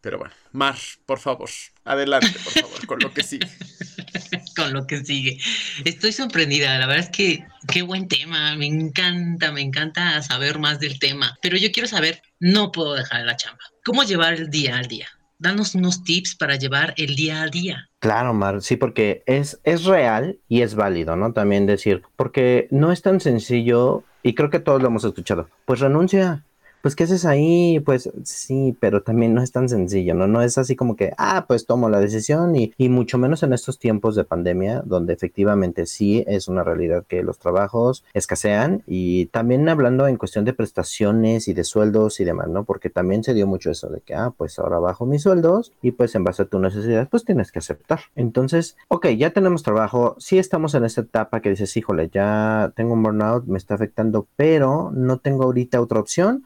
Pero 0.00 0.18
bueno, 0.18 0.32
Mar, 0.52 0.76
por 1.04 1.18
favor, 1.18 1.50
adelante, 1.84 2.32
por 2.42 2.52
favor, 2.54 2.86
con 2.86 2.98
lo 3.00 3.12
que 3.12 3.22
sí. 3.22 3.38
con 4.56 4.72
lo 4.72 4.86
que 4.86 5.04
sigue. 5.04 5.38
Estoy 5.84 6.12
sorprendida, 6.12 6.78
la 6.78 6.86
verdad 6.86 7.04
es 7.04 7.10
que 7.10 7.44
qué 7.68 7.82
buen 7.82 8.08
tema, 8.08 8.56
me 8.56 8.66
encanta, 8.66 9.52
me 9.52 9.60
encanta 9.60 10.22
saber 10.22 10.58
más 10.58 10.80
del 10.80 10.98
tema, 10.98 11.38
pero 11.42 11.58
yo 11.58 11.70
quiero 11.70 11.86
saber, 11.86 12.22
no 12.40 12.72
puedo 12.72 12.94
dejar 12.94 13.24
la 13.26 13.36
chamba. 13.36 13.60
¿Cómo 13.84 14.04
llevar 14.04 14.32
el 14.34 14.48
día 14.48 14.78
al 14.78 14.86
día? 14.86 15.08
Danos 15.42 15.74
unos 15.74 16.04
tips 16.04 16.36
para 16.36 16.54
llevar 16.54 16.94
el 16.96 17.16
día 17.16 17.42
al 17.42 17.50
día. 17.50 17.88
Claro, 17.98 18.32
Mar, 18.32 18.62
sí, 18.62 18.76
porque 18.76 19.24
es, 19.26 19.60
es 19.64 19.84
real 19.84 20.38
y 20.48 20.62
es 20.62 20.76
válido, 20.76 21.16
¿no? 21.16 21.32
También 21.32 21.66
decir, 21.66 22.02
porque 22.14 22.68
no 22.70 22.92
es 22.92 23.02
tan 23.02 23.20
sencillo, 23.20 24.04
y 24.22 24.34
creo 24.34 24.50
que 24.50 24.60
todos 24.60 24.80
lo 24.80 24.86
hemos 24.86 25.02
escuchado, 25.02 25.48
pues 25.64 25.80
renuncia, 25.80 26.44
pues, 26.82 26.96
¿qué 26.96 27.04
haces 27.04 27.24
ahí? 27.24 27.80
Pues 27.80 28.10
sí, 28.24 28.76
pero 28.80 29.02
también 29.02 29.34
no 29.34 29.42
es 29.42 29.52
tan 29.52 29.68
sencillo, 29.68 30.14
¿no? 30.14 30.26
No 30.26 30.42
es 30.42 30.58
así 30.58 30.76
como 30.76 30.96
que, 30.96 31.12
ah, 31.16 31.46
pues 31.48 31.66
tomo 31.66 31.88
la 31.88 32.00
decisión 32.00 32.54
y, 32.56 32.72
y 32.76 32.88
mucho 32.88 33.18
menos 33.18 33.42
en 33.42 33.52
estos 33.52 33.78
tiempos 33.78 34.16
de 34.16 34.24
pandemia, 34.24 34.82
donde 34.84 35.12
efectivamente 35.14 35.86
sí 35.86 36.24
es 36.26 36.48
una 36.48 36.64
realidad 36.64 37.04
que 37.06 37.22
los 37.22 37.38
trabajos 37.38 38.04
escasean 38.14 38.82
y 38.86 39.26
también 39.26 39.68
hablando 39.68 40.06
en 40.06 40.16
cuestión 40.16 40.44
de 40.44 40.52
prestaciones 40.52 41.48
y 41.48 41.54
de 41.54 41.64
sueldos 41.64 42.20
y 42.20 42.24
demás, 42.24 42.48
¿no? 42.48 42.64
Porque 42.64 42.90
también 42.90 43.24
se 43.24 43.34
dio 43.34 43.46
mucho 43.46 43.70
eso 43.70 43.88
de 43.88 44.00
que, 44.00 44.14
ah, 44.14 44.32
pues 44.36 44.58
ahora 44.58 44.78
bajo 44.78 45.06
mis 45.06 45.22
sueldos 45.22 45.72
y 45.82 45.92
pues 45.92 46.14
en 46.14 46.24
base 46.24 46.42
a 46.42 46.46
tu 46.46 46.58
necesidad, 46.58 47.08
pues 47.08 47.24
tienes 47.24 47.52
que 47.52 47.60
aceptar. 47.60 48.00
Entonces, 48.16 48.76
ok, 48.88 49.08
ya 49.08 49.30
tenemos 49.30 49.62
trabajo, 49.62 50.16
sí 50.18 50.38
estamos 50.38 50.74
en 50.74 50.84
esta 50.84 51.02
etapa 51.02 51.40
que 51.40 51.50
dices, 51.50 51.76
híjole, 51.76 52.10
ya 52.12 52.72
tengo 52.74 52.94
un 52.94 53.02
burnout, 53.02 53.46
me 53.46 53.58
está 53.58 53.74
afectando, 53.74 54.26
pero 54.36 54.90
no 54.94 55.18
tengo 55.18 55.44
ahorita 55.44 55.80
otra 55.80 56.00
opción. 56.00 56.44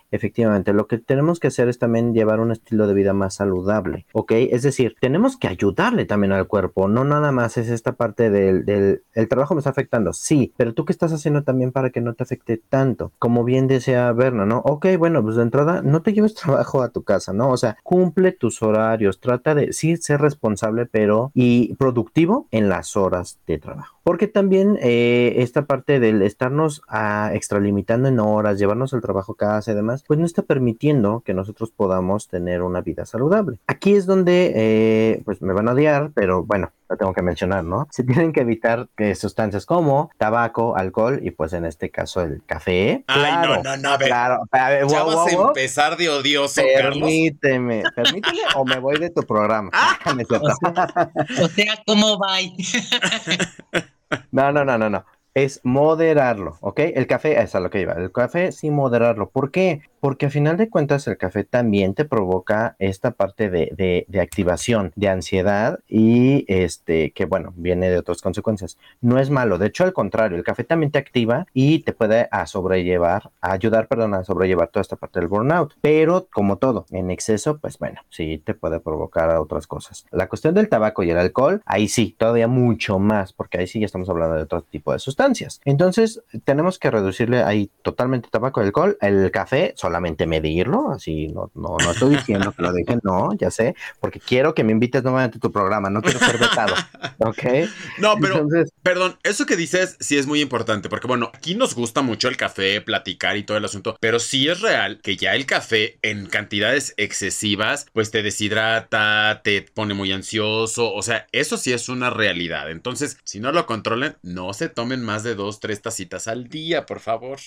Lo 0.73 0.87
que 0.87 0.99
tenemos 0.99 1.41
que 1.41 1.49
hacer 1.49 1.69
es 1.69 1.79
también 1.79 2.15
llevar 2.15 2.41
un 2.41 2.53
estilo 2.53 2.87
de 2.87 2.95
vida 2.95 3.13
más 3.13 3.35
saludable, 3.35 4.07
¿ok? 4.13 4.33
Es 4.33 4.63
decir, 4.63 4.97
tenemos 5.01 5.37
que 5.37 5.49
ayudarle 5.49 6.05
también 6.05 6.33
al 6.33 6.47
cuerpo, 6.47 6.89
no 6.89 7.05
nada 7.05 7.33
más 7.33 7.57
es 7.57 7.69
esta 7.69 7.93
parte 7.93 8.31
del, 8.31 8.65
del 8.65 9.03
el 9.15 9.29
trabajo 9.29 9.55
me 9.55 9.61
está 9.61 9.71
afectando, 9.71 10.13
sí, 10.13 10.53
pero 10.57 10.75
tú 10.75 10.85
qué 10.85 10.93
estás 10.93 11.13
haciendo 11.13 11.43
también 11.43 11.73
para 11.73 11.91
que 11.91 12.01
no 12.01 12.15
te 12.15 12.23
afecte 12.23 12.61
tanto, 12.69 13.13
como 13.19 13.45
bien 13.45 13.67
decía 13.67 14.13
Berna, 14.13 14.47
¿no? 14.47 14.59
Ok, 14.59 14.87
bueno, 14.99 15.23
pues 15.23 15.37
de 15.37 15.43
entrada, 15.43 15.83
no 15.83 16.03
te 16.03 16.13
lleves 16.13 16.35
trabajo 16.47 16.83
a 16.83 16.91
tu 16.91 17.03
casa, 17.03 17.33
¿no? 17.33 17.51
O 17.51 17.57
sea, 17.57 17.77
cumple 17.83 18.33
tus 18.33 18.63
horarios, 18.63 19.21
trata 19.21 19.55
de 19.55 19.73
sí 19.73 19.97
ser 19.97 20.21
responsable, 20.21 20.87
pero 20.87 21.31
y 21.35 21.75
productivo 21.75 22.47
en 22.51 22.69
las 22.69 22.97
horas 22.97 23.39
de 23.47 23.59
trabajo. 23.59 23.97
Porque 24.03 24.29
también 24.29 24.79
eh, 24.81 25.35
esta 25.39 25.67
parte 25.67 25.99
del 25.99 26.23
estarnos 26.23 26.83
a, 26.87 27.27
ah, 27.27 27.35
extralimitando 27.35 28.09
en 28.09 28.21
horas, 28.21 28.59
llevarnos 28.59 28.93
el 28.93 29.01
trabajo 29.01 29.33
a 29.33 29.37
casa 29.37 29.73
y 29.73 29.75
demás, 29.75 30.05
pues 30.07 30.16
no 30.17 30.27
está 30.27 30.43
permitiendo 30.43 31.23
que 31.25 31.35
nosotros 31.35 31.71
podamos 31.71 32.29
tener 32.29 32.63
una 32.63 32.81
vida 32.81 33.07
saludable. 33.07 33.59
Aquí 33.67 33.95
es 33.95 34.07
donde, 34.07 34.53
eh, 34.55 35.23
pues 35.25 35.43
me 35.43 35.53
van 35.53 35.69
a 35.69 35.73
odiar, 35.73 36.11
pero 36.15 36.45
bueno, 36.45 36.73
lo 36.89 36.97
tengo 36.97 37.13
que 37.13 37.23
mencionar, 37.23 37.65
¿no? 37.65 37.89
Se 37.91 38.05
tienen 38.05 38.33
que 38.33 38.41
evitar 38.41 38.89
que 38.97 39.15
sustancias 39.15 39.67
como 39.67 40.11
tabaco, 40.19 40.77
alcohol 40.77 41.21
y 41.23 41.31
pues 41.31 41.53
en 41.53 41.65
este 41.65 41.91
caso 41.91 42.23
el 42.23 42.43
café. 42.47 43.05
Ay, 43.07 43.47
no, 43.47 43.63
no, 43.63 43.77
no, 43.77 43.91
a 43.91 43.97
ver. 43.97 44.09
Claro, 44.09 44.43
ya 44.53 45.03
vas 45.03 45.33
a 45.33 45.47
empezar 45.49 45.97
de 45.97 46.09
odioso, 46.09 46.63
permíteme, 46.63 47.83
Permíteme 47.95 48.39
o 48.55 48.65
me 48.65 48.79
voy 48.79 48.99
de 48.99 49.11
tu 49.11 49.23
programa. 49.23 49.71
o 51.43 51.49
sea, 51.49 51.83
¿cómo 51.87 52.19
va? 52.19 52.37
no, 54.31 54.53
no, 54.53 54.65
no, 54.65 54.79
no, 54.79 54.91
no 54.91 55.16
es 55.37 55.61
moderarlo, 55.65 56.57
¿ok? 56.63 56.81
El 56.95 57.07
café, 57.07 57.43
es 57.43 57.55
a 57.55 57.61
lo 57.61 57.69
que 57.69 57.83
iba, 57.83 57.93
el 57.93 58.11
café 58.11 58.53
sí 58.53 58.71
moderarlo. 58.71 59.29
¿Por 59.29 59.51
qué? 59.51 59.83
Porque 60.01 60.27
a 60.27 60.31
final 60.31 60.57
de 60.57 60.71
cuentas 60.71 61.07
el 61.09 61.19
café 61.19 61.45
también 61.45 61.93
te 61.93 62.07
provoca 62.07 62.75
esta 62.79 63.11
parte 63.11 63.51
de, 63.51 64.07
de, 64.09 64.21
activación, 64.21 64.93
de 64.97 65.09
ansiedad 65.11 65.81
y 65.89 66.47
este, 66.49 67.11
que 67.11 67.27
bueno, 67.27 67.53
viene 67.57 67.91
de 67.91 67.99
otras 67.99 68.23
consecuencias. 68.23 68.79
No 69.03 69.19
es 69.19 69.29
malo, 69.29 69.59
de 69.59 69.67
hecho 69.67 69.85
al 69.85 69.93
contrario, 69.93 70.39
el 70.39 70.45
café 70.45 70.65
también 70.65 70.91
te 70.91 70.99
activa 70.99 71.47
y 71.53 71.81
te 71.81 71.93
puede 71.93 72.29
a 72.31 72.47
sobrellevar, 72.47 73.31
a 73.43 73.53
ayudar, 73.53 73.89
perdón, 73.89 74.15
a 74.15 74.25
sobrellevar 74.25 74.69
toda 74.69 74.83
esta 74.83 74.97
parte 74.97 75.21
del 75.21 75.29
burnout. 75.29 75.75
Pero 75.83 76.29
como 76.33 76.57
todo, 76.57 76.87
en 76.91 77.11
exceso, 77.11 77.59
pues 77.59 77.79
bueno, 77.79 78.01
sí 78.09 78.39
te 78.43 78.55
puede 78.55 78.81
provocar 78.81 79.29
otras 79.37 79.67
cosas. 79.67 80.07
La 80.13 80.29
cuestión 80.29 80.55
del 80.55 80.71
tabaco 80.71 81.03
y 81.03 81.11
el 81.11 81.19
alcohol, 81.19 81.61
ahí 81.67 81.89
sí, 81.89 82.15
todavía 82.17 82.49
mucho 82.49 82.99
más, 82.99 83.35
porque 83.35 83.59
ahí 83.59 83.67
sí 83.67 83.81
ya 83.81 83.87
estamos 83.87 84.09
hablando 84.09 84.37
de 84.37 84.43
otro 84.43 84.63
tipo 84.63 84.95
de 84.95 84.99
sustancias 84.99 85.26
entonces, 85.65 86.23
tenemos 86.45 86.79
que 86.79 86.91
reducirle 86.91 87.43
ahí 87.43 87.71
totalmente 87.83 88.29
tabaco 88.31 88.61
y 88.63 88.67
alcohol. 88.67 88.97
El 89.01 89.31
café, 89.31 89.75
solamente 89.77 90.27
medirlo, 90.27 90.91
así 90.91 91.29
no, 91.29 91.51
no, 91.55 91.77
no 91.83 91.91
estoy 91.91 92.17
diciendo 92.17 92.53
que 92.53 92.63
lo 92.63 92.73
dejen, 92.73 93.01
no, 93.03 93.33
ya 93.35 93.51
sé, 93.51 93.75
porque 94.01 94.21
quiero 94.21 94.55
que 94.55 94.65
me 94.65 94.73
invites 94.73 95.03
nuevamente 95.03 95.39
a 95.39 95.41
tu 95.41 95.53
programa, 95.53 95.91
no 95.91 96.03
quiero 96.03 96.19
ser 96.19 96.39
vetado, 96.39 96.75
¿ok? 97.19 97.69
No, 97.99 98.17
pero, 98.21 98.47
perdón, 98.83 99.19
eso 99.23 99.47
que 99.47 99.57
dices 99.57 99.97
sí 100.01 100.19
es 100.19 100.27
muy 100.27 100.41
importante, 100.41 100.89
porque 100.89 101.07
bueno, 101.07 101.31
aquí 101.35 101.55
nos 101.55 101.75
gusta 101.75 102.03
mucho 102.03 102.29
el 102.29 102.37
café, 102.37 102.81
platicar 102.81 103.37
y 103.37 103.43
todo 103.43 103.57
el 103.57 103.65
asunto, 103.65 103.97
pero 104.01 104.19
sí 104.19 104.49
es 104.49 104.61
real 104.61 105.01
que 105.03 105.17
ya 105.17 105.35
el 105.35 105.47
café 105.47 105.99
en 106.03 106.27
cantidades 106.27 106.95
excesivas, 106.97 107.87
pues 107.93 108.11
te 108.11 108.23
deshidrata, 108.23 109.41
te 109.43 109.63
pone 109.63 109.95
muy 109.95 110.13
ansioso, 110.13 110.93
o 110.93 111.03
sea, 111.03 111.27
eso 111.33 111.57
sí 111.57 111.73
es 111.73 111.89
una 111.89 112.11
realidad. 112.11 112.71
Entonces, 112.71 113.19
si 113.25 113.41
no 113.41 113.53
lo 113.53 113.67
controlen, 113.67 114.17
no 114.23 114.53
se 114.53 114.69
tomen 114.69 115.03
más 115.03 115.16
de 115.23 115.35
dos, 115.35 115.61
tres 115.61 115.83
tacitas 115.83 116.29
al 116.29 116.49
día, 116.49 116.87
por 116.87 117.01
favor. 117.01 117.39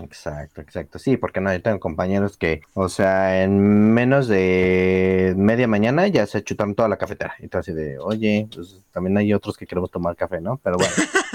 Exacto, 0.00 0.60
exacto. 0.60 0.98
Sí, 0.98 1.16
porque 1.16 1.40
no, 1.40 1.52
yo 1.52 1.60
tengo 1.60 1.80
compañeros 1.80 2.36
que, 2.36 2.60
o 2.74 2.88
sea, 2.88 3.42
en 3.42 3.92
menos 3.92 4.28
de 4.28 5.34
media 5.36 5.66
mañana 5.66 6.06
ya 6.06 6.26
se 6.26 6.44
chutaron 6.44 6.74
toda 6.74 6.88
la 6.88 6.96
cafetera. 6.96 7.34
Y 7.40 7.54
así 7.54 7.72
de, 7.72 7.98
oye, 7.98 8.48
pues 8.54 8.82
también 8.92 9.18
hay 9.18 9.34
otros 9.34 9.56
que 9.56 9.66
queremos 9.66 9.90
tomar 9.90 10.16
café, 10.16 10.40
¿no? 10.40 10.58
Pero 10.62 10.76
bueno. 10.76 10.92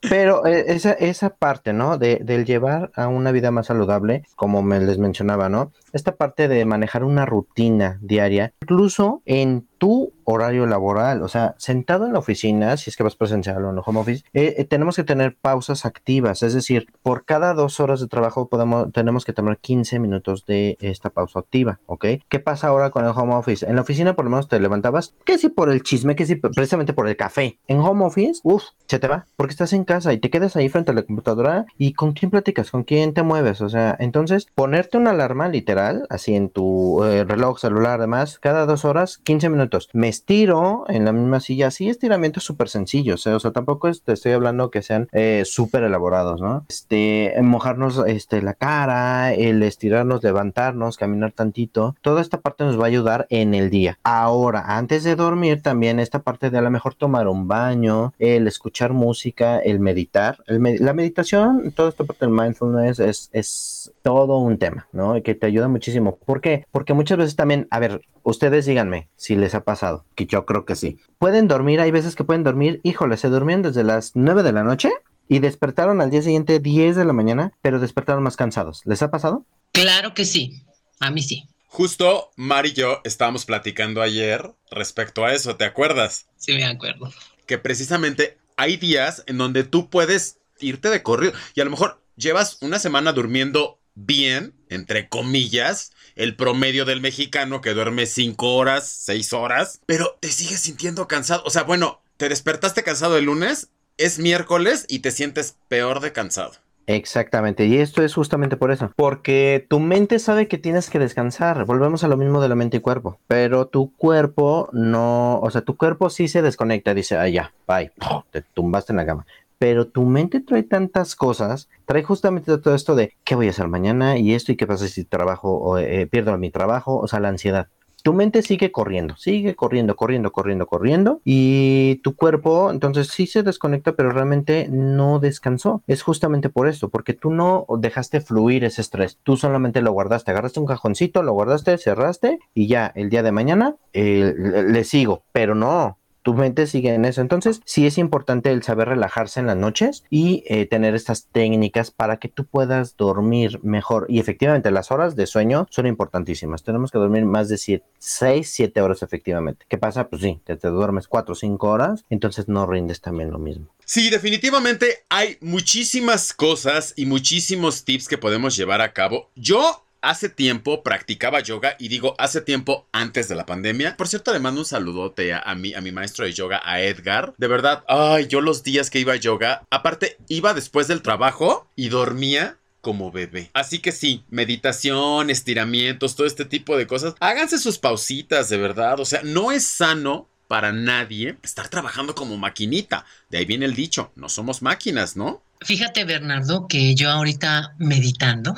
Pero 0.00 0.44
eh, 0.46 0.64
esa, 0.68 0.92
esa 0.92 1.30
parte, 1.30 1.72
¿no? 1.72 1.96
De, 1.96 2.20
del 2.22 2.44
llevar 2.44 2.90
a 2.94 3.08
una 3.08 3.32
vida 3.32 3.50
más 3.50 3.66
saludable, 3.66 4.24
como 4.36 4.62
me 4.62 4.80
les 4.80 4.98
mencionaba, 4.98 5.48
¿no? 5.48 5.72
Esta 5.92 6.16
parte 6.16 6.48
de 6.48 6.64
manejar 6.64 7.04
una 7.04 7.26
rutina 7.26 7.98
diaria, 8.00 8.52
incluso 8.62 9.22
en 9.24 9.66
tu 9.80 10.12
horario 10.24 10.66
laboral, 10.66 11.22
o 11.22 11.28
sea, 11.28 11.54
sentado 11.56 12.06
en 12.06 12.12
la 12.12 12.18
oficina, 12.18 12.76
si 12.76 12.90
es 12.90 12.96
que 12.96 13.02
vas 13.02 13.16
presencial 13.16 13.64
o 13.64 13.70
en 13.70 13.76
el 13.76 13.82
home 13.84 14.00
office, 14.00 14.24
eh, 14.34 14.54
eh, 14.58 14.64
tenemos 14.64 14.94
que 14.94 15.04
tener 15.04 15.34
pausas 15.34 15.86
activas, 15.86 16.42
es 16.42 16.52
decir, 16.52 16.86
por 17.02 17.24
cada 17.24 17.54
dos 17.54 17.80
horas 17.80 17.98
de 17.98 18.06
trabajo 18.06 18.48
podemos, 18.48 18.92
tenemos 18.92 19.24
que 19.24 19.32
tener 19.32 19.56
15 19.56 19.98
minutos 19.98 20.44
de 20.44 20.76
esta 20.80 21.08
pausa 21.08 21.40
activa, 21.40 21.80
¿ok? 21.86 22.04
¿Qué 22.28 22.40
pasa 22.40 22.68
ahora 22.68 22.90
con 22.90 23.06
el 23.06 23.12
home 23.16 23.34
office? 23.34 23.66
En 23.66 23.76
la 23.76 23.82
oficina 23.82 24.14
por 24.14 24.26
lo 24.26 24.30
menos 24.30 24.48
te 24.48 24.60
levantabas, 24.60 25.14
que 25.24 25.38
si 25.38 25.48
por 25.48 25.70
el 25.70 25.82
chisme, 25.82 26.14
que 26.14 26.26
si 26.26 26.36
precisamente 26.36 26.92
por 26.92 27.08
el 27.08 27.16
café. 27.16 27.58
En 27.66 27.80
home 27.80 28.04
office, 28.04 28.40
uff, 28.44 28.64
se 28.86 28.98
te 28.98 29.08
va, 29.08 29.26
porque 29.36 29.52
estás 29.52 29.72
en 29.72 29.84
casa 29.84 30.12
y 30.12 30.18
te 30.18 30.28
quedas 30.28 30.56
ahí 30.56 30.68
frente 30.68 30.90
a 30.90 30.94
la 30.94 31.02
computadora 31.02 31.64
y 31.78 31.94
con 31.94 32.12
quién 32.12 32.30
platicas, 32.30 32.70
con 32.70 32.84
quién 32.84 33.14
te 33.14 33.22
mueves, 33.22 33.62
o 33.62 33.70
sea, 33.70 33.96
entonces 33.98 34.46
ponerte 34.54 34.98
una 34.98 35.10
alarma 35.10 35.48
literal, 35.48 35.79
así 36.08 36.34
en 36.34 36.50
tu 36.50 37.02
eh, 37.04 37.24
reloj 37.24 37.58
celular, 37.58 37.98
además, 37.98 38.38
cada 38.38 38.66
dos 38.66 38.84
horas, 38.84 39.18
15 39.18 39.48
minutos 39.48 39.88
me 39.92 40.08
estiro 40.08 40.84
en 40.88 41.04
la 41.04 41.12
misma 41.12 41.40
silla, 41.40 41.68
así 41.68 41.88
estiramientos 41.88 42.44
súper 42.44 42.68
sencillos, 42.68 43.26
¿eh? 43.26 43.34
o 43.34 43.40
sea, 43.40 43.52
tampoco 43.52 43.90
te 43.92 44.12
estoy 44.12 44.32
hablando 44.32 44.70
que 44.70 44.82
sean 44.82 45.08
eh, 45.12 45.42
súper 45.44 45.84
elaborados, 45.84 46.40
¿no? 46.40 46.64
Este, 46.68 47.34
mojarnos 47.42 48.02
este, 48.06 48.42
la 48.42 48.54
cara, 48.54 49.32
el 49.32 49.62
estirarnos, 49.62 50.22
levantarnos, 50.22 50.96
caminar 50.96 51.32
tantito, 51.32 51.96
toda 52.00 52.20
esta 52.20 52.40
parte 52.40 52.64
nos 52.64 52.78
va 52.78 52.84
a 52.84 52.88
ayudar 52.88 53.26
en 53.30 53.54
el 53.54 53.70
día. 53.70 53.98
Ahora, 54.02 54.76
antes 54.76 55.04
de 55.04 55.16
dormir, 55.16 55.62
también 55.62 56.00
esta 56.00 56.20
parte 56.22 56.50
de 56.50 56.58
a 56.58 56.62
lo 56.62 56.70
mejor 56.70 56.94
tomar 56.94 57.28
un 57.28 57.48
baño, 57.48 58.12
el 58.18 58.46
escuchar 58.46 58.92
música, 58.92 59.58
el 59.58 59.80
meditar, 59.80 60.38
la 60.46 60.92
meditación, 60.92 61.72
toda 61.72 61.88
esta 61.88 62.04
parte 62.04 62.26
del 62.26 62.34
mindfulness 62.34 63.00
es, 63.00 63.30
es 63.32 63.92
todo 64.02 64.38
un 64.38 64.58
tema, 64.58 64.88
¿no? 64.92 65.22
Que 65.22 65.34
te 65.34 65.46
ayuda 65.46 65.68
muchísimo. 65.70 66.18
¿Por 66.18 66.40
qué? 66.40 66.66
Porque 66.70 66.92
muchas 66.92 67.18
veces 67.18 67.36
también, 67.36 67.66
a 67.70 67.78
ver, 67.78 68.02
ustedes 68.22 68.66
díganme 68.66 69.08
si 69.16 69.36
les 69.36 69.54
ha 69.54 69.64
pasado, 69.64 70.04
que 70.14 70.26
yo 70.26 70.44
creo 70.44 70.64
que 70.64 70.76
sí. 70.76 70.98
Pueden 71.18 71.48
dormir, 71.48 71.80
hay 71.80 71.90
veces 71.90 72.14
que 72.14 72.24
pueden 72.24 72.44
dormir, 72.44 72.80
híjole, 72.82 73.16
se 73.16 73.28
durmieron 73.28 73.62
desde 73.62 73.84
las 73.84 74.12
9 74.14 74.42
de 74.42 74.52
la 74.52 74.62
noche 74.62 74.90
y 75.28 75.38
despertaron 75.38 76.00
al 76.00 76.10
día 76.10 76.22
siguiente 76.22 76.58
10 76.58 76.96
de 76.96 77.04
la 77.04 77.12
mañana, 77.12 77.52
pero 77.62 77.78
despertaron 77.78 78.22
más 78.22 78.36
cansados. 78.36 78.82
¿Les 78.84 79.02
ha 79.02 79.10
pasado? 79.10 79.46
Claro 79.72 80.12
que 80.12 80.24
sí, 80.24 80.64
a 80.98 81.10
mí 81.10 81.22
sí. 81.22 81.48
Justo 81.68 82.32
Mari 82.34 82.70
y 82.70 82.72
yo 82.72 83.00
estábamos 83.04 83.44
platicando 83.44 84.02
ayer 84.02 84.52
respecto 84.72 85.24
a 85.24 85.32
eso, 85.32 85.54
¿te 85.54 85.64
acuerdas? 85.64 86.26
Sí, 86.36 86.52
me 86.54 86.64
acuerdo. 86.64 87.12
Que 87.46 87.58
precisamente 87.58 88.38
hay 88.56 88.76
días 88.76 89.22
en 89.28 89.38
donde 89.38 89.62
tú 89.62 89.88
puedes 89.88 90.38
irte 90.58 90.90
de 90.90 91.04
corrido 91.04 91.32
y 91.54 91.60
a 91.60 91.64
lo 91.64 91.70
mejor 91.70 92.02
llevas 92.16 92.58
una 92.60 92.80
semana 92.80 93.12
durmiendo 93.12 93.78
bien, 93.94 94.54
entre 94.70 95.08
comillas, 95.08 95.92
el 96.16 96.36
promedio 96.36 96.84
del 96.84 97.00
mexicano 97.00 97.60
que 97.60 97.74
duerme 97.74 98.06
5 98.06 98.54
horas, 98.54 98.88
6 98.88 99.32
horas, 99.34 99.80
pero 99.86 100.16
te 100.20 100.28
sigues 100.28 100.60
sintiendo 100.60 101.06
cansado. 101.06 101.42
O 101.44 101.50
sea, 101.50 101.64
bueno, 101.64 102.00
te 102.16 102.28
despertaste 102.28 102.82
cansado 102.82 103.18
el 103.18 103.26
lunes, 103.26 103.68
es 103.98 104.18
miércoles 104.18 104.86
y 104.88 105.00
te 105.00 105.10
sientes 105.10 105.56
peor 105.68 106.00
de 106.00 106.12
cansado. 106.12 106.52
Exactamente, 106.86 107.66
y 107.66 107.76
esto 107.76 108.02
es 108.02 108.14
justamente 108.14 108.56
por 108.56 108.72
eso, 108.72 108.92
porque 108.96 109.64
tu 109.68 109.78
mente 109.78 110.18
sabe 110.18 110.48
que 110.48 110.58
tienes 110.58 110.90
que 110.90 110.98
descansar, 110.98 111.64
volvemos 111.64 112.02
a 112.02 112.08
lo 112.08 112.16
mismo 112.16 112.40
de 112.40 112.48
la 112.48 112.56
mente 112.56 112.78
y 112.78 112.80
cuerpo, 112.80 113.20
pero 113.28 113.68
tu 113.68 113.94
cuerpo 113.94 114.68
no, 114.72 115.38
o 115.38 115.50
sea, 115.52 115.60
tu 115.60 115.76
cuerpo 115.76 116.10
sí 116.10 116.26
se 116.26 116.42
desconecta, 116.42 116.92
dice, 116.92 117.16
ah, 117.16 117.28
ya, 117.28 117.52
bye, 117.68 117.92
te 118.32 118.42
tumbaste 118.42 118.92
en 118.92 118.96
la 118.96 119.06
cama, 119.06 119.24
pero 119.60 119.86
tu 119.86 120.06
mente 120.06 120.40
trae 120.40 120.62
tantas 120.62 121.14
cosas, 121.14 121.68
trae 121.84 122.02
justamente 122.02 122.56
todo 122.56 122.74
esto 122.74 122.94
de 122.94 123.12
qué 123.24 123.34
voy 123.34 123.48
a 123.48 123.50
hacer 123.50 123.68
mañana 123.68 124.16
y 124.16 124.32
esto 124.32 124.52
y 124.52 124.56
qué 124.56 124.66
pasa 124.66 124.88
si 124.88 125.04
trabajo 125.04 125.52
o 125.52 125.76
eh, 125.76 126.06
pierdo 126.06 126.36
mi 126.38 126.50
trabajo, 126.50 126.96
o 126.96 127.06
sea, 127.06 127.20
la 127.20 127.28
ansiedad. 127.28 127.68
tu 128.02 128.14
mente 128.14 128.40
sigue 128.40 128.72
corriendo, 128.72 129.16
sigue 129.18 129.54
corriendo, 129.54 129.96
corriendo, 129.96 130.32
corriendo, 130.32 130.66
corriendo 130.66 131.20
y 131.26 131.96
tu 132.02 132.16
cuerpo 132.16 132.70
entonces 132.70 133.08
sí 133.08 133.26
se 133.26 133.42
desconecta, 133.42 133.92
pero 133.92 134.10
realmente 134.10 134.66
no 134.70 135.18
descansó. 135.18 135.82
Es 135.86 136.02
justamente 136.02 136.48
por 136.48 136.66
esto, 136.66 136.88
porque 136.88 137.12
tú 137.12 137.30
no 137.30 137.66
dejaste 137.78 138.22
fluir 138.22 138.64
ese 138.64 138.80
estrés, 138.80 139.18
tú 139.22 139.36
solamente 139.36 139.82
lo 139.82 139.92
guardaste, 139.92 140.30
agarraste 140.30 140.60
un 140.60 140.66
cajoncito, 140.66 141.22
lo 141.22 141.34
guardaste, 141.34 141.76
cerraste 141.76 142.38
y 142.54 142.66
ya 142.66 142.90
el 142.94 143.10
día 143.10 143.22
de 143.22 143.32
mañana 143.32 143.76
eh, 143.92 144.34
le 144.68 144.84
sigo, 144.84 145.24
pero 145.32 145.54
no, 145.54 145.99
tu 146.30 146.34
mente 146.36 146.68
sigue 146.68 146.94
en 146.94 147.04
eso. 147.04 147.20
Entonces, 147.20 147.60
sí 147.64 147.88
es 147.88 147.98
importante 147.98 148.52
el 148.52 148.62
saber 148.62 148.90
relajarse 148.90 149.40
en 149.40 149.48
las 149.48 149.56
noches 149.56 150.04
y 150.10 150.44
eh, 150.46 150.64
tener 150.64 150.94
estas 150.94 151.26
técnicas 151.26 151.90
para 151.90 152.18
que 152.18 152.28
tú 152.28 152.44
puedas 152.44 152.96
dormir 152.96 153.58
mejor. 153.64 154.06
Y 154.08 154.20
efectivamente, 154.20 154.70
las 154.70 154.92
horas 154.92 155.16
de 155.16 155.26
sueño 155.26 155.66
son 155.70 155.88
importantísimas. 155.88 156.62
Tenemos 156.62 156.92
que 156.92 156.98
dormir 156.98 157.24
más 157.24 157.48
de 157.48 157.58
6, 157.98 158.48
7 158.48 158.80
horas 158.80 159.02
efectivamente. 159.02 159.66
¿Qué 159.68 159.76
pasa? 159.76 160.08
Pues 160.08 160.22
sí, 160.22 160.40
te, 160.44 160.56
te 160.56 160.68
duermes 160.68 161.08
4 161.08 161.32
o 161.32 161.34
5 161.34 161.68
horas, 161.68 162.04
entonces 162.10 162.46
no 162.46 162.64
rindes 162.64 163.00
también 163.00 163.32
lo 163.32 163.40
mismo. 163.40 163.66
Sí, 163.84 164.08
definitivamente 164.08 164.98
hay 165.08 165.36
muchísimas 165.40 166.32
cosas 166.32 166.94
y 166.94 167.06
muchísimos 167.06 167.84
tips 167.84 168.06
que 168.06 168.18
podemos 168.18 168.54
llevar 168.56 168.82
a 168.82 168.92
cabo. 168.92 169.30
Yo 169.34 169.84
hace 170.02 170.28
tiempo 170.28 170.82
practicaba 170.82 171.40
yoga 171.40 171.76
y 171.78 171.88
digo 171.88 172.14
hace 172.18 172.40
tiempo 172.40 172.86
antes 172.92 173.28
de 173.28 173.34
la 173.34 173.46
pandemia. 173.46 173.96
Por 173.96 174.08
cierto, 174.08 174.32
le 174.32 174.38
mando 174.38 174.60
un 174.60 174.66
saludote 174.66 175.32
a, 175.34 175.54
mi, 175.54 175.74
a 175.74 175.80
mi 175.80 175.92
maestro 175.92 176.24
de 176.24 176.32
yoga, 176.32 176.60
a 176.64 176.80
Edgar. 176.80 177.34
De 177.38 177.46
verdad, 177.46 177.84
ay, 177.88 178.26
yo 178.26 178.40
los 178.40 178.62
días 178.62 178.90
que 178.90 179.00
iba 179.00 179.14
a 179.14 179.16
yoga, 179.16 179.62
aparte 179.70 180.16
iba 180.28 180.54
después 180.54 180.88
del 180.88 181.02
trabajo 181.02 181.68
y 181.76 181.88
dormía 181.88 182.56
como 182.80 183.10
bebé. 183.10 183.50
Así 183.52 183.78
que 183.78 183.92
sí, 183.92 184.24
meditación, 184.30 185.30
estiramientos, 185.30 186.16
todo 186.16 186.26
este 186.26 186.44
tipo 186.44 186.76
de 186.76 186.86
cosas. 186.86 187.14
Háganse 187.20 187.58
sus 187.58 187.78
pausitas, 187.78 188.48
de 188.48 188.56
verdad. 188.56 189.00
O 189.00 189.04
sea, 189.04 189.20
no 189.22 189.52
es 189.52 189.66
sano 189.66 190.28
para 190.48 190.72
nadie 190.72 191.36
estar 191.42 191.68
trabajando 191.68 192.14
como 192.14 192.36
maquinita. 192.36 193.04
De 193.28 193.38
ahí 193.38 193.44
viene 193.44 193.66
el 193.66 193.74
dicho, 193.74 194.10
no 194.16 194.28
somos 194.28 194.62
máquinas, 194.62 195.16
¿no? 195.16 195.42
Fíjate, 195.62 196.04
Bernardo, 196.04 196.66
que 196.66 196.94
yo 196.94 197.10
ahorita 197.10 197.74
meditando 197.78 198.54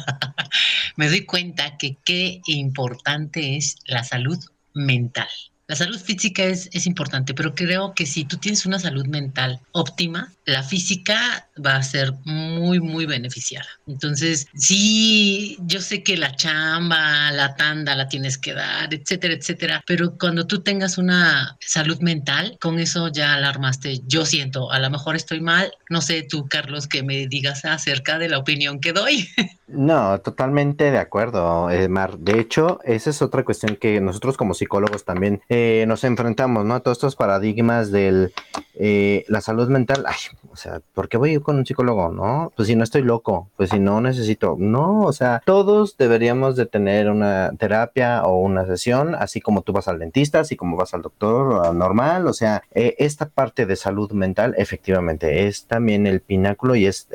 me 0.96 1.08
doy 1.08 1.24
cuenta 1.24 1.78
que 1.78 1.96
qué 2.04 2.42
importante 2.46 3.56
es 3.56 3.76
la 3.86 4.04
salud 4.04 4.38
mental. 4.74 5.28
La 5.70 5.76
salud 5.76 6.00
física 6.00 6.42
es, 6.42 6.68
es, 6.72 6.84
importante, 6.84 7.32
pero 7.32 7.54
creo 7.54 7.94
que 7.94 8.04
si 8.04 8.24
tú 8.24 8.38
tienes 8.38 8.66
una 8.66 8.80
salud 8.80 9.06
mental 9.06 9.60
óptima, 9.70 10.32
la 10.44 10.64
física 10.64 11.48
va 11.64 11.76
a 11.76 11.82
ser 11.84 12.12
muy, 12.24 12.80
muy 12.80 13.06
beneficiada. 13.06 13.68
Entonces, 13.86 14.48
sí, 14.56 15.56
yo 15.60 15.80
sé 15.80 16.02
que 16.02 16.16
la 16.16 16.34
chamba, 16.34 17.30
la 17.30 17.54
tanda 17.54 17.94
la 17.94 18.08
tienes 18.08 18.36
que 18.36 18.52
dar, 18.52 18.92
etcétera, 18.92 19.34
etcétera, 19.34 19.84
pero 19.86 20.18
cuando 20.18 20.44
tú 20.44 20.60
tengas 20.60 20.98
una 20.98 21.56
salud 21.60 22.00
mental, 22.00 22.58
con 22.60 22.80
eso 22.80 23.06
ya 23.06 23.34
alarmaste. 23.34 24.00
Yo 24.08 24.26
siento, 24.26 24.72
a 24.72 24.80
lo 24.80 24.90
mejor 24.90 25.14
estoy 25.14 25.40
mal, 25.40 25.72
no 25.88 26.00
sé 26.00 26.26
tú, 26.28 26.48
Carlos, 26.48 26.88
que 26.88 27.04
me 27.04 27.28
digas 27.28 27.64
acerca 27.64 28.18
de 28.18 28.28
la 28.28 28.38
opinión 28.38 28.80
que 28.80 28.92
doy. 28.92 29.28
No, 29.72 30.20
totalmente 30.20 30.90
de 30.90 30.98
acuerdo, 30.98 31.68
Mar. 31.88 32.18
De 32.18 32.40
hecho, 32.40 32.80
esa 32.82 33.10
es 33.10 33.22
otra 33.22 33.44
cuestión 33.44 33.76
que 33.76 34.00
nosotros 34.00 34.36
como 34.36 34.52
psicólogos 34.52 35.04
también 35.04 35.42
eh, 35.48 35.59
nos 35.86 36.04
enfrentamos, 36.04 36.64
¿no? 36.64 36.74
A 36.74 36.80
todos 36.80 36.98
estos 36.98 37.16
paradigmas 37.16 37.90
de 37.90 38.32
eh, 38.74 39.24
la 39.28 39.40
salud 39.40 39.68
mental. 39.68 40.04
Ay, 40.06 40.16
o 40.50 40.56
sea, 40.56 40.80
¿por 40.94 41.08
qué 41.08 41.18
voy 41.18 41.38
con 41.40 41.56
un 41.56 41.66
psicólogo? 41.66 42.10
No, 42.10 42.52
pues 42.56 42.68
si 42.68 42.76
no 42.76 42.84
estoy 42.84 43.02
loco, 43.02 43.50
pues 43.56 43.70
si 43.70 43.78
no 43.78 44.00
necesito. 44.00 44.56
No, 44.58 45.00
o 45.00 45.12
sea, 45.12 45.42
todos 45.44 45.96
deberíamos 45.98 46.56
de 46.56 46.66
tener 46.66 47.10
una 47.10 47.52
terapia 47.58 48.22
o 48.22 48.38
una 48.38 48.64
sesión, 48.64 49.14
así 49.14 49.40
como 49.40 49.62
tú 49.62 49.72
vas 49.72 49.88
al 49.88 49.98
dentista, 49.98 50.40
así 50.40 50.56
como 50.56 50.76
vas 50.76 50.94
al 50.94 51.02
doctor 51.02 51.74
normal. 51.74 52.26
O 52.26 52.32
sea, 52.32 52.62
eh, 52.72 52.94
esta 52.98 53.26
parte 53.26 53.66
de 53.66 53.76
salud 53.76 54.12
mental 54.12 54.54
efectivamente 54.56 55.46
es 55.46 55.66
también 55.66 56.06
el 56.06 56.20
pináculo 56.20 56.74
y 56.74 56.86
es 56.86 57.08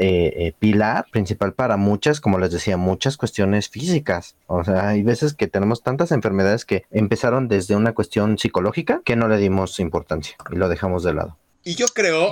pilar 0.59 1.05
principal 1.11 1.53
para 1.53 1.77
muchas, 1.77 2.21
como 2.21 2.37
les 2.37 2.51
decía, 2.51 2.77
muchas 2.77 3.17
cuestiones 3.17 3.69
físicas. 3.69 4.35
O 4.47 4.63
sea, 4.63 4.89
hay 4.89 5.01
veces 5.01 5.33
que 5.33 5.47
tenemos 5.47 5.81
tantas 5.81 6.11
enfermedades 6.11 6.65
que 6.65 6.85
empezaron 6.91 7.47
desde 7.47 7.75
una 7.75 7.93
cuestión 7.93 8.34
psicológica 8.37 9.01
que 9.05 9.15
no 9.15 9.27
le 9.27 9.37
dimos 9.37 9.79
importancia 9.79 10.35
y 10.51 10.55
lo 10.55 10.69
dejamos 10.69 11.03
de 11.03 11.13
lado. 11.13 11.37
Y 11.63 11.75
yo 11.75 11.87
creo 11.87 12.31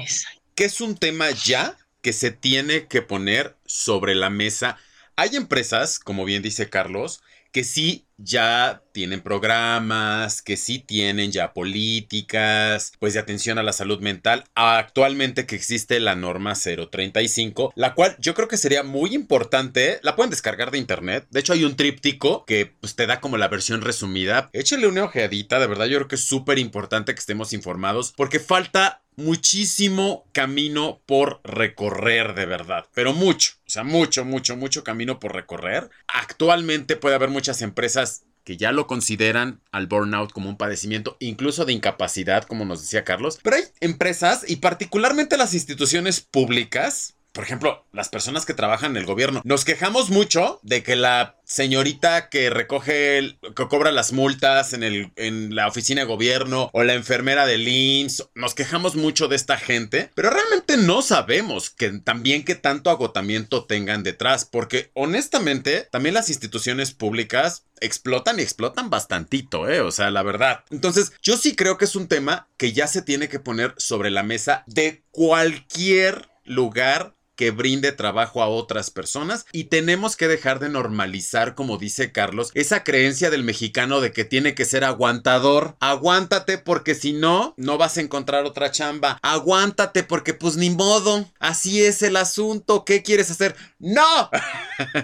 que 0.56 0.66
es 0.66 0.82
un 0.82 0.96
tema 0.96 1.32
ya 1.32 1.78
que 2.02 2.14
se 2.14 2.32
tiene 2.32 2.88
que 2.88 3.02
poner 3.02 3.56
sobre 3.66 4.14
la 4.14 4.30
mesa. 4.30 4.78
Hay 5.16 5.36
empresas, 5.36 6.00
como 6.00 6.26
bien 6.26 6.44
dice 6.44 6.70
Carlos, 6.70 7.22
que 7.54 7.64
sí 7.64 8.08
ya 8.18 8.84
tienen 8.94 9.22
programas, 9.22 10.42
que 10.42 10.58
sí 10.58 10.80
tienen 10.80 11.32
ya 11.32 11.54
políticas, 11.54 12.94
pues 13.00 13.14
de 13.14 13.20
atención 13.20 13.58
a 13.58 13.64
la 13.64 13.74
salud 13.74 14.00
mental. 14.00 14.46
Actualmente 14.56 15.46
que 15.46 15.56
existe 15.56 16.00
la 16.00 16.16
norma 16.16 16.54
035, 16.56 17.74
la 17.76 17.94
cual 17.94 18.16
yo 18.20 18.34
creo 18.34 18.48
que 18.48 18.58
sería 18.58 18.84
muy 18.84 19.14
importante, 19.14 20.00
la 20.04 20.16
pueden 20.16 20.32
descargar 20.32 20.72
de 20.72 20.78
internet. 20.80 21.28
De 21.30 21.40
hecho 21.40 21.54
hay 21.54 21.64
un 21.64 21.76
tríptico 21.76 22.44
que 22.46 22.66
pues, 22.66 22.96
te 22.96 23.08
da 23.08 23.22
como 23.22 23.38
la 23.38 23.48
versión 23.48 23.82
resumida. 23.82 24.50
Échale 24.54 24.88
una 24.88 25.06
ojeadita, 25.06 25.60
de 25.60 25.68
verdad 25.68 25.86
yo 25.86 25.98
creo 25.98 26.08
que 26.08 26.16
es 26.16 26.26
súper 26.26 26.60
importante 26.60 27.14
que 27.14 27.20
estemos 27.20 27.54
informados 27.54 28.14
porque 28.16 28.40
falta 28.40 29.03
muchísimo 29.16 30.26
camino 30.32 31.02
por 31.06 31.42
recorrer 31.44 32.36
de 32.36 32.46
verdad, 32.46 32.86
pero 32.94 33.14
mucho, 33.14 33.54
o 33.66 33.70
sea, 33.70 33.84
mucho, 33.84 34.26
mucho, 34.26 34.56
mucho 34.56 34.84
camino 34.84 35.20
por 35.20 35.34
recorrer. 35.34 35.90
Actualmente 36.08 36.96
puede 36.96 37.16
haber 37.16 37.30
muchas 37.30 37.62
empresas 37.62 38.24
que 38.44 38.58
ya 38.58 38.72
lo 38.72 38.88
consideran 38.88 39.62
al 39.72 39.88
burnout 39.88 40.32
como 40.32 40.50
un 40.50 40.58
padecimiento, 40.58 41.16
incluso 41.20 41.66
de 41.66 41.74
incapacidad, 41.74 42.44
como 42.44 42.66
nos 42.66 42.82
decía 42.82 43.04
Carlos, 43.04 43.40
pero 43.42 43.56
hay 43.56 43.64
empresas 43.80 44.44
y 44.48 44.58
particularmente 44.58 45.38
las 45.38 45.54
instituciones 45.54 46.22
públicas 46.22 47.16
por 47.34 47.44
ejemplo, 47.44 47.86
las 47.92 48.10
personas 48.10 48.46
que 48.46 48.54
trabajan 48.54 48.92
en 48.92 48.98
el 48.98 49.06
gobierno, 49.06 49.42
nos 49.44 49.66
quejamos 49.66 50.12
mucho 50.12 50.60
de 50.62 50.84
que 50.84 50.96
la 50.96 51.40
señorita 51.46 52.30
que 52.30 52.52
recoge, 52.52 53.38
que 53.56 53.68
cobra 53.68 53.92
las 53.92 54.14
multas 54.14 54.74
en, 54.74 54.84
el, 54.84 55.12
en 55.16 55.56
la 55.56 55.68
oficina 55.68 56.02
de 56.02 56.08
gobierno 56.08 56.70
o 56.74 56.84
la 56.84 56.94
enfermera 56.94 57.48
del 57.48 57.68
IMSS, 57.68 58.30
nos 58.36 58.54
quejamos 58.54 58.96
mucho 58.96 59.28
de 59.28 59.36
esta 59.36 59.58
gente, 59.58 60.12
pero 60.14 60.30
realmente 60.30 60.78
no 60.78 61.02
sabemos 61.02 61.72
que 61.72 61.90
también 62.00 62.46
qué 62.46 62.54
tanto 62.54 62.92
agotamiento 62.92 63.66
tengan 63.66 64.04
detrás, 64.04 64.46
porque 64.46 64.92
honestamente 64.94 65.88
también 65.92 66.14
las 66.14 66.30
instituciones 66.30 66.92
públicas 66.92 67.66
explotan 67.82 68.40
y 68.40 68.44
explotan 68.44 68.92
bastantito, 68.92 69.68
¿eh? 69.70 69.82
O 69.82 69.92
sea, 69.92 70.12
la 70.12 70.24
verdad. 70.24 70.64
Entonces, 70.70 71.12
yo 71.22 71.36
sí 71.36 71.56
creo 71.56 71.78
que 71.78 71.86
es 71.86 71.96
un 71.96 72.08
tema 72.08 72.48
que 72.58 72.74
ya 72.74 72.88
se 72.88 73.02
tiene 73.02 73.28
que 73.28 73.40
poner 73.40 73.74
sobre 73.78 74.12
la 74.12 74.24
mesa 74.24 74.64
de 74.68 75.04
cualquier 75.12 76.30
lugar 76.46 77.16
que 77.44 77.52
brinde 77.52 77.92
trabajo 77.92 78.42
a 78.42 78.48
otras 78.48 78.90
personas 78.90 79.46
y 79.52 79.66
tenemos 79.66 80.16
que 80.16 80.30
dejar 80.30 80.60
de 80.60 80.70
normalizar, 80.70 81.56
como 81.56 81.78
dice 81.78 82.14
Carlos, 82.14 82.52
esa 82.54 82.86
creencia 82.86 83.30
del 83.30 83.44
mexicano 83.44 84.00
de 84.00 84.14
que 84.14 84.24
tiene 84.24 84.56
que 84.56 84.64
ser 84.64 84.86
aguantador. 84.86 85.76
Aguántate 85.82 86.58
porque 86.58 86.96
si 86.96 87.12
no, 87.12 87.54
no 87.58 87.78
vas 87.78 87.98
a 87.98 88.02
encontrar 88.02 88.46
otra 88.46 88.72
chamba. 88.72 89.20
Aguántate 89.22 90.04
porque 90.04 90.34
pues 90.34 90.56
ni 90.56 90.70
modo. 90.70 91.30
Así 91.38 91.84
es 91.84 92.02
el 92.02 92.16
asunto. 92.16 92.86
¿Qué 92.86 93.04
quieres 93.04 93.30
hacer? 93.30 93.58
No. 93.78 94.30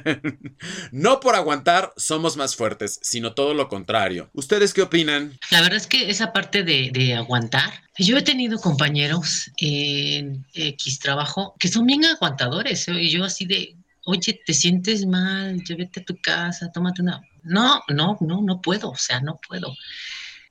no 0.93 1.19
por 1.19 1.35
aguantar 1.35 1.91
somos 1.97 2.37
más 2.37 2.55
fuertes, 2.55 2.99
sino 3.01 3.33
todo 3.33 3.53
lo 3.53 3.67
contrario. 3.67 4.29
¿Ustedes 4.31 4.73
qué 4.73 4.83
opinan? 4.83 5.37
La 5.51 5.59
verdad 5.59 5.75
es 5.75 5.87
que 5.87 6.09
esa 6.09 6.31
parte 6.31 6.63
de, 6.63 6.89
de 6.93 7.15
aguantar 7.15 7.88
yo 8.05 8.17
he 8.17 8.21
tenido 8.21 8.59
compañeros 8.59 9.51
en 9.57 10.45
X 10.53 10.99
trabajo 10.99 11.55
que 11.59 11.67
son 11.67 11.85
bien 11.85 12.05
aguantadores. 12.05 12.87
¿eh? 12.87 13.01
Y 13.01 13.09
yo 13.09 13.23
así 13.23 13.45
de, 13.45 13.75
oye, 14.05 14.39
te 14.45 14.53
sientes 14.53 15.05
mal, 15.05 15.61
vete 15.67 15.99
a 15.99 16.05
tu 16.05 16.17
casa, 16.21 16.71
tómate 16.71 17.01
una... 17.01 17.21
No, 17.43 17.81
no, 17.89 18.17
no, 18.21 18.41
no 18.41 18.61
puedo, 18.61 18.91
o 18.91 18.97
sea, 18.97 19.19
no 19.21 19.39
puedo. 19.47 19.73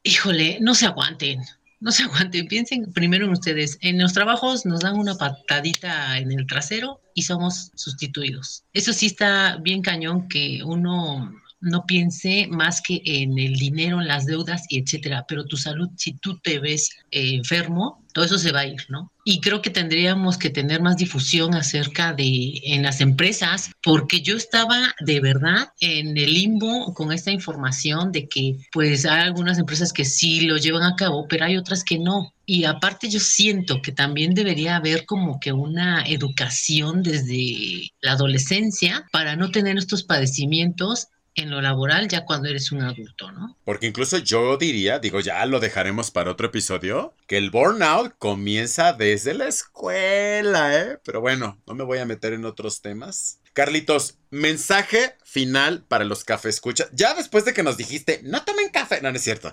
Híjole, 0.02 0.58
no 0.60 0.74
se 0.74 0.86
aguanten, 0.86 1.42
no 1.80 1.92
se 1.92 2.04
aguanten. 2.04 2.48
Piensen 2.48 2.92
primero 2.92 3.26
en 3.26 3.32
ustedes. 3.32 3.78
En 3.80 4.00
los 4.00 4.12
trabajos 4.12 4.64
nos 4.64 4.80
dan 4.80 4.98
una 4.98 5.16
patadita 5.16 6.18
en 6.18 6.32
el 6.32 6.46
trasero 6.46 7.00
y 7.14 7.22
somos 7.22 7.70
sustituidos. 7.74 8.64
Eso 8.72 8.92
sí 8.92 9.06
está 9.06 9.56
bien 9.56 9.82
cañón 9.82 10.28
que 10.28 10.62
uno 10.64 11.32
no 11.60 11.86
piense 11.86 12.46
más 12.50 12.80
que 12.80 13.00
en 13.04 13.38
el 13.38 13.54
dinero, 13.54 14.00
en 14.00 14.08
las 14.08 14.26
deudas 14.26 14.64
y 14.68 14.78
etcétera. 14.80 15.24
Pero 15.28 15.44
tu 15.44 15.56
salud, 15.56 15.88
si 15.96 16.12
tú 16.14 16.38
te 16.38 16.58
ves 16.58 16.90
eh, 17.10 17.34
enfermo, 17.34 18.04
todo 18.12 18.24
eso 18.24 18.38
se 18.38 18.52
va 18.52 18.60
a 18.60 18.66
ir, 18.66 18.84
¿no? 18.88 19.12
Y 19.24 19.40
creo 19.40 19.60
que 19.62 19.70
tendríamos 19.70 20.38
que 20.38 20.50
tener 20.50 20.80
más 20.80 20.96
difusión 20.96 21.54
acerca 21.54 22.14
de 22.14 22.60
en 22.64 22.82
las 22.82 23.00
empresas, 23.00 23.70
porque 23.82 24.22
yo 24.22 24.36
estaba 24.36 24.94
de 25.00 25.20
verdad 25.20 25.68
en 25.80 26.16
el 26.16 26.32
limbo 26.32 26.94
con 26.94 27.12
esta 27.12 27.30
información 27.30 28.10
de 28.10 28.28
que 28.28 28.56
pues 28.72 29.04
hay 29.04 29.20
algunas 29.20 29.58
empresas 29.58 29.92
que 29.92 30.04
sí 30.04 30.40
lo 30.40 30.56
llevan 30.56 30.82
a 30.82 30.96
cabo, 30.96 31.26
pero 31.28 31.44
hay 31.44 31.56
otras 31.56 31.84
que 31.84 31.98
no. 31.98 32.32
Y 32.46 32.64
aparte 32.64 33.10
yo 33.10 33.20
siento 33.20 33.82
que 33.82 33.92
también 33.92 34.32
debería 34.32 34.76
haber 34.76 35.04
como 35.04 35.38
que 35.38 35.52
una 35.52 36.02
educación 36.02 37.02
desde 37.02 37.92
la 38.00 38.12
adolescencia 38.12 39.06
para 39.12 39.36
no 39.36 39.50
tener 39.50 39.76
estos 39.76 40.02
padecimientos 40.02 41.08
en 41.38 41.50
lo 41.50 41.60
laboral 41.60 42.08
ya 42.08 42.24
cuando 42.24 42.48
eres 42.48 42.72
un 42.72 42.82
adulto, 42.82 43.30
¿no? 43.32 43.56
Porque 43.64 43.86
incluso 43.86 44.18
yo 44.18 44.56
diría, 44.56 44.98
digo, 44.98 45.20
ya 45.20 45.44
lo 45.46 45.60
dejaremos 45.60 46.10
para 46.10 46.30
otro 46.30 46.48
episodio, 46.48 47.14
que 47.26 47.36
el 47.36 47.50
burnout 47.50 48.14
comienza 48.18 48.92
desde 48.92 49.34
la 49.34 49.46
escuela, 49.46 50.78
¿eh? 50.78 50.98
Pero 51.04 51.20
bueno, 51.20 51.60
no 51.66 51.74
me 51.74 51.84
voy 51.84 51.98
a 51.98 52.06
meter 52.06 52.32
en 52.32 52.44
otros 52.44 52.82
temas. 52.82 53.40
Carlitos, 53.52 54.18
mensaje 54.30 55.16
final 55.24 55.82
para 55.82 56.04
los 56.04 56.24
café 56.24 56.48
escuchas. 56.48 56.88
Ya 56.92 57.14
después 57.14 57.44
de 57.44 57.54
que 57.54 57.62
nos 57.62 57.76
dijiste, 57.76 58.20
no 58.22 58.44
tomen 58.44 58.68
café. 58.68 59.00
No, 59.02 59.10
no 59.10 59.16
es 59.16 59.24
cierto. 59.24 59.52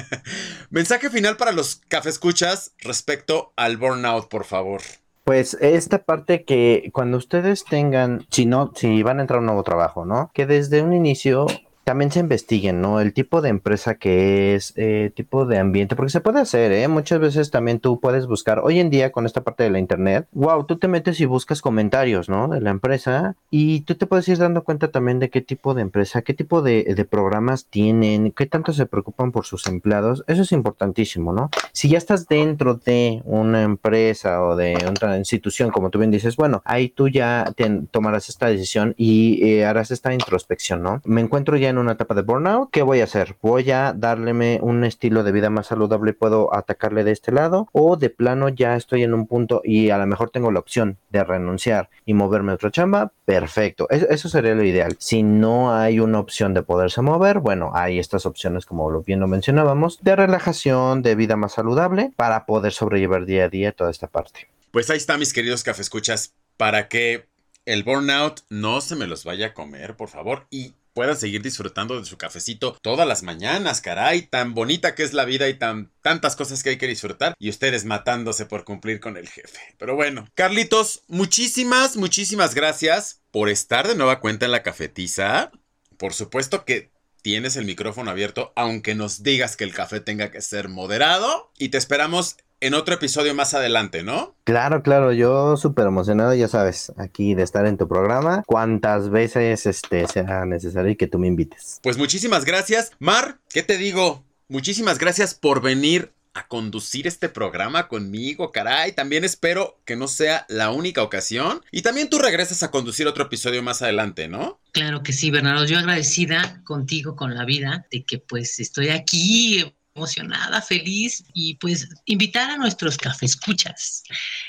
mensaje 0.70 1.10
final 1.10 1.36
para 1.36 1.52
los 1.52 1.82
café 1.88 2.08
escuchas 2.08 2.72
respecto 2.78 3.52
al 3.56 3.76
burnout, 3.76 4.28
por 4.28 4.44
favor. 4.44 4.80
Pues 5.28 5.58
esta 5.60 6.04
parte 6.04 6.46
que 6.46 6.88
cuando 6.94 7.18
ustedes 7.18 7.66
tengan, 7.66 8.24
si 8.30 8.46
no, 8.46 8.72
si 8.74 9.02
van 9.02 9.18
a 9.18 9.20
entrar 9.20 9.36
a 9.36 9.40
un 9.40 9.44
nuevo 9.44 9.62
trabajo, 9.62 10.06
¿no? 10.06 10.30
Que 10.32 10.46
desde 10.46 10.80
un 10.80 10.94
inicio 10.94 11.44
también 11.88 12.12
se 12.12 12.20
investiguen, 12.20 12.82
¿no? 12.82 13.00
El 13.00 13.14
tipo 13.14 13.40
de 13.40 13.48
empresa 13.48 13.94
que 13.94 14.54
es, 14.54 14.74
eh, 14.76 15.10
tipo 15.14 15.46
de 15.46 15.56
ambiente, 15.56 15.96
porque 15.96 16.10
se 16.10 16.20
puede 16.20 16.38
hacer, 16.38 16.70
¿eh? 16.70 16.86
Muchas 16.86 17.18
veces 17.18 17.50
también 17.50 17.80
tú 17.80 17.98
puedes 17.98 18.26
buscar, 18.26 18.58
hoy 18.62 18.78
en 18.78 18.90
día 18.90 19.10
con 19.10 19.24
esta 19.24 19.40
parte 19.40 19.62
de 19.62 19.70
la 19.70 19.78
internet, 19.78 20.28
wow, 20.32 20.64
tú 20.64 20.76
te 20.76 20.86
metes 20.86 21.18
y 21.18 21.24
buscas 21.24 21.62
comentarios, 21.62 22.28
¿no? 22.28 22.46
De 22.48 22.60
la 22.60 22.68
empresa 22.68 23.36
y 23.50 23.80
tú 23.80 23.94
te 23.94 24.04
puedes 24.04 24.28
ir 24.28 24.36
dando 24.36 24.64
cuenta 24.64 24.90
también 24.90 25.18
de 25.18 25.30
qué 25.30 25.40
tipo 25.40 25.72
de 25.72 25.80
empresa, 25.80 26.20
qué 26.20 26.34
tipo 26.34 26.60
de, 26.60 27.06
programas 27.08 27.64
tienen, 27.64 28.32
qué 28.32 28.44
tanto 28.44 28.74
se 28.74 28.84
preocupan 28.84 29.32
por 29.32 29.46
sus 29.46 29.66
empleados. 29.66 30.24
Eso 30.26 30.42
es 30.42 30.52
importantísimo, 30.52 31.32
¿no? 31.32 31.48
Si 31.72 31.88
ya 31.88 31.96
estás 31.96 32.28
dentro 32.28 32.74
de 32.74 33.22
una 33.24 33.62
empresa 33.62 34.44
o 34.44 34.56
de 34.56 34.76
otra 34.86 35.16
institución, 35.16 35.70
como 35.70 35.88
tú 35.88 35.98
bien 35.98 36.10
dices, 36.10 36.36
bueno, 36.36 36.60
ahí 36.66 36.90
tú 36.90 37.08
ya 37.08 37.50
tomarás 37.90 38.28
esta 38.28 38.48
decisión 38.48 38.94
y 38.98 39.42
eh, 39.42 39.64
harás 39.64 39.90
esta 39.90 40.12
introspección, 40.12 40.82
¿no? 40.82 41.00
Me 41.06 41.22
encuentro 41.22 41.56
ya 41.56 41.70
en 41.70 41.77
una 41.78 41.92
etapa 41.92 42.14
de 42.14 42.22
burnout, 42.22 42.70
¿qué 42.70 42.82
voy 42.82 43.00
a 43.00 43.04
hacer? 43.04 43.36
¿Voy 43.42 43.70
a 43.70 43.92
darle 43.92 44.58
un 44.60 44.84
estilo 44.84 45.22
de 45.24 45.32
vida 45.32 45.50
más 45.50 45.68
saludable? 45.68 46.12
¿Puedo 46.12 46.54
atacarle 46.54 47.04
de 47.04 47.12
este 47.12 47.32
lado? 47.32 47.68
¿O 47.72 47.96
de 47.96 48.10
plano 48.10 48.48
ya 48.48 48.76
estoy 48.76 49.02
en 49.02 49.14
un 49.14 49.26
punto 49.26 49.62
y 49.64 49.90
a 49.90 49.98
lo 49.98 50.06
mejor 50.06 50.30
tengo 50.30 50.50
la 50.52 50.60
opción 50.60 50.98
de 51.10 51.24
renunciar 51.24 51.90
y 52.04 52.14
moverme 52.14 52.52
a 52.52 52.56
otra 52.56 52.70
chamba? 52.70 53.12
Perfecto, 53.24 53.88
eso, 53.90 54.28
sería 54.28 54.54
lo 54.54 54.64
ideal. 54.64 54.96
Si 54.98 55.22
no 55.22 55.74
hay 55.74 56.00
una 56.00 56.18
opción 56.18 56.54
de 56.54 56.62
poderse 56.62 57.02
mover, 57.02 57.40
bueno, 57.40 57.72
hay 57.74 57.98
estas 57.98 58.26
opciones 58.26 58.66
como 58.66 59.02
bien 59.02 59.20
lo 59.20 59.28
mencionábamos, 59.28 59.98
de 60.02 60.16
relajación, 60.16 61.02
de 61.02 61.14
vida 61.14 61.36
más 61.36 61.52
saludable 61.52 62.12
para 62.16 62.46
poder 62.46 62.72
sobrellevar 62.72 63.26
día 63.26 63.44
a 63.44 63.48
día 63.48 63.72
toda 63.72 63.90
esta 63.90 64.06
parte. 64.06 64.48
Pues 64.70 64.90
ahí 64.90 64.96
está, 64.96 65.18
mis 65.18 65.32
queridos 65.32 65.64
café 65.64 65.82
escuchas, 65.82 66.34
para 66.56 66.88
que 66.88 67.26
el 67.68 67.84
burnout 67.84 68.40
no 68.48 68.80
se 68.80 68.96
me 68.96 69.06
los 69.06 69.24
vaya 69.24 69.48
a 69.48 69.54
comer, 69.54 69.94
por 69.94 70.08
favor. 70.08 70.46
Y 70.50 70.72
puedan 70.98 71.16
seguir 71.16 71.42
disfrutando 71.42 71.96
de 71.96 72.04
su 72.04 72.18
cafecito 72.18 72.76
todas 72.82 73.06
las 73.06 73.22
mañanas, 73.22 73.80
caray, 73.80 74.22
tan 74.22 74.52
bonita 74.52 74.96
que 74.96 75.04
es 75.04 75.12
la 75.12 75.24
vida 75.24 75.48
y 75.48 75.54
tan 75.54 75.92
tantas 76.02 76.34
cosas 76.34 76.64
que 76.64 76.70
hay 76.70 76.76
que 76.76 76.88
disfrutar 76.88 77.36
y 77.38 77.50
ustedes 77.50 77.84
matándose 77.84 78.46
por 78.46 78.64
cumplir 78.64 78.98
con 78.98 79.16
el 79.16 79.28
jefe. 79.28 79.60
Pero 79.78 79.94
bueno, 79.94 80.26
Carlitos, 80.34 81.04
muchísimas, 81.06 81.96
muchísimas 81.96 82.52
gracias 82.56 83.22
por 83.30 83.48
estar 83.48 83.86
de 83.86 83.94
nueva 83.94 84.18
cuenta 84.18 84.46
en 84.46 84.50
la 84.50 84.64
cafetiza. 84.64 85.52
Por 85.98 86.14
supuesto 86.14 86.64
que 86.64 86.90
tienes 87.22 87.54
el 87.54 87.64
micrófono 87.64 88.10
abierto, 88.10 88.52
aunque 88.56 88.96
nos 88.96 89.22
digas 89.22 89.56
que 89.56 89.62
el 89.62 89.74
café 89.74 90.00
tenga 90.00 90.32
que 90.32 90.40
ser 90.40 90.68
moderado. 90.68 91.52
Y 91.58 91.68
te 91.68 91.78
esperamos 91.78 92.38
en 92.60 92.74
otro 92.74 92.94
episodio 92.94 93.34
más 93.34 93.54
adelante, 93.54 94.02
¿no? 94.02 94.34
Claro, 94.44 94.82
claro, 94.82 95.12
yo 95.12 95.56
súper 95.56 95.86
emocionado, 95.86 96.34
ya 96.34 96.48
sabes, 96.48 96.92
aquí 96.96 97.34
de 97.34 97.42
estar 97.42 97.66
en 97.66 97.76
tu 97.76 97.88
programa, 97.88 98.42
cuantas 98.46 99.10
veces 99.10 99.66
este, 99.66 100.06
sea 100.08 100.44
necesario 100.44 100.90
y 100.90 100.96
que 100.96 101.06
tú 101.06 101.18
me 101.18 101.26
invites. 101.26 101.80
Pues 101.82 101.98
muchísimas 101.98 102.44
gracias. 102.44 102.92
Mar, 102.98 103.38
¿qué 103.50 103.62
te 103.62 103.78
digo? 103.78 104.24
Muchísimas 104.48 104.98
gracias 104.98 105.34
por 105.34 105.60
venir 105.60 106.12
a 106.34 106.46
conducir 106.46 107.06
este 107.06 107.28
programa 107.28 107.88
conmigo, 107.88 108.52
caray. 108.52 108.92
También 108.92 109.24
espero 109.24 109.80
que 109.84 109.96
no 109.96 110.06
sea 110.08 110.46
la 110.48 110.70
única 110.70 111.02
ocasión. 111.02 111.62
Y 111.72 111.82
también 111.82 112.08
tú 112.08 112.18
regresas 112.18 112.62
a 112.62 112.70
conducir 112.70 113.06
otro 113.08 113.24
episodio 113.24 113.62
más 113.62 113.82
adelante, 113.82 114.28
¿no? 114.28 114.60
Claro 114.72 115.02
que 115.02 115.12
sí, 115.12 115.30
Bernardo. 115.30 115.64
Yo 115.64 115.78
agradecida 115.78 116.62
contigo, 116.64 117.16
con 117.16 117.34
la 117.34 117.44
vida, 117.44 117.86
de 117.90 118.04
que 118.04 118.18
pues 118.18 118.60
estoy 118.60 118.90
aquí 118.90 119.74
emocionada, 119.98 120.62
feliz 120.62 121.24
y 121.34 121.54
pues 121.56 121.88
invitar 122.06 122.50
a 122.50 122.56
nuestros 122.56 122.96
café 122.96 123.26
escuchas 123.26 124.04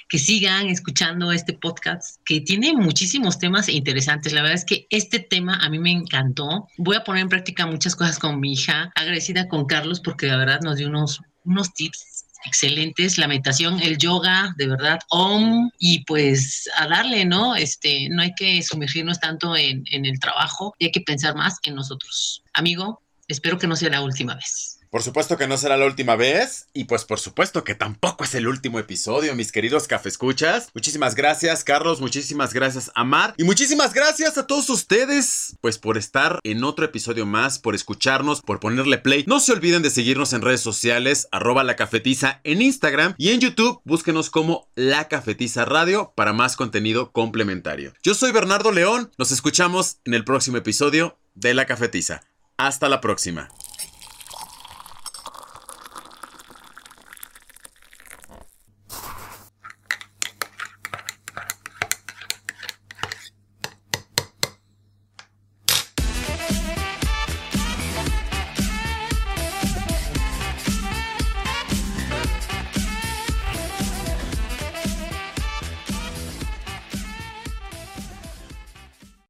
que 0.08 0.20
sigan 0.20 0.68
escuchando 0.68 1.32
este 1.32 1.54
podcast 1.54 2.22
que 2.24 2.42
tiene 2.42 2.74
muchísimos 2.74 3.40
temas 3.40 3.68
interesantes. 3.68 4.32
La 4.32 4.42
verdad 4.42 4.58
es 4.58 4.66
que 4.66 4.88
este 4.90 5.20
tema 5.20 5.56
a 5.56 5.70
mí 5.70 5.80
me 5.80 5.92
encantó. 5.92 6.68
Voy 6.78 6.96
a 6.96 7.04
poner 7.04 7.24
en 7.24 7.30
práctica 7.30 7.66
muchas 7.66 7.96
cosas 7.96 8.20
con 8.20 8.40
mi 8.40 8.54
hija, 8.54 8.92
agradecida 8.96 9.48
con 9.48 9.66
Carlos 9.66 10.00
porque 10.00 10.28
la 10.28 10.38
verdad 10.38 10.62
nos 10.62 10.78
dio 10.78 10.88
unos, 10.88 11.22
unos 11.44 11.74
tips 11.74 12.26
excelentes, 12.46 13.18
la 13.18 13.28
meditación, 13.28 13.82
el 13.82 13.98
yoga, 13.98 14.54
de 14.58 14.68
verdad, 14.68 15.00
om, 15.10 15.70
y 15.78 16.06
pues 16.06 16.70
a 16.78 16.88
darle, 16.88 17.26
¿no? 17.26 17.56
Este, 17.56 18.08
no 18.10 18.22
hay 18.22 18.34
que 18.34 18.64
sumergirnos 18.64 19.20
tanto 19.20 19.58
en, 19.58 19.84
en 19.92 20.06
el 20.06 20.20
trabajo 20.20 20.74
y 20.80 20.86
hay 20.86 20.92
que 20.92 21.02
pensar 21.02 21.36
más 21.36 21.58
en 21.64 21.76
nosotros. 21.76 22.44
Amigo, 22.54 23.02
espero 23.28 23.58
que 23.58 23.68
no 23.68 23.76
sea 23.76 23.90
la 23.90 24.02
última 24.02 24.36
vez. 24.36 24.79
Por 24.92 25.04
supuesto 25.04 25.38
que 25.38 25.48
no 25.48 25.56
será 25.56 25.78
la 25.78 25.86
última 25.86 26.16
vez 26.16 26.68
y 26.74 26.86
pues 26.86 27.06
por 27.06 27.20
supuesto 27.20 27.64
que 27.64 27.76
tampoco 27.76 28.24
es 28.24 28.34
el 28.34 28.48
último 28.48 28.80
episodio, 28.80 29.36
mis 29.36 29.52
queridos 29.52 29.88
cafescuchas. 29.88 30.70
Muchísimas 30.74 31.14
gracias, 31.14 31.64
Carlos, 31.64 32.02
muchísimas 32.02 32.56
gracias, 32.56 32.92
Amar 32.96 33.36
y 33.38 33.44
muchísimas 33.44 33.94
gracias 33.94 34.40
a 34.40 34.48
todos 34.48 34.68
ustedes 34.72 35.56
pues 35.62 35.78
por 35.78 35.96
estar 35.96 36.40
en 36.44 36.64
otro 36.64 36.86
episodio 36.86 37.28
más, 37.28 37.60
por 37.60 37.76
escucharnos, 37.76 38.42
por 38.42 38.60
ponerle 38.60 38.98
play. 38.98 39.26
No 39.28 39.40
se 39.40 39.52
olviden 39.52 39.84
de 39.84 39.92
seguirnos 39.92 40.34
en 40.34 40.42
redes 40.42 40.62
sociales, 40.62 41.28
arroba 41.32 41.64
la 41.64 41.76
cafetiza 41.76 42.42
en 42.44 42.64
Instagram 42.64 43.14
y 43.20 43.30
en 43.30 43.42
YouTube, 43.42 43.82
búsquenos 43.84 44.32
como 44.32 44.70
La 44.74 45.08
Cafetiza 45.08 45.66
Radio 45.66 46.14
para 46.16 46.34
más 46.34 46.56
contenido 46.56 47.12
complementario. 47.12 47.94
Yo 48.02 48.16
soy 48.16 48.32
Bernardo 48.32 48.72
León, 48.72 49.12
nos 49.20 49.30
escuchamos 49.30 50.00
en 50.06 50.16
el 50.16 50.24
próximo 50.24 50.58
episodio 50.58 51.20
de 51.36 51.54
La 51.54 51.68
Cafetiza. 51.68 52.22
Hasta 52.58 52.90
la 52.90 53.02
próxima. 53.02 53.50